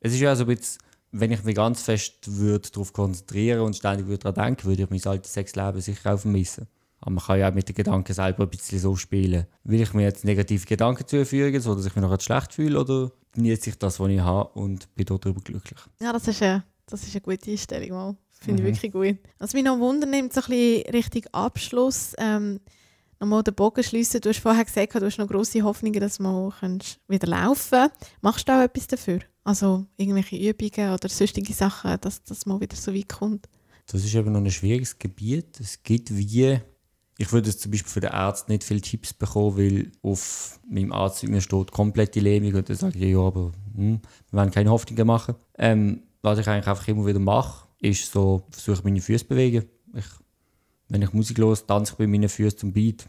Es 0.00 0.12
ist 0.12 0.20
ja 0.20 0.36
so 0.36 0.44
ein 0.44 0.54
bisschen, 0.54 0.78
wenn 1.20 1.32
ich 1.32 1.42
mich 1.44 1.54
ganz 1.56 1.82
fest 1.82 2.14
würde 2.26 2.68
darauf 2.70 2.92
konzentrieren 2.92 3.60
und 3.60 3.76
ständig 3.76 4.06
würde 4.06 4.30
daran 4.32 4.46
denken, 4.46 4.64
würde 4.68 4.82
ich 4.84 4.90
mein 4.90 5.04
altes 5.12 5.32
Sexleben 5.32 5.80
sicher 5.80 6.14
auch 6.14 6.18
vermissen. 6.20 6.66
Aber 7.00 7.10
man 7.10 7.24
kann 7.24 7.38
ja 7.38 7.50
auch 7.50 7.54
mit 7.54 7.68
den 7.68 7.74
Gedanken 7.74 8.12
selber 8.12 8.44
ein 8.44 8.48
bisschen 8.50 8.78
so 8.78 8.96
spielen. 8.96 9.46
Will 9.64 9.80
ich 9.82 9.92
mir 9.92 10.02
jetzt 10.02 10.24
negative 10.24 10.64
Gedanken 10.66 11.06
zufügen, 11.06 11.60
sodass 11.60 11.86
ich 11.86 11.94
mich 11.94 12.02
nachher 12.02 12.20
schlecht 12.20 12.54
fühle, 12.54 12.80
oder 12.80 13.12
genieße 13.32 13.70
ich 13.70 13.78
das, 13.78 14.00
was 14.00 14.08
ich 14.08 14.20
habe 14.20 14.48
und 14.58 14.94
bin 14.94 15.04
darüber 15.06 15.40
glücklich? 15.40 15.78
Ja, 16.00 16.12
das 16.12 16.26
ist 16.26 16.42
eine, 16.42 16.64
das 16.86 17.02
ist 17.02 17.12
eine 17.14 17.20
gute 17.20 17.50
Einstellung. 17.50 17.90
Mal. 17.90 18.16
Finde 18.40 18.62
Mhm. 18.62 18.68
ich 18.68 18.82
wirklich 18.82 18.92
gut. 18.92 19.18
Was 19.38 19.52
mich 19.52 19.64
noch 19.64 19.78
wundern 19.78 20.10
nimmt, 20.10 20.32
so 20.32 20.40
ein 20.40 20.46
bisschen 20.48 20.90
Richtung 20.90 21.22
Abschluss, 21.32 22.12
ähm, 22.18 22.60
nochmal 23.20 23.42
den 23.42 23.54
Bogen 23.54 23.82
schliessen. 23.84 24.20
Du 24.20 24.28
hast 24.30 24.40
vorher 24.40 24.64
gesagt, 24.64 24.94
du 24.94 25.04
hast 25.04 25.18
noch 25.18 25.28
grosse 25.28 25.62
Hoffnungen, 25.62 26.00
dass 26.00 26.16
du 26.18 26.22
mal 26.22 26.52
wieder 27.08 27.26
laufen 27.26 27.70
kannst. 27.70 27.96
Machst 28.20 28.48
du 28.48 28.52
auch 28.52 28.62
etwas 28.62 28.86
dafür? 28.86 29.20
Also 29.46 29.86
irgendwelche 29.96 30.36
Übungen 30.36 30.92
oder 30.92 31.08
sonstige 31.08 31.52
Sachen, 31.52 32.00
dass 32.00 32.20
das 32.24 32.46
mal 32.46 32.60
wieder 32.60 32.74
so 32.74 32.92
weit 32.92 33.08
kommt? 33.08 33.48
Das 33.86 34.04
ist 34.04 34.12
eben 34.12 34.32
noch 34.32 34.40
ein 34.40 34.50
schwieriges 34.50 34.98
Gebiet. 34.98 35.60
Es 35.60 35.84
gibt 35.84 36.16
wie, 36.16 36.58
ich 37.16 37.32
würde 37.32 37.56
zum 37.56 37.70
Beispiel 37.70 37.92
von 37.92 38.02
den 38.02 38.10
Ärzten 38.10 38.50
nicht 38.50 38.64
viele 38.64 38.80
Tipps 38.80 39.14
bekommen, 39.14 39.56
weil 39.56 39.92
auf 40.02 40.58
meinem 40.68 40.90
Arztzeugnis 40.90 41.44
steht 41.44 41.70
komplette 41.70 42.18
Lähmung 42.18 42.56
und 42.56 42.68
dann 42.68 42.76
sage 42.76 42.98
ich, 42.98 43.12
ja, 43.12 43.20
aber 43.20 43.52
hm, 43.76 44.00
wir 44.30 44.38
wollen 44.40 44.50
keine 44.50 44.70
Hoffnungen 44.70 45.06
machen. 45.06 45.36
Ähm, 45.56 46.02
was 46.22 46.40
ich 46.40 46.48
eigentlich 46.48 46.66
einfach 46.66 46.88
immer 46.88 47.06
wieder 47.06 47.20
mache, 47.20 47.68
ist 47.80 48.10
so, 48.10 48.42
versuche 48.50 48.82
meine 48.82 49.00
Füße 49.00 49.26
zu 49.26 49.28
bewegen. 49.28 49.64
Ich, 49.94 50.06
wenn 50.88 51.02
ich 51.02 51.12
Musik 51.12 51.38
höre, 51.38 51.54
tanze 51.64 51.92
ich 51.92 51.98
bei 51.98 52.08
meinen 52.08 52.28
Füßen 52.28 52.58
zum 52.58 52.72
Beat. 52.72 53.08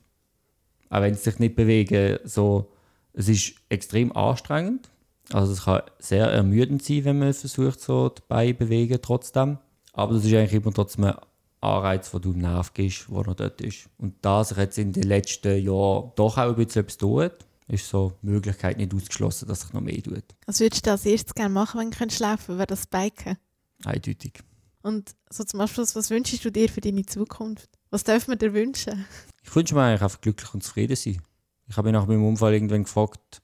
Auch 0.92 1.02
wenn 1.02 1.16
sie 1.16 1.22
sich 1.22 1.40
nicht 1.40 1.56
bewegen, 1.56 2.20
so, 2.26 2.72
es 3.14 3.28
ist 3.28 3.56
extrem 3.70 4.16
anstrengend. 4.16 4.88
Also 5.32 5.54
es 5.54 5.64
kann 5.66 5.82
sehr 6.00 6.28
ermüdend 6.28 6.84
sein, 6.84 7.06
wenn 7.06 7.20
man 7.20 7.34
versucht, 7.34 7.82
so 7.82 8.10
die 8.10 8.22
Beine 8.28 8.54
zu 8.54 8.60
bewegen 8.60 9.00
trotzdem. 9.02 9.58
Aber 9.94 10.14
das 10.14 10.26
ist 10.26 10.34
eigentlich 10.34 10.54
immer 10.54 10.74
trotzdem 10.74 11.06
ein 11.06 11.16
Anreiz, 11.60 12.12
den 12.12 12.22
du 12.22 12.32
im 12.32 12.40
Nerv 12.40 12.74
gibst, 12.74 13.08
der 13.10 13.18
noch 13.18 13.34
dort 13.36 13.62
ist. 13.62 13.90
Und 13.98 14.16
da 14.22 14.44
sich 14.44 14.58
jetzt 14.58 14.78
in 14.78 14.94
den 14.94 15.04
letzten 15.04 15.62
Jahren 15.62 16.12
doch 16.16 16.38
auch 16.38 16.50
ein 16.50 16.56
bisschen 16.56 16.82
etwas 16.84 16.98
tut, 16.98 17.34
ist 17.68 17.90
so 17.90 18.14
die 18.22 18.28
Möglichkeit 18.28 18.78
nicht 18.78 18.94
ausgeschlossen, 18.94 19.48
dass 19.48 19.62
sich 19.62 19.74
noch 19.74 19.82
mehr 19.82 20.02
tut. 20.02 20.24
Was 20.46 20.60
würdest 20.60 20.86
du 20.86 20.92
als 20.92 21.06
erstes 21.06 21.34
gerne 21.34 21.54
machen, 21.54 21.80
wenn 21.80 21.92
du 21.92 21.98
könntest 21.98 22.22
laufen 22.22 22.58
Wäre 22.58 22.68
das 22.68 22.88
Biken? 22.88 23.38
Eindeutig. 23.84 24.40
Und 24.82 25.16
so 25.30 25.44
zum 25.44 25.60
Abschluss, 25.60 25.96
was 25.96 26.10
wünschst 26.10 26.46
du 26.46 26.52
dir 26.52 26.70
für 26.70 26.80
deine 26.80 27.06
Zukunft? 27.06 27.70
Was 27.90 28.04
dürfen 28.04 28.32
wir 28.32 28.38
dir 28.38 28.54
wünschen? 28.54 29.06
Ich 29.44 29.54
wünsche 29.56 29.76
mir 29.76 29.82
eigentlich 29.82 30.02
einfach 30.02 30.22
glücklich 30.22 30.54
und 30.54 30.64
zufrieden 30.64 30.96
sein. 30.96 31.22
Ich 31.68 31.76
habe 31.76 31.88
mich 31.88 31.94
nach 31.94 32.08
meinem 32.08 32.26
Unfall 32.26 32.54
irgendwann 32.54 32.84
gefragt, 32.84 33.42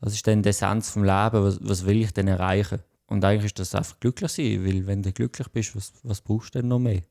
was 0.00 0.14
ist 0.14 0.26
denn 0.26 0.42
die 0.42 0.50
Essenz 0.50 0.90
vom 0.90 1.04
Leben, 1.04 1.42
was, 1.42 1.58
was 1.60 1.86
will 1.86 2.02
ich 2.02 2.12
denn 2.12 2.28
erreichen? 2.28 2.80
Und 3.06 3.24
eigentlich 3.24 3.46
ist 3.46 3.58
das 3.58 3.74
einfach 3.74 3.98
glücklich 4.00 4.30
sein, 4.30 4.64
weil 4.64 4.86
wenn 4.86 5.02
du 5.02 5.12
glücklich 5.12 5.48
bist, 5.48 5.74
was, 5.74 5.92
was 6.02 6.20
brauchst 6.20 6.54
du 6.54 6.60
denn 6.60 6.68
noch 6.68 6.78
mehr? 6.78 7.02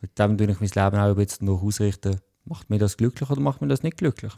Mit 0.00 0.18
dem 0.18 0.38
tue 0.38 0.50
ich 0.50 0.60
mein 0.60 0.84
Leben 0.84 1.02
auch 1.02 1.14
bisschen 1.14 1.46
noch 1.46 1.62
ausrichten. 1.62 2.20
Macht 2.44 2.70
mir 2.70 2.78
das 2.78 2.96
glücklich 2.96 3.30
oder 3.30 3.40
macht 3.40 3.60
mir 3.60 3.68
das 3.68 3.82
nicht 3.82 3.96
glücklich? 3.96 4.32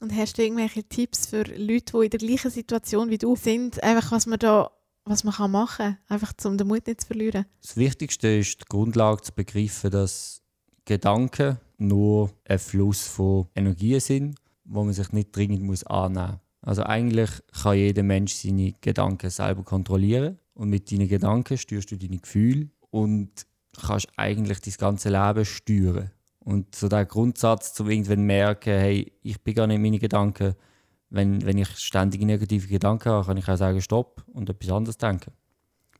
Und 0.00 0.14
hast 0.14 0.36
du 0.36 0.42
irgendwelche 0.42 0.82
Tipps 0.82 1.26
für 1.26 1.44
Leute, 1.44 1.92
die 1.92 2.04
in 2.04 2.10
der 2.10 2.18
gleichen 2.18 2.50
Situation 2.50 3.08
wie 3.08 3.18
du 3.18 3.36
sind, 3.36 3.82
einfach 3.82 4.10
was 4.12 4.26
man 4.26 4.38
da 4.38 4.70
was 5.04 5.24
man 5.24 5.34
kann 5.34 5.50
machen 5.50 5.76
kann, 5.76 5.98
einfach 6.08 6.32
um 6.44 6.56
den 6.56 6.68
Mut 6.68 6.86
nicht 6.86 7.00
zu 7.00 7.06
verlieren? 7.08 7.46
Das 7.60 7.76
Wichtigste 7.76 8.28
ist, 8.28 8.60
die 8.60 8.64
Grundlage 8.68 9.22
zu 9.22 9.32
begreifen, 9.32 9.90
dass 9.90 10.42
Gedanken 10.84 11.58
nur 11.78 12.30
ein 12.44 12.58
Fluss 12.58 13.06
von 13.06 13.48
Energien 13.54 14.00
sind, 14.00 14.36
wo 14.64 14.84
man 14.84 14.92
sich 14.92 15.10
nicht 15.12 15.34
dringend 15.34 15.62
muss 15.62 15.84
annehmen 15.84 16.32
muss. 16.32 16.51
Also 16.62 16.84
eigentlich 16.84 17.30
kann 17.52 17.76
jeder 17.76 18.02
Mensch 18.04 18.34
seine 18.34 18.72
Gedanken 18.80 19.30
selber 19.30 19.64
kontrollieren 19.64 20.38
und 20.54 20.70
mit 20.70 20.90
deinen 20.90 21.08
Gedanken 21.08 21.58
steuerst 21.58 21.90
du 21.90 21.98
deine 21.98 22.18
Gefühle 22.18 22.68
und 22.90 23.30
kannst 23.80 24.08
eigentlich 24.16 24.60
dein 24.60 24.74
ganze 24.78 25.10
Leben 25.10 25.44
steuern. 25.44 26.10
Und 26.38 26.74
so 26.74 26.88
der 26.88 27.04
Grundsatz, 27.04 27.74
zum 27.74 27.90
irgendwann 27.90 28.22
merken, 28.22 28.78
hey, 28.78 29.12
ich 29.22 29.40
bin 29.42 29.54
gar 29.54 29.66
nicht 29.66 29.80
meine 29.80 29.98
Gedanken, 29.98 30.54
wenn, 31.10 31.44
wenn 31.44 31.58
ich 31.58 31.68
ständig 31.78 32.22
negative 32.22 32.66
Gedanken 32.68 33.10
habe, 33.10 33.26
kann 33.26 33.36
ich 33.36 33.48
auch 33.48 33.56
sagen, 33.56 33.80
stopp 33.80 34.24
und 34.32 34.48
etwas 34.48 34.70
anderes 34.70 34.98
denken. 34.98 35.32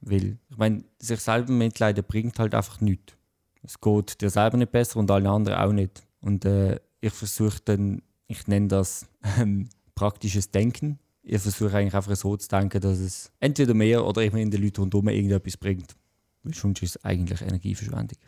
Weil, 0.01 0.39
ich 0.49 0.57
meine, 0.57 0.85
sich 0.99 1.21
selber 1.21 1.53
mitleiden 1.53 2.05
bringt 2.07 2.39
halt 2.39 2.55
einfach 2.55 2.81
nichts. 2.81 3.15
Es 3.63 3.81
geht 3.81 4.21
dir 4.21 4.31
selber 4.31 4.57
nicht 4.57 4.73
besser 4.73 4.99
und 4.99 5.11
allen 5.11 5.27
anderen 5.27 5.59
auch 5.59 5.73
nicht. 5.73 6.03
Und 6.21 6.45
äh, 6.45 6.81
ich 7.01 7.13
versuche 7.13 7.61
dann, 7.65 8.03
ich 8.27 8.47
nenne 8.49 8.69
das 8.69 9.07
ähm, 9.39 9.69
praktisches 10.03 10.51
Denken. 10.51 10.99
Ich 11.23 11.41
versuche 11.41 11.77
eigentlich 11.77 11.95
einfach 11.95 12.17
so 12.17 12.37
zu 12.37 12.49
denken, 12.49 12.81
dass 12.81 12.99
es 12.99 13.31
entweder 13.39 13.73
mehr 13.75 14.05
oder 14.05 14.23
in 14.23 14.51
den 14.51 14.61
Leuten 14.61 14.81
rundherum 14.81 15.09
irgendetwas 15.09 15.57
bringt. 15.57 15.95
Weil 16.43 16.55
sonst 16.55 16.83
ist 16.83 16.97
es 16.97 17.05
eigentlich 17.05 17.41
Energieverschwendung. 17.41 18.19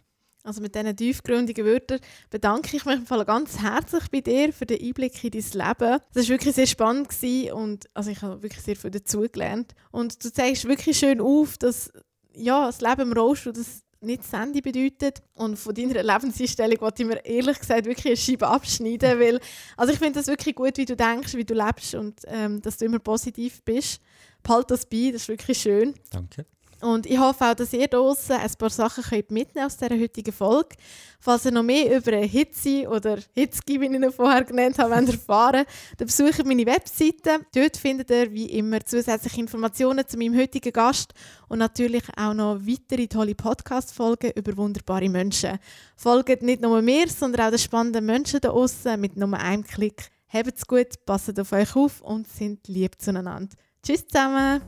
Also 0.44 0.60
mit 0.60 0.74
diesen 0.74 0.94
tiefgründigen 0.94 1.64
Wörtern 1.64 1.98
bedanke 2.30 2.76
ich 2.76 2.84
mich 2.84 2.98
ganz 3.08 3.60
herzlich 3.60 4.08
bei 4.10 4.20
dir 4.20 4.52
für 4.52 4.66
den 4.66 4.80
Einblick 4.80 5.24
in 5.24 5.30
dein 5.30 5.40
Leben. 5.40 6.00
Das 6.12 6.24
war 6.24 6.28
wirklich 6.28 6.54
sehr 6.54 6.66
spannend 6.66 7.08
und 7.52 7.86
also 7.94 8.10
ich 8.10 8.22
habe 8.22 8.42
wirklich 8.42 8.62
sehr 8.62 8.76
viel 8.76 8.90
dazugelernt. 8.90 9.74
Und 9.90 10.22
du 10.22 10.30
zeigst 10.30 10.66
wirklich 10.66 10.98
schön 10.98 11.20
auf, 11.20 11.56
dass 11.56 11.90
ja, 12.34 12.66
das 12.66 12.80
Leben 12.82 13.10
im 13.10 13.12
Rollstuhl 13.14 13.54
das 13.54 13.83
nicht 14.04 14.22
das 14.22 14.32
Ende 14.32 14.62
bedeutet. 14.62 15.22
Und 15.34 15.58
von 15.58 15.74
deiner 15.74 16.02
Lebenseinstellung 16.02 16.80
wollte 16.80 17.02
ich 17.02 17.08
mir 17.08 17.24
ehrlich 17.24 17.58
gesagt 17.58 17.86
wirklich 17.86 18.06
eine 18.06 18.16
Scheibe 18.16 18.46
abschneiden, 18.48 19.18
weil 19.20 19.40
also 19.76 19.92
ich 19.92 19.98
finde 19.98 20.18
das 20.20 20.26
wirklich 20.26 20.54
gut, 20.54 20.76
wie 20.76 20.84
du 20.84 20.96
denkst, 20.96 21.34
wie 21.34 21.44
du 21.44 21.54
lebst 21.54 21.94
und 21.94 22.20
ähm, 22.26 22.60
dass 22.62 22.76
du 22.76 22.84
immer 22.84 22.98
positiv 22.98 23.62
bist. 23.62 24.00
Behalt 24.42 24.70
das 24.70 24.86
bei, 24.86 25.10
das 25.12 25.22
ist 25.22 25.28
wirklich 25.28 25.58
schön. 25.58 25.94
Danke. 26.10 26.46
Und 26.84 27.06
ich 27.06 27.18
hoffe 27.18 27.46
auch, 27.46 27.54
dass 27.54 27.72
ihr 27.72 27.88
draußen 27.88 28.36
ein 28.36 28.50
paar 28.58 28.68
Sachen 28.68 29.02
könnt 29.04 29.30
mitnehmen 29.30 29.66
aus 29.66 29.78
dieser 29.78 29.98
heutigen 29.98 30.32
Folge. 30.32 30.76
Falls 31.18 31.46
ihr 31.46 31.50
noch 31.50 31.62
mehr 31.62 31.96
über 31.96 32.14
Hitze 32.18 32.86
oder 32.86 33.16
Hitzki, 33.32 33.80
wie 33.80 33.86
ich 33.86 33.92
ihn 33.92 34.12
vorher 34.12 34.44
genannt 34.44 34.78
habe, 34.78 34.90
wollt 34.96 35.08
erfahren 35.08 35.64
dann 35.96 36.06
besucht 36.06 36.44
meine 36.44 36.66
Webseite. 36.66 37.40
Dort 37.54 37.78
findet 37.78 38.10
ihr 38.10 38.30
wie 38.30 38.50
immer 38.50 38.84
zusätzliche 38.84 39.40
Informationen 39.40 40.06
zu 40.06 40.18
meinem 40.18 40.36
heutigen 40.36 40.74
Gast 40.74 41.14
und 41.48 41.60
natürlich 41.60 42.04
auch 42.18 42.34
noch 42.34 42.60
weitere 42.60 43.06
tolle 43.06 43.34
Podcast-Folgen 43.34 44.32
über 44.34 44.54
wunderbare 44.54 45.08
Menschen. 45.08 45.58
Folgt 45.96 46.42
nicht 46.42 46.60
nur 46.60 46.82
mir, 46.82 47.08
sondern 47.08 47.46
auch 47.46 47.50
den 47.50 47.60
spannenden 47.60 48.04
Menschen 48.04 48.40
da 48.40 48.50
draußen 48.50 49.00
mit 49.00 49.16
nur 49.16 49.32
einem 49.32 49.64
Klick. 49.64 50.10
Habt's 50.28 50.66
gut, 50.66 51.06
passt 51.06 51.40
auf 51.40 51.52
euch 51.52 51.74
auf 51.76 52.02
und 52.02 52.28
sind 52.28 52.68
lieb 52.68 53.00
zueinander. 53.00 53.56
Tschüss 53.82 54.06
zusammen! 54.06 54.60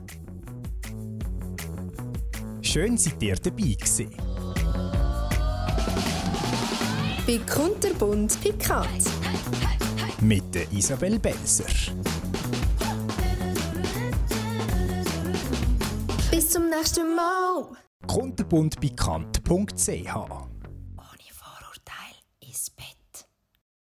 Schön 2.77 2.99
seid 2.99 3.23
ihr 3.23 3.37
dabei 3.37 3.73
gewesen. 3.73 4.11
Bei 7.27 7.39
Kunterbunt 7.51 8.39
Pikant. 8.43 9.05
Mit 10.21 10.55
der 10.55 10.71
Isabel 10.71 11.19
Belser. 11.19 11.65
Bis 16.31 16.51
zum 16.51 16.69
nächsten 16.69 17.17
Mal. 17.17 17.65
kunterbundbekannt.ch 18.07 20.56